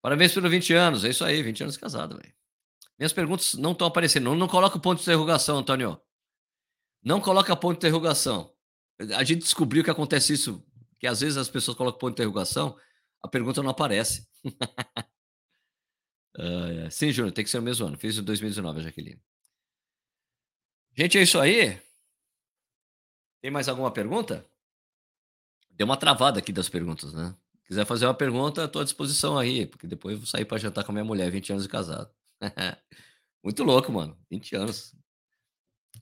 Parabéns 0.00 0.32
pelos 0.32 0.50
20 0.50 0.72
anos. 0.74 1.04
É 1.04 1.08
isso 1.08 1.24
aí, 1.24 1.42
20 1.42 1.64
anos 1.64 1.76
casado, 1.76 2.16
velho. 2.16 2.32
Minhas 2.98 3.12
perguntas 3.12 3.54
não 3.54 3.72
estão 3.72 3.86
aparecendo. 3.86 4.24
Não, 4.24 4.34
não 4.34 4.48
coloca 4.48 4.78
ponto 4.78 4.98
de 4.98 5.02
interrogação, 5.02 5.58
Antônio. 5.58 6.00
Não 7.02 7.20
coloca 7.20 7.54
ponto 7.56 7.72
de 7.72 7.78
interrogação. 7.86 8.52
A 9.16 9.24
gente 9.24 9.40
descobriu 9.40 9.84
que 9.84 9.90
acontece 9.90 10.32
isso, 10.32 10.64
que 10.98 11.06
às 11.06 11.20
vezes 11.20 11.36
as 11.36 11.48
pessoas 11.48 11.76
colocam 11.76 11.98
ponto 11.98 12.14
de 12.14 12.22
interrogação, 12.22 12.78
a 13.22 13.28
pergunta 13.28 13.62
não 13.62 13.70
aparece. 13.70 14.26
uh, 16.38 16.90
sim, 16.90 17.12
Júnior, 17.12 17.32
tem 17.32 17.44
que 17.44 17.50
ser 17.50 17.58
o 17.58 17.62
mesmo 17.62 17.86
ano. 17.86 17.98
Fiz 17.98 18.16
em 18.16 18.22
2019, 18.22 18.82
Jaqueline. 18.82 19.20
Gente, 20.96 21.18
é 21.18 21.22
isso 21.22 21.38
aí. 21.38 21.80
Tem 23.42 23.50
mais 23.50 23.68
alguma 23.68 23.90
pergunta? 23.90 24.46
Deu 25.70 25.84
uma 25.84 25.96
travada 25.96 26.38
aqui 26.38 26.52
das 26.52 26.68
perguntas, 26.68 27.12
né? 27.12 27.36
quiser 27.66 27.84
fazer 27.84 28.06
uma 28.06 28.14
pergunta, 28.14 28.64
estou 28.64 28.80
à 28.80 28.84
disposição 28.84 29.36
aí, 29.36 29.66
porque 29.66 29.86
depois 29.86 30.14
eu 30.14 30.20
vou 30.20 30.26
sair 30.26 30.44
para 30.44 30.58
jantar 30.58 30.84
com 30.84 30.92
a 30.92 30.94
minha 30.94 31.04
mulher, 31.04 31.30
20 31.30 31.50
anos 31.50 31.64
de 31.64 31.68
casado. 31.68 32.08
Muito 33.42 33.62
louco, 33.64 33.92
mano. 33.92 34.16
20 34.30 34.56
anos. 34.56 34.94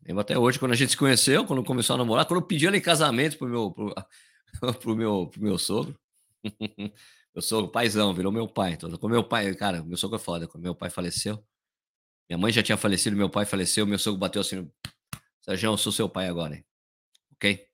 Lembro 0.07 0.21
até 0.21 0.39
hoje, 0.39 0.59
quando 0.59 0.73
a 0.73 0.77
gente 0.77 0.91
se 0.91 0.97
conheceu, 0.97 1.47
quando 1.47 1.65
começou 1.65 1.95
a 1.95 1.99
namorar, 1.99 2.27
quando 2.27 2.41
eu 2.41 2.47
pedi 2.47 2.67
ela 2.67 2.77
em 2.77 2.81
casamento 2.81 3.39
pro 3.39 3.49
meu, 3.49 3.71
pro, 3.71 3.95
pro 4.81 4.97
meu, 4.97 5.29
pro 5.29 5.43
meu 5.43 5.59
sogro. 5.59 5.99
meu 7.35 7.43
sogro, 7.43 7.71
paizão, 7.71 8.13
virou 8.13 8.31
meu 8.31 8.47
pai. 8.47 8.73
Então, 8.75 8.91
com 8.91 9.09
meu 9.09 9.25
pai, 9.25 9.55
cara, 9.55 9.83
meu 9.83 9.97
sogro 9.97 10.17
é 10.17 10.21
foda. 10.21 10.47
Quando 10.47 10.63
meu 10.63 10.75
pai 10.75 10.91
faleceu, 10.91 11.43
minha 12.29 12.39
mãe 12.39 12.53
já 12.53 12.63
tinha 12.63 12.77
falecido, 12.77 13.17
meu 13.17 13.29
pai 13.29 13.45
faleceu, 13.45 13.87
meu 13.87 13.99
sogro 13.99 14.19
bateu 14.19 14.41
assim, 14.41 14.71
Sérgio, 15.41 15.71
eu 15.71 15.77
sou 15.77 15.93
seu 15.93 16.09
pai 16.09 16.27
agora, 16.27 16.57
hein? 16.57 16.65
Ok? 17.35 17.67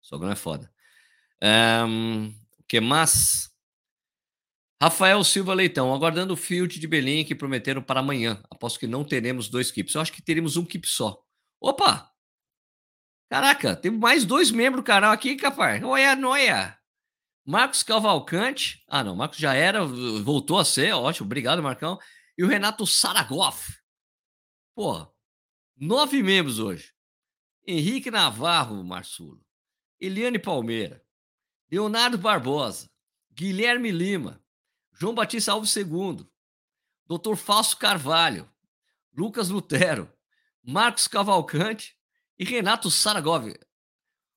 Sogro 0.00 0.30
é 0.30 0.34
foda. 0.34 0.72
Um, 1.42 2.32
que 2.66 2.80
mais? 2.80 3.50
Rafael 4.80 5.22
Silva 5.24 5.52
Leitão, 5.52 5.92
aguardando 5.92 6.32
o 6.32 6.36
field 6.36 6.78
de 6.78 6.86
Belém 6.86 7.24
que 7.24 7.34
prometeram 7.34 7.82
para 7.82 8.00
amanhã. 8.00 8.40
Aposto 8.50 8.78
que 8.78 8.86
não 8.86 9.04
teremos 9.04 9.48
dois 9.48 9.70
keeps. 9.70 9.94
Eu 9.94 10.00
acho 10.00 10.12
que 10.12 10.22
teremos 10.22 10.56
um 10.56 10.64
keep 10.64 10.86
só. 10.86 11.20
Opa! 11.60 12.10
Caraca, 13.28 13.76
tem 13.76 13.90
mais 13.90 14.24
dois 14.24 14.50
membros 14.50 14.82
do 14.82 14.86
canal 14.86 15.12
aqui, 15.12 15.36
capaz. 15.36 15.82
Olha, 15.82 16.16
noia. 16.16 16.78
Marcos 17.44 17.82
Cavalcante. 17.82 18.82
Ah, 18.88 19.04
não, 19.04 19.16
Marcos 19.16 19.38
já 19.38 19.52
era, 19.52 19.84
voltou 19.84 20.58
a 20.58 20.64
ser. 20.64 20.92
Ótimo, 20.92 21.26
obrigado, 21.26 21.62
Marcão. 21.62 21.98
E 22.38 22.44
o 22.44 22.46
Renato 22.46 22.86
Saragoff. 22.86 23.76
Pô, 24.78 25.12
nove 25.76 26.22
membros 26.22 26.60
hoje. 26.60 26.94
Henrique 27.66 28.12
Navarro, 28.12 28.84
Marçulo. 28.84 29.44
Eliane 29.98 30.38
Palmeira. 30.38 31.04
Leonardo 31.68 32.16
Barbosa, 32.16 32.88
Guilherme 33.32 33.90
Lima, 33.90 34.40
João 34.92 35.16
Batista 35.16 35.50
Alves 35.50 35.74
II, 35.74 36.24
Dr. 37.08 37.34
Fausto 37.34 37.76
Carvalho, 37.76 38.48
Lucas 39.12 39.48
Lutero, 39.48 40.08
Marcos 40.62 41.08
Cavalcante 41.08 41.98
e 42.38 42.44
Renato 42.44 42.88
Saragov. 42.88 43.52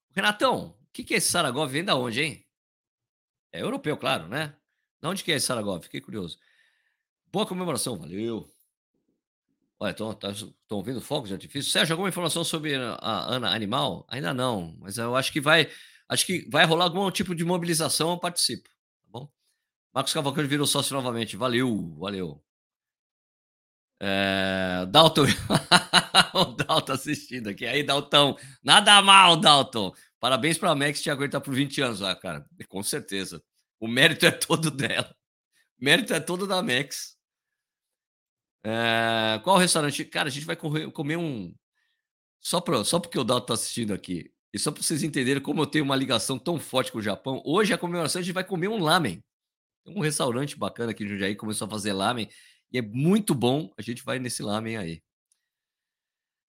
Renatão, 0.10 0.70
o 0.70 0.92
que, 0.92 1.04
que 1.04 1.14
é 1.14 1.18
esse 1.18 1.30
Saragov? 1.30 1.72
Vem 1.72 1.86
da 1.86 1.96
onde, 1.96 2.20
hein? 2.20 2.44
É 3.52 3.62
europeu, 3.62 3.96
claro, 3.96 4.28
né? 4.28 4.58
De 5.00 5.08
onde 5.08 5.24
que 5.24 5.32
é 5.32 5.36
esse 5.36 5.46
Saragov? 5.46 5.84
Fiquei 5.84 6.02
curioso. 6.02 6.40
Boa 7.32 7.46
comemoração, 7.46 7.96
valeu. 7.96 8.52
Estão 9.90 10.78
ouvindo 10.78 11.02
fogos 11.02 11.30
de 11.30 11.34
artifício? 11.34 11.72
Sérgio, 11.72 11.94
alguma 11.94 12.10
informação 12.10 12.44
sobre 12.44 12.76
a 12.76 13.34
Ana 13.34 13.54
Animal? 13.54 14.06
Ainda 14.08 14.34
não, 14.34 14.76
mas 14.80 14.98
eu 14.98 15.16
acho 15.16 15.32
que 15.32 15.42
vai 15.42 15.68
Acho 16.12 16.26
que 16.26 16.46
vai 16.50 16.66
rolar 16.66 16.84
algum 16.84 17.10
tipo 17.10 17.34
de 17.34 17.46
mobilização, 17.46 18.12
eu 18.12 18.20
participo. 18.20 18.68
Tá 18.68 19.08
bom? 19.10 19.32
Marcos 19.94 20.12
Cavalcante 20.12 20.50
virou 20.50 20.68
sócio 20.68 20.94
novamente. 20.94 21.38
Valeu, 21.38 21.96
valeu. 21.98 22.44
É, 23.98 24.86
Dalton. 24.90 25.22
o 26.36 26.46
Dalton 26.48 26.92
assistindo 26.92 27.48
aqui. 27.48 27.66
Aí, 27.66 27.82
Dalton. 27.82 28.38
Nada 28.62 29.02
mal, 29.02 29.38
Dalton. 29.38 29.94
Parabéns 30.20 30.58
para 30.58 30.72
a 30.72 30.76
Max 30.76 31.02
te 31.02 31.10
aguentar 31.10 31.40
por 31.40 31.54
20 31.54 31.82
anos. 31.82 32.02
Ah, 32.02 32.14
cara, 32.14 32.46
com 32.68 32.84
certeza. 32.84 33.42
O 33.80 33.88
mérito 33.88 34.26
é 34.26 34.32
todo 34.32 34.70
dela. 34.70 35.16
O 35.80 35.86
mérito 35.86 36.14
é 36.14 36.20
todo 36.20 36.46
da 36.46 36.62
Max. 36.62 37.18
É, 38.64 39.40
qual 39.44 39.58
restaurante? 39.58 40.06
Cara, 40.06 40.30
a 40.30 40.32
gente 40.32 40.46
vai 40.46 40.56
comer 40.56 41.18
um. 41.18 41.54
Só, 42.40 42.60
pra, 42.62 42.84
só 42.84 43.00
porque 43.00 43.18
o 43.18 43.24
Dalton 43.24 43.44
está 43.44 43.54
assistindo 43.54 43.94
aqui. 43.94 44.32
E 44.54 44.60
só 44.60 44.72
para 44.72 44.84
vocês 44.84 45.04
entenderem 45.04 45.42
como 45.42 45.62
eu 45.62 45.66
tenho 45.68 45.86
uma 45.86 45.96
ligação 45.96 46.38
tão 46.38 46.60
forte 46.60 46.92
com 46.92 46.98
o 47.00 47.02
Japão, 47.02 47.42
hoje 47.46 47.74
a 47.74 47.78
comemoração 47.78 48.20
a 48.20 48.24
gente 48.24 48.34
vai 48.34 48.44
comer 48.44 48.68
um 48.68 48.80
lamen. 48.80 49.24
Tem 49.84 49.96
um 49.96 50.02
restaurante 50.02 50.58
bacana 50.58 50.92
aqui 50.92 51.04
em 51.04 51.08
Jundiaí 51.08 51.36
começou 51.36 51.68
a 51.68 51.70
fazer 51.70 51.94
lamen 51.94 52.30
e 52.72 52.78
é 52.78 52.82
muito 52.82 53.34
bom. 53.34 53.72
A 53.78 53.82
gente 53.82 54.04
vai 54.04 54.20
nesse 54.20 54.44
lamen 54.44 54.78
aí. 54.78 55.02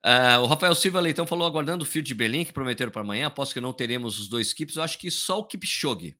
Uh, 0.04 0.40
o 0.42 0.46
Rafael 0.46 0.74
Silva 0.74 0.98
Leitão 1.00 1.26
falou 1.26 1.46
aguardando 1.46 1.84
o 1.84 1.86
fio 1.86 2.02
de 2.02 2.12
Berlim 2.12 2.44
que 2.44 2.52
prometeram 2.52 2.90
para 2.90 3.02
amanhã. 3.02 3.28
Aposto 3.28 3.54
que 3.54 3.60
não 3.60 3.72
teremos 3.72 4.18
os 4.18 4.28
dois 4.28 4.52
Kips. 4.52 4.76
Eu 4.76 4.82
acho 4.82 4.98
que 4.98 5.10
só 5.10 5.38
o 5.38 5.44
Kipchoge. 5.44 6.16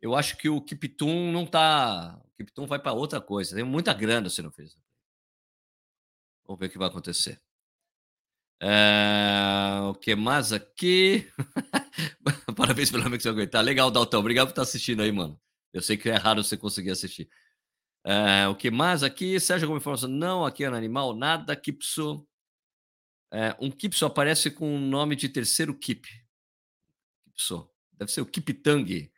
Eu 0.00 0.14
acho 0.14 0.36
que 0.36 0.48
o 0.48 0.60
Kiptum 0.60 1.32
não 1.32 1.46
tá. 1.46 2.20
O 2.24 2.36
Kiptum 2.36 2.66
vai 2.66 2.78
para 2.78 2.92
outra 2.92 3.20
coisa. 3.20 3.56
Tem 3.56 3.64
muita 3.64 3.94
grana 3.94 4.28
se 4.28 4.42
não 4.42 4.50
fez. 4.50 4.76
Vamos 6.46 6.60
ver 6.60 6.66
o 6.66 6.70
que 6.70 6.78
vai 6.78 6.88
acontecer. 6.88 7.40
É, 8.60 9.80
o 9.90 9.94
que 9.94 10.14
mais 10.14 10.52
aqui? 10.52 11.30
Parabéns 12.56 12.90
pelo 12.90 13.02
amigo 13.02 13.18
que 13.18 13.22
você 13.22 13.28
aguentar. 13.28 13.62
Legal, 13.62 13.90
Dalton. 13.90 14.18
Obrigado 14.18 14.46
por 14.46 14.52
estar 14.52 14.62
assistindo 14.62 15.02
aí, 15.02 15.12
mano. 15.12 15.38
Eu 15.72 15.82
sei 15.82 15.96
que 15.96 16.08
é 16.08 16.16
raro 16.16 16.42
você 16.42 16.56
conseguir 16.56 16.90
assistir. 16.90 17.28
É, 18.04 18.46
o 18.48 18.54
que 18.54 18.70
mais 18.70 19.02
aqui? 19.02 19.38
Sérgio, 19.40 19.66
alguma 19.66 19.78
informação? 19.78 20.08
Não, 20.08 20.46
aqui 20.46 20.64
é 20.64 20.70
no 20.70 20.76
animal, 20.76 21.14
nada. 21.14 21.54
Kipso. 21.56 22.26
É, 23.32 23.54
um 23.60 23.70
Kipso 23.70 24.06
aparece 24.06 24.50
com 24.50 24.76
o 24.76 24.78
nome 24.78 25.16
de 25.16 25.28
terceiro 25.28 25.76
Kip. 25.76 26.08
Kipso. 27.24 27.68
Deve 27.92 28.12
ser 28.12 28.20
o 28.20 28.26
Kiptang. 28.26 29.12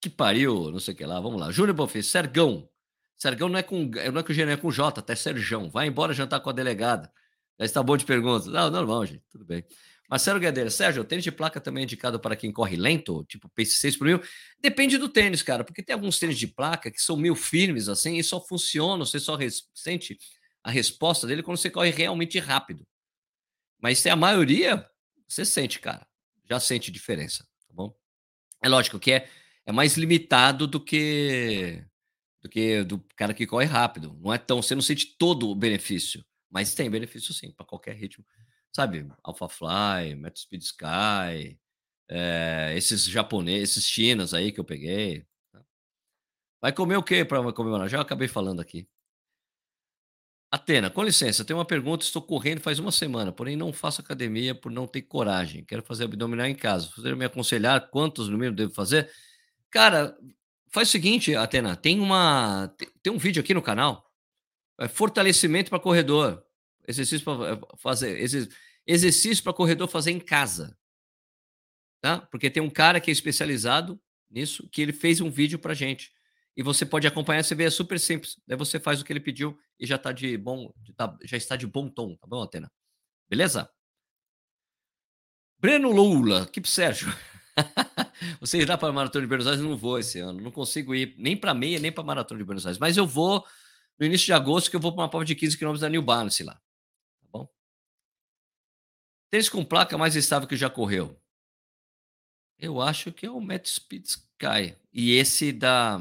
Que 0.00 0.08
pariu, 0.08 0.70
não 0.70 0.78
sei 0.78 0.94
o 0.94 0.96
que 0.96 1.04
lá. 1.04 1.20
Vamos 1.20 1.40
lá. 1.40 1.50
Júnior 1.50 1.74
Bonfim, 1.74 2.02
Sergão. 2.02 2.70
Sergão 3.18 3.48
não 3.48 3.58
é 3.58 3.62
com, 3.62 3.84
não 4.12 4.20
é 4.20 4.22
com 4.22 4.32
G, 4.32 4.44
não 4.44 4.52
é 4.52 4.56
com 4.56 4.70
J, 4.70 5.00
até 5.00 5.14
Serjão. 5.14 5.68
Vai 5.68 5.88
embora 5.88 6.14
jantar 6.14 6.40
com 6.40 6.50
a 6.50 6.52
delegada. 6.52 7.12
Já 7.58 7.66
está 7.66 7.82
bom 7.82 7.96
de 7.96 8.04
perguntas. 8.04 8.46
Não, 8.46 8.70
normal, 8.70 9.04
gente. 9.06 9.24
Tudo 9.30 9.44
bem. 9.44 9.64
Marcelo 10.08 10.40
Gadeira, 10.40 10.70
Sérgio, 10.70 11.02
o 11.02 11.04
tênis 11.04 11.22
de 11.22 11.30
placa 11.30 11.60
também 11.60 11.82
é 11.82 11.84
indicado 11.84 12.18
para 12.18 12.34
quem 12.34 12.50
corre 12.50 12.76
lento, 12.76 13.24
tipo 13.24 13.46
pace 13.50 13.72
6 13.72 13.96
por 13.96 14.06
mil? 14.06 14.22
Depende 14.58 14.96
do 14.96 15.06
tênis, 15.06 15.42
cara, 15.42 15.62
porque 15.62 15.82
tem 15.82 15.92
alguns 15.92 16.18
tênis 16.18 16.38
de 16.38 16.46
placa 16.46 16.90
que 16.90 17.00
são 17.00 17.14
meio 17.14 17.34
firmes 17.34 17.90
assim 17.90 18.16
e 18.16 18.24
só 18.24 18.40
funcionam, 18.40 19.04
você 19.04 19.20
só 19.20 19.36
sente 19.74 20.18
a 20.64 20.70
resposta 20.70 21.26
dele 21.26 21.42
quando 21.42 21.58
você 21.58 21.68
corre 21.68 21.90
realmente 21.90 22.38
rápido. 22.38 22.86
Mas 23.78 23.98
se 23.98 24.08
a 24.08 24.16
maioria, 24.16 24.88
você 25.28 25.44
sente, 25.44 25.78
cara, 25.78 26.06
já 26.48 26.58
sente 26.58 26.90
diferença, 26.90 27.44
tá 27.68 27.74
bom? 27.74 27.94
É 28.62 28.68
lógico 28.68 28.98
que 28.98 29.12
é, 29.12 29.28
é 29.66 29.72
mais 29.72 29.98
limitado 29.98 30.66
do 30.66 30.80
que 30.80 31.84
do 32.42 32.48
que 32.48 32.84
do 32.84 32.98
cara 33.16 33.34
que 33.34 33.46
corre 33.46 33.66
rápido. 33.66 34.18
Não 34.20 34.32
é 34.32 34.38
tão, 34.38 34.62
você 34.62 34.74
não 34.74 34.82
sente 34.82 35.16
todo 35.18 35.48
o 35.48 35.54
benefício, 35.54 36.24
mas 36.50 36.74
tem 36.74 36.90
benefício 36.90 37.34
sim 37.34 37.52
para 37.52 37.66
qualquer 37.66 37.94
ritmo 37.94 38.24
sabe, 38.72 39.06
AlphaFly, 39.24 40.14
Metro 40.14 40.40
Speed 40.40 40.62
Sky, 40.62 41.58
é, 42.08 42.74
esses 42.76 43.04
japoneses, 43.04 43.70
esses 43.70 43.84
chinas 43.90 44.34
aí 44.34 44.52
que 44.52 44.60
eu 44.60 44.64
peguei. 44.64 45.26
Tá. 45.52 45.62
Vai 46.60 46.72
comer 46.72 46.96
o 46.96 47.02
que 47.02 47.24
para 47.24 47.52
comemorar? 47.52 47.88
Já 47.88 48.00
acabei 48.00 48.28
falando 48.28 48.60
aqui. 48.60 48.88
Atena, 50.50 50.88
com 50.88 51.02
licença, 51.02 51.44
tem 51.44 51.54
uma 51.54 51.64
pergunta. 51.64 52.04
Estou 52.04 52.22
correndo 52.22 52.60
faz 52.60 52.78
uma 52.78 52.92
semana, 52.92 53.32
porém 53.32 53.56
não 53.56 53.72
faço 53.72 54.00
academia 54.00 54.54
por 54.54 54.72
não 54.72 54.86
ter 54.86 55.02
coragem. 55.02 55.64
Quero 55.64 55.82
fazer 55.82 56.04
abdominal 56.04 56.46
em 56.46 56.54
casa. 56.54 56.88
Você 56.96 57.14
me 57.14 57.24
aconselhar 57.24 57.90
quantos 57.90 58.28
números 58.28 58.56
devo 58.56 58.72
fazer? 58.72 59.10
Cara, 59.70 60.16
faz 60.70 60.88
o 60.88 60.92
seguinte, 60.92 61.34
Atena, 61.34 61.76
tem 61.76 62.00
uma 62.00 62.68
tem, 63.02 63.12
um 63.12 63.18
vídeo 63.18 63.40
aqui 63.40 63.54
no 63.54 63.62
canal. 63.62 64.08
É 64.78 64.88
fortalecimento 64.88 65.70
para 65.70 65.80
corredor. 65.80 66.44
Exercício 66.86 67.24
para 67.24 67.54
eh, 67.54 67.60
fazer. 67.76 68.18
Exercício 68.86 69.42
para 69.42 69.52
corredor 69.52 69.88
fazer 69.88 70.12
em 70.12 70.20
casa. 70.20 70.78
Tá? 72.00 72.20
Porque 72.20 72.50
tem 72.50 72.62
um 72.62 72.70
cara 72.70 73.00
que 73.00 73.10
é 73.10 73.12
especializado 73.12 74.00
nisso, 74.30 74.68
que 74.70 74.80
ele 74.80 74.92
fez 74.92 75.20
um 75.20 75.30
vídeo 75.30 75.58
para 75.58 75.74
gente. 75.74 76.12
E 76.56 76.62
você 76.62 76.84
pode 76.84 77.06
acompanhar, 77.06 77.44
você 77.44 77.54
vê, 77.54 77.64
é 77.64 77.70
super 77.70 77.98
simples. 78.00 78.40
Daí 78.46 78.56
você 78.56 78.80
faz 78.80 79.00
o 79.00 79.04
que 79.04 79.12
ele 79.12 79.20
pediu 79.20 79.58
e 79.78 79.86
já 79.86 79.96
tá 79.96 80.12
de 80.12 80.36
bom, 80.36 80.72
tá, 80.96 81.16
já 81.22 81.36
está 81.36 81.54
de 81.56 81.66
bom 81.66 81.88
tom, 81.88 82.16
tá 82.16 82.26
bom, 82.26 82.42
Atena? 82.42 82.70
Beleza? 83.28 83.70
Breno 85.60 85.90
Lula, 85.90 86.46
que 86.46 86.60
Sérgio. 86.66 87.08
você 88.40 88.58
irá 88.58 88.76
para 88.76 88.88
a 88.88 88.92
Maratona 88.92 89.22
de 89.22 89.28
Buenos 89.28 89.46
Aires? 89.46 89.62
Não 89.62 89.76
vou 89.76 89.98
esse 89.98 90.18
ano. 90.18 90.40
Não 90.40 90.50
consigo 90.50 90.94
ir 90.94 91.14
nem 91.18 91.36
para 91.36 91.54
meia, 91.54 91.78
nem 91.78 91.92
para 91.92 92.02
a 92.02 92.06
Maratona 92.06 92.38
de 92.38 92.44
Buenos 92.44 92.66
Aires. 92.66 92.78
Mas 92.78 92.96
eu 92.96 93.06
vou 93.06 93.44
no 93.98 94.06
início 94.06 94.26
de 94.26 94.32
agosto, 94.32 94.70
que 94.70 94.76
eu 94.76 94.80
vou 94.80 94.92
para 94.92 95.02
uma 95.02 95.10
prova 95.10 95.24
de 95.24 95.34
15 95.34 95.58
km 95.58 95.78
da 95.78 95.88
New 95.88 96.02
Balance 96.02 96.42
lá. 96.42 96.60
Tênis 99.30 99.48
com 99.48 99.62
placa 99.62 99.98
mais 99.98 100.16
estável 100.16 100.48
que 100.48 100.56
já 100.56 100.70
correu? 100.70 101.20
Eu 102.58 102.80
acho 102.80 103.12
que 103.12 103.26
é 103.26 103.30
o 103.30 103.40
Met 103.40 103.68
Speed 103.68 104.06
Sky. 104.06 104.74
E 104.92 105.12
esse 105.12 105.52
da. 105.52 105.98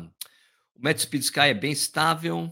O 0.73 0.79
Met 0.81 1.01
Speed 1.01 1.23
Sky 1.23 1.39
é 1.39 1.53
bem 1.53 1.71
estável. 1.71 2.51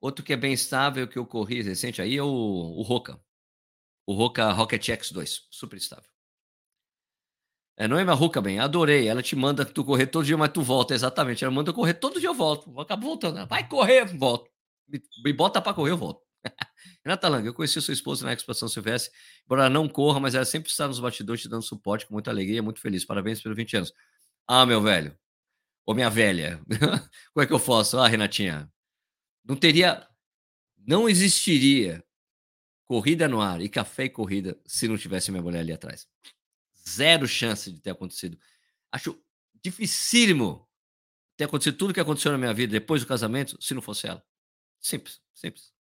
Outro 0.00 0.24
que 0.24 0.32
é 0.32 0.36
bem 0.36 0.52
estável 0.52 1.08
que 1.08 1.18
eu 1.18 1.26
corri 1.26 1.60
recente 1.60 2.00
aí 2.00 2.16
é 2.16 2.22
o, 2.22 2.26
o 2.26 2.82
Roca. 2.82 3.20
O 4.06 4.14
Roca 4.14 4.52
Rocket 4.52 4.88
X2. 4.88 5.42
Super 5.50 5.76
estável. 5.76 6.15
É, 7.76 7.86
Noema 7.86 8.14
Ruka, 8.14 8.40
bem, 8.40 8.58
adorei. 8.58 9.06
Ela 9.06 9.22
te 9.22 9.36
manda 9.36 9.64
tu 9.64 9.84
correr 9.84 10.06
todo 10.06 10.24
dia, 10.24 10.36
mas 10.36 10.50
tu 10.50 10.62
volta. 10.62 10.94
Exatamente. 10.94 11.44
Ela 11.44 11.52
manda 11.52 11.72
correr 11.72 11.94
todo 11.94 12.18
dia, 12.18 12.28
eu 12.28 12.34
volto. 12.34 12.78
Acabo 12.80 13.06
voltando. 13.06 13.46
Vai 13.46 13.68
correr, 13.68 14.06
volto. 14.16 14.50
Me, 14.88 15.02
me 15.24 15.32
bota 15.32 15.60
para 15.60 15.74
correr, 15.74 15.90
eu 15.90 15.98
volto. 15.98 16.22
Renata 17.04 17.28
Lang, 17.28 17.46
eu 17.46 17.54
conheci 17.54 17.80
sua 17.82 17.92
esposa 17.94 18.24
na 18.24 18.32
Expo 18.32 18.54
São 18.54 18.68
Silvestre, 18.68 19.12
embora 19.44 19.62
ela 19.62 19.70
não 19.70 19.88
corra, 19.88 20.20
mas 20.20 20.34
ela 20.34 20.44
sempre 20.44 20.70
está 20.70 20.86
nos 20.86 21.00
bastidores 21.00 21.42
te 21.42 21.48
dando 21.48 21.62
suporte 21.62 22.06
com 22.06 22.14
muita 22.14 22.30
alegria, 22.30 22.62
muito 22.62 22.80
feliz. 22.80 23.04
Parabéns 23.04 23.42
pelos 23.42 23.56
20 23.56 23.76
anos. 23.78 23.92
Ah, 24.46 24.64
meu 24.64 24.80
velho. 24.80 25.16
Ô, 25.86 25.94
minha 25.94 26.10
velha. 26.10 26.60
Como 27.34 27.42
é 27.42 27.46
que 27.46 27.52
eu 27.52 27.58
faço? 27.58 27.98
Ah, 27.98 28.08
Renatinha. 28.08 28.70
Não 29.44 29.56
teria. 29.56 30.06
Não 30.86 31.08
existiria 31.08 32.04
corrida 32.86 33.28
no 33.28 33.40
ar 33.40 33.60
e 33.60 33.68
café 33.68 34.04
e 34.04 34.10
corrida 34.10 34.56
se 34.64 34.88
não 34.88 34.96
tivesse 34.96 35.30
minha 35.30 35.42
mulher 35.42 35.60
ali 35.60 35.72
atrás. 35.72 36.06
Zero 36.88 37.26
chance 37.26 37.70
de 37.70 37.80
ter 37.80 37.90
acontecido. 37.90 38.38
Acho 38.92 39.20
dificílimo 39.62 40.68
ter 41.36 41.44
acontecido 41.44 41.76
tudo 41.76 41.92
que 41.92 42.00
aconteceu 42.00 42.32
na 42.32 42.38
minha 42.38 42.54
vida 42.54 42.72
depois 42.72 43.02
do 43.02 43.08
casamento 43.08 43.60
se 43.60 43.74
não 43.74 43.82
fosse 43.82 44.06
ela. 44.06 44.22
Simples, 44.80 45.20
simples. 45.34 45.72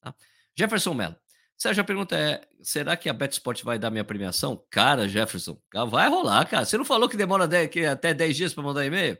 Tá? 0.00 0.14
Jefferson 0.56 0.94
Mello. 0.94 1.16
Sérgio, 1.56 1.82
a 1.82 1.86
pergunta 1.86 2.16
é: 2.16 2.46
será 2.62 2.96
que 2.96 3.08
a 3.08 3.12
BetSport 3.12 3.62
vai 3.64 3.78
dar 3.78 3.90
minha 3.90 4.04
premiação? 4.04 4.64
Cara, 4.70 5.08
Jefferson, 5.08 5.60
vai 5.90 6.08
rolar, 6.08 6.44
cara. 6.46 6.64
Você 6.64 6.78
não 6.78 6.84
falou 6.84 7.08
que 7.08 7.16
demora 7.16 7.48
10, 7.48 7.70
que 7.70 7.84
até 7.84 8.14
10 8.14 8.36
dias 8.36 8.54
para 8.54 8.62
mandar 8.62 8.86
e-mail? 8.86 9.18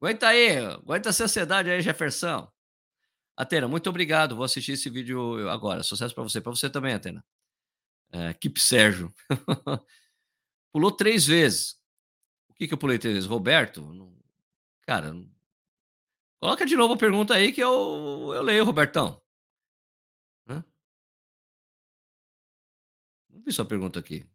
Aguenta 0.00 0.28
aí, 0.28 0.58
aguenta 0.58 1.08
essa 1.08 1.24
ansiedade 1.24 1.70
aí, 1.70 1.82
Jefferson. 1.82 2.48
Atena, 3.36 3.66
muito 3.66 3.88
obrigado. 3.90 4.36
Vou 4.36 4.44
assistir 4.44 4.72
esse 4.72 4.88
vídeo 4.88 5.48
agora. 5.48 5.82
Sucesso 5.82 6.14
para 6.14 6.24
você. 6.24 6.40
Para 6.40 6.52
você 6.52 6.70
também, 6.70 6.94
Atena. 6.94 7.24
É, 8.12 8.34
Keep 8.34 8.60
Sérgio. 8.60 9.12
Pulou 10.72 10.92
três 10.92 11.26
vezes. 11.26 11.78
O 12.48 12.54
que, 12.54 12.68
que 12.68 12.74
eu 12.74 12.78
pulei 12.78 12.98
três 12.98 13.14
vezes? 13.14 13.28
Roberto? 13.28 13.86
Cara, 14.82 15.14
coloca 16.40 16.66
de 16.66 16.76
novo 16.76 16.94
a 16.94 16.98
pergunta 16.98 17.34
aí 17.34 17.52
que 17.52 17.62
eu, 17.62 18.32
eu 18.34 18.42
leio, 18.42 18.64
Robertão. 18.64 19.20
Não 23.38 23.44
vi 23.44 23.52
sua 23.52 23.64
pergunta 23.64 24.00
aqui. 24.00 24.26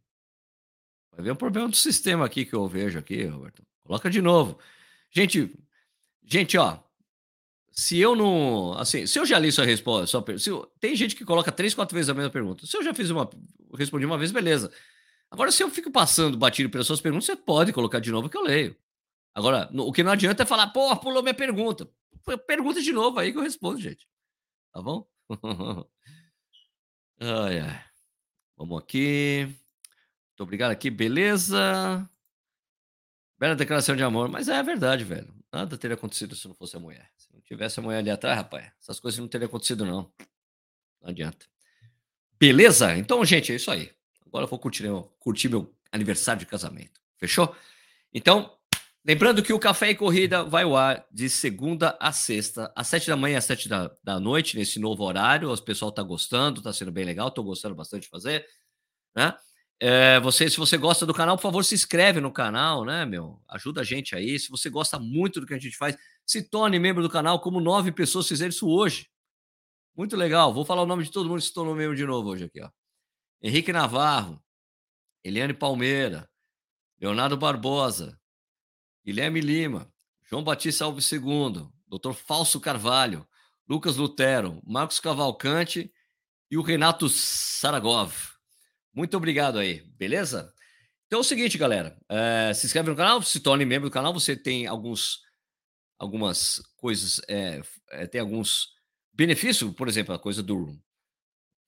Vai 1.11 1.25
ver 1.25 1.31
um 1.31 1.35
problema 1.35 1.67
do 1.67 1.75
sistema 1.75 2.25
aqui 2.25 2.45
que 2.45 2.53
eu 2.55 2.67
vejo 2.67 2.97
aqui, 2.97 3.25
Roberto. 3.25 3.61
Coloca 3.83 4.09
de 4.09 4.21
novo. 4.21 4.57
Gente, 5.11 5.53
gente, 6.23 6.57
ó. 6.57 6.79
Se 7.69 7.99
eu 7.99 8.15
não. 8.15 8.73
Assim, 8.73 9.05
se 9.05 9.19
eu 9.19 9.25
já 9.25 9.37
li 9.37 9.51
sua 9.51 9.65
resposta. 9.65 10.07
Sua, 10.07 10.39
se 10.39 10.49
eu, 10.49 10.65
tem 10.79 10.95
gente 10.95 11.15
que 11.15 11.25
coloca 11.25 11.51
três, 11.51 11.73
quatro 11.73 11.93
vezes 11.93 12.09
a 12.09 12.13
mesma 12.13 12.29
pergunta. 12.29 12.65
Se 12.65 12.77
eu 12.77 12.83
já 12.83 12.93
fiz 12.93 13.09
uma. 13.09 13.29
Respondi 13.75 14.05
uma 14.05 14.17
vez, 14.17 14.31
beleza. 14.31 14.71
Agora, 15.33 15.51
se 15.51 15.63
eu 15.63 15.69
fico 15.71 15.89
passando 15.89 16.37
batido 16.37 16.69
pelas 16.69 16.85
suas 16.85 17.01
perguntas, 17.01 17.25
você 17.25 17.35
pode 17.35 17.73
colocar 17.73 17.99
de 17.99 18.11
novo 18.11 18.29
que 18.29 18.37
eu 18.37 18.43
leio. 18.43 18.77
Agora, 19.33 19.67
o 19.73 19.91
que 19.91 20.03
não 20.03 20.11
adianta 20.11 20.43
é 20.43 20.45
falar, 20.45 20.67
pô, 20.67 20.95
pulou 20.97 21.23
minha 21.23 21.33
pergunta. 21.33 21.89
Pergunta 22.45 22.79
de 22.79 22.93
novo 22.93 23.17
aí 23.17 23.31
que 23.31 23.39
eu 23.39 23.41
respondo, 23.41 23.81
gente. 23.81 24.07
Tá 24.71 24.79
bom? 24.79 25.09
ai, 27.19 27.61
ai. 27.61 27.83
Vamos 28.55 28.79
aqui. 28.79 29.45
Muito 29.47 30.43
obrigado 30.43 30.69
aqui, 30.69 30.91
beleza? 30.91 32.07
Bela 33.39 33.55
declaração 33.55 33.95
de 33.95 34.03
amor, 34.03 34.29
mas 34.29 34.47
é 34.47 34.61
verdade, 34.61 35.03
velho. 35.03 35.33
Nada 35.51 35.75
teria 35.79 35.95
acontecido 35.95 36.35
se 36.35 36.47
não 36.47 36.53
fosse 36.53 36.77
a 36.77 36.79
mulher. 36.79 37.09
Se 37.17 37.33
não 37.33 37.41
tivesse 37.41 37.79
a 37.79 37.81
mulher 37.81 37.97
ali 37.97 38.11
atrás, 38.11 38.37
rapaz, 38.37 38.71
essas 38.79 38.99
coisas 38.99 39.19
não 39.19 39.27
teriam 39.27 39.47
acontecido, 39.47 39.83
não. 39.83 40.13
Não 41.01 41.09
adianta. 41.09 41.47
Beleza? 42.39 42.95
Então, 42.95 43.25
gente, 43.25 43.51
é 43.51 43.55
isso 43.55 43.71
aí. 43.71 43.91
Agora 44.33 44.45
eu 44.45 44.49
vou 44.49 44.57
curtir, 44.57 44.83
curtir 45.19 45.47
meu 45.47 45.71
aniversário 45.91 46.39
de 46.39 46.45
casamento. 46.47 46.99
Fechou? 47.19 47.55
Então, 48.11 48.51
lembrando 49.05 49.43
que 49.43 49.53
o 49.53 49.59
Café 49.59 49.91
e 49.91 49.95
Corrida 49.95 50.43
vai 50.43 50.63
ao 50.63 50.75
ar 50.75 51.05
de 51.11 51.29
segunda 51.29 51.95
a 51.99 52.11
sexta, 52.11 52.73
às 52.75 52.87
sete 52.87 53.07
da 53.07 53.15
manhã 53.15 53.37
às 53.37 53.45
sete 53.45 53.69
da, 53.69 53.95
da 54.03 54.19
noite, 54.19 54.57
nesse 54.57 54.79
novo 54.79 55.03
horário. 55.03 55.53
O 55.53 55.61
pessoal 55.61 55.91
tá 55.91 56.01
gostando, 56.01 56.61
tá 56.61 56.73
sendo 56.73 56.91
bem 56.91 57.05
legal, 57.05 57.29
tô 57.29 57.43
gostando 57.43 57.75
bastante 57.75 58.03
de 58.03 58.09
fazer 58.09 58.45
né? 59.15 59.35
É, 59.79 60.19
você, 60.19 60.49
se 60.49 60.57
você 60.57 60.77
gosta 60.77 61.05
do 61.05 61.13
canal, 61.13 61.35
por 61.35 61.43
favor, 61.43 61.63
se 61.65 61.75
inscreve 61.75 62.21
no 62.21 62.31
canal, 62.31 62.85
né, 62.85 63.05
meu? 63.05 63.41
Ajuda 63.49 63.81
a 63.81 63.83
gente 63.83 64.15
aí. 64.15 64.39
Se 64.39 64.49
você 64.49 64.69
gosta 64.69 64.97
muito 64.97 65.41
do 65.41 65.45
que 65.45 65.53
a 65.53 65.59
gente 65.59 65.75
faz, 65.75 65.97
se 66.25 66.41
torne 66.41 66.79
membro 66.79 67.03
do 67.03 67.09
canal, 67.09 67.39
como 67.39 67.59
nove 67.59 67.91
pessoas 67.91 68.27
fizeram 68.27 68.49
isso 68.49 68.67
hoje. 68.69 69.09
Muito 69.95 70.15
legal. 70.15 70.53
Vou 70.53 70.63
falar 70.63 70.83
o 70.83 70.85
nome 70.85 71.03
de 71.03 71.11
todo 71.11 71.27
mundo 71.27 71.39
que 71.39 71.47
se 71.47 71.53
tornou 71.53 71.75
membro 71.75 71.95
de 71.95 72.05
novo 72.05 72.29
hoje 72.29 72.45
aqui, 72.45 72.61
ó. 72.61 72.69
Henrique 73.43 73.73
Navarro, 73.73 74.41
Eliane 75.21 75.53
Palmeira, 75.53 76.29
Leonardo 76.97 77.35
Barbosa, 77.35 78.17
Guilherme 79.05 79.41
Lima, 79.41 79.93
João 80.23 80.41
Batista 80.41 80.85
Alves 80.85 81.11
II, 81.11 81.67
Dr. 81.85 82.13
Falso 82.13 82.61
Carvalho, 82.61 83.27
Lucas 83.67 83.97
Lutero, 83.97 84.61
Marcos 84.65 85.01
Cavalcante 85.01 85.91
e 86.49 86.57
o 86.57 86.61
Renato 86.61 87.09
Saragov. 87.09 88.13
Muito 88.93 89.17
obrigado 89.17 89.59
aí, 89.59 89.81
beleza? 89.97 90.53
Então 91.05 91.19
é 91.19 91.21
o 91.21 91.25
seguinte, 91.25 91.57
galera. 91.57 91.97
É, 92.07 92.53
se 92.53 92.65
inscreve 92.65 92.89
no 92.89 92.95
canal, 92.95 93.21
se 93.21 93.41
torne 93.41 93.65
membro 93.65 93.89
do 93.89 93.93
canal. 93.93 94.13
Você 94.13 94.37
tem 94.37 94.67
alguns, 94.67 95.19
algumas 95.99 96.59
coisas, 96.77 97.19
é, 97.27 97.61
é, 97.91 98.07
tem 98.07 98.21
alguns 98.21 98.69
benefícios, 99.13 99.73
por 99.75 99.89
exemplo, 99.89 100.15
a 100.15 100.19
coisa 100.19 100.41
do 100.41 100.79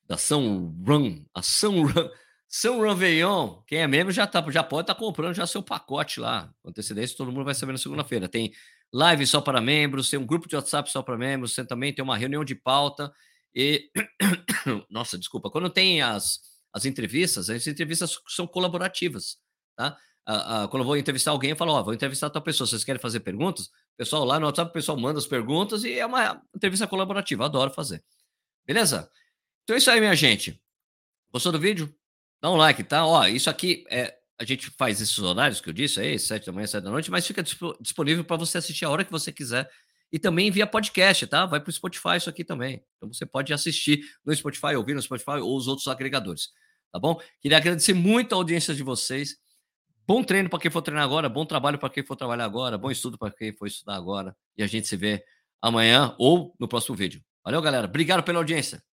da 0.07 0.15
ação 0.15 0.75
run, 0.85 1.23
ação 1.33 1.83
run, 1.83 2.09
São 2.47 2.79
Réveillon, 2.81 3.61
quem 3.67 3.79
é 3.79 3.87
membro 3.87 4.13
já, 4.13 4.25
tá, 4.25 4.43
já 4.49 4.63
pode 4.63 4.83
estar 4.83 4.93
tá 4.93 4.99
comprando 4.99 5.33
já 5.33 5.45
seu 5.45 5.61
pacote 5.61 6.19
lá. 6.19 6.53
Com 6.61 6.69
antecedência, 6.69 7.17
todo 7.17 7.31
mundo 7.31 7.43
vai 7.43 7.53
saber 7.53 7.73
na 7.73 7.77
segunda-feira. 7.77 8.29
Tem 8.29 8.53
live 8.93 9.27
só 9.27 9.41
para 9.41 9.59
membros, 9.59 10.09
tem 10.09 10.17
um 10.19 10.25
grupo 10.25 10.47
de 10.47 10.55
WhatsApp 10.55 10.89
só 10.89 11.01
para 11.01 11.17
membros, 11.17 11.53
tem 11.53 11.65
também 11.65 11.93
tem 11.93 12.03
uma 12.03 12.15
reunião 12.15 12.45
de 12.45 12.55
pauta. 12.55 13.11
E. 13.53 13.89
Nossa, 14.89 15.17
desculpa. 15.17 15.49
Quando 15.49 15.69
tem 15.69 16.01
as, 16.01 16.39
as 16.71 16.85
entrevistas, 16.85 17.49
as 17.49 17.67
entrevistas 17.67 18.17
são 18.27 18.47
colaborativas. 18.47 19.37
Tá? 19.75 19.97
quando 20.71 20.81
eu 20.81 20.87
vou 20.87 20.97
entrevistar 20.97 21.31
alguém, 21.31 21.51
eu 21.51 21.55
falo: 21.55 21.73
Ó, 21.73 21.83
vou 21.83 21.93
entrevistar 21.93 22.29
tal 22.29 22.41
pessoa, 22.41 22.65
vocês 22.65 22.83
querem 22.83 23.01
fazer 23.01 23.19
perguntas? 23.19 23.69
Pessoal 23.97 24.23
lá 24.23 24.39
no 24.39 24.45
WhatsApp, 24.45 24.69
o 24.69 24.73
pessoal 24.73 24.97
manda 24.97 25.19
as 25.19 25.27
perguntas 25.27 25.83
e 25.83 25.99
é 25.99 26.05
uma 26.05 26.41
entrevista 26.55 26.87
colaborativa. 26.87 27.45
adoro 27.45 27.71
fazer. 27.71 28.03
Beleza? 28.65 29.09
Então 29.65 29.75
é 29.75 29.79
isso 29.79 29.89
aí, 29.89 29.99
minha 29.99 30.15
gente. 30.15 30.61
Gostou 31.33 31.51
do 31.51 31.59
vídeo? 31.59 31.93
Dá 32.39 32.51
um 32.51 32.55
like, 32.55 32.83
tá? 32.83 33.05
Ó, 33.05 33.25
isso 33.25 33.49
aqui 33.49 33.83
é. 33.89 34.15
A 34.37 34.43
gente 34.43 34.69
faz 34.69 35.01
esses 35.01 35.17
horários 35.17 35.59
que 35.59 35.69
eu 35.69 35.73
disse 35.73 35.99
aí, 35.99 36.19
sete 36.19 36.45
da 36.45 36.51
manhã, 36.51 36.67
sete 36.67 36.83
da 36.83 36.91
noite, 36.91 37.09
mas 37.09 37.25
fica 37.25 37.41
disponível 37.79 38.23
para 38.23 38.35
você 38.35 38.57
assistir 38.57 38.85
a 38.85 38.89
hora 38.89 39.03
que 39.03 39.11
você 39.11 39.31
quiser. 39.31 39.67
E 40.11 40.19
também 40.19 40.51
via 40.51 40.67
podcast, 40.67 41.25
tá? 41.25 41.45
Vai 41.45 41.59
para 41.59 41.69
o 41.69 41.73
Spotify 41.73 42.17
isso 42.17 42.29
aqui 42.29 42.43
também. 42.43 42.83
Então 42.97 43.11
você 43.11 43.25
pode 43.25 43.51
assistir 43.53 44.01
no 44.23 44.35
Spotify, 44.35 44.75
ouvir 44.75 44.93
no 44.93 45.01
Spotify 45.01 45.39
ou 45.41 45.57
os 45.57 45.67
outros 45.67 45.87
agregadores. 45.87 46.49
Tá 46.91 46.99
bom? 46.99 47.19
Queria 47.41 47.57
agradecer 47.57 47.93
muito 47.93 48.33
a 48.33 48.37
audiência 48.37 48.75
de 48.75 48.83
vocês. 48.83 49.37
Bom 50.05 50.23
treino 50.23 50.49
para 50.49 50.59
quem 50.59 50.69
for 50.69 50.81
treinar 50.81 51.03
agora, 51.03 51.27
bom 51.27 51.45
trabalho 51.45 51.79
para 51.79 51.89
quem 51.89 52.05
for 52.05 52.15
trabalhar 52.15 52.45
agora, 52.45 52.77
bom 52.77 52.91
estudo 52.91 53.17
para 53.17 53.33
quem 53.33 53.51
for 53.51 53.65
estudar 53.65 53.95
agora. 53.95 54.37
E 54.55 54.61
a 54.61 54.67
gente 54.67 54.87
se 54.87 54.95
vê 54.95 55.25
amanhã 55.61 56.13
ou 56.19 56.53
no 56.59 56.67
próximo 56.67 56.95
vídeo. 56.95 57.23
Valeu, 57.43 57.61
galera. 57.61 57.87
Obrigado 57.87 58.21
pela 58.21 58.37
audiência. 58.37 58.83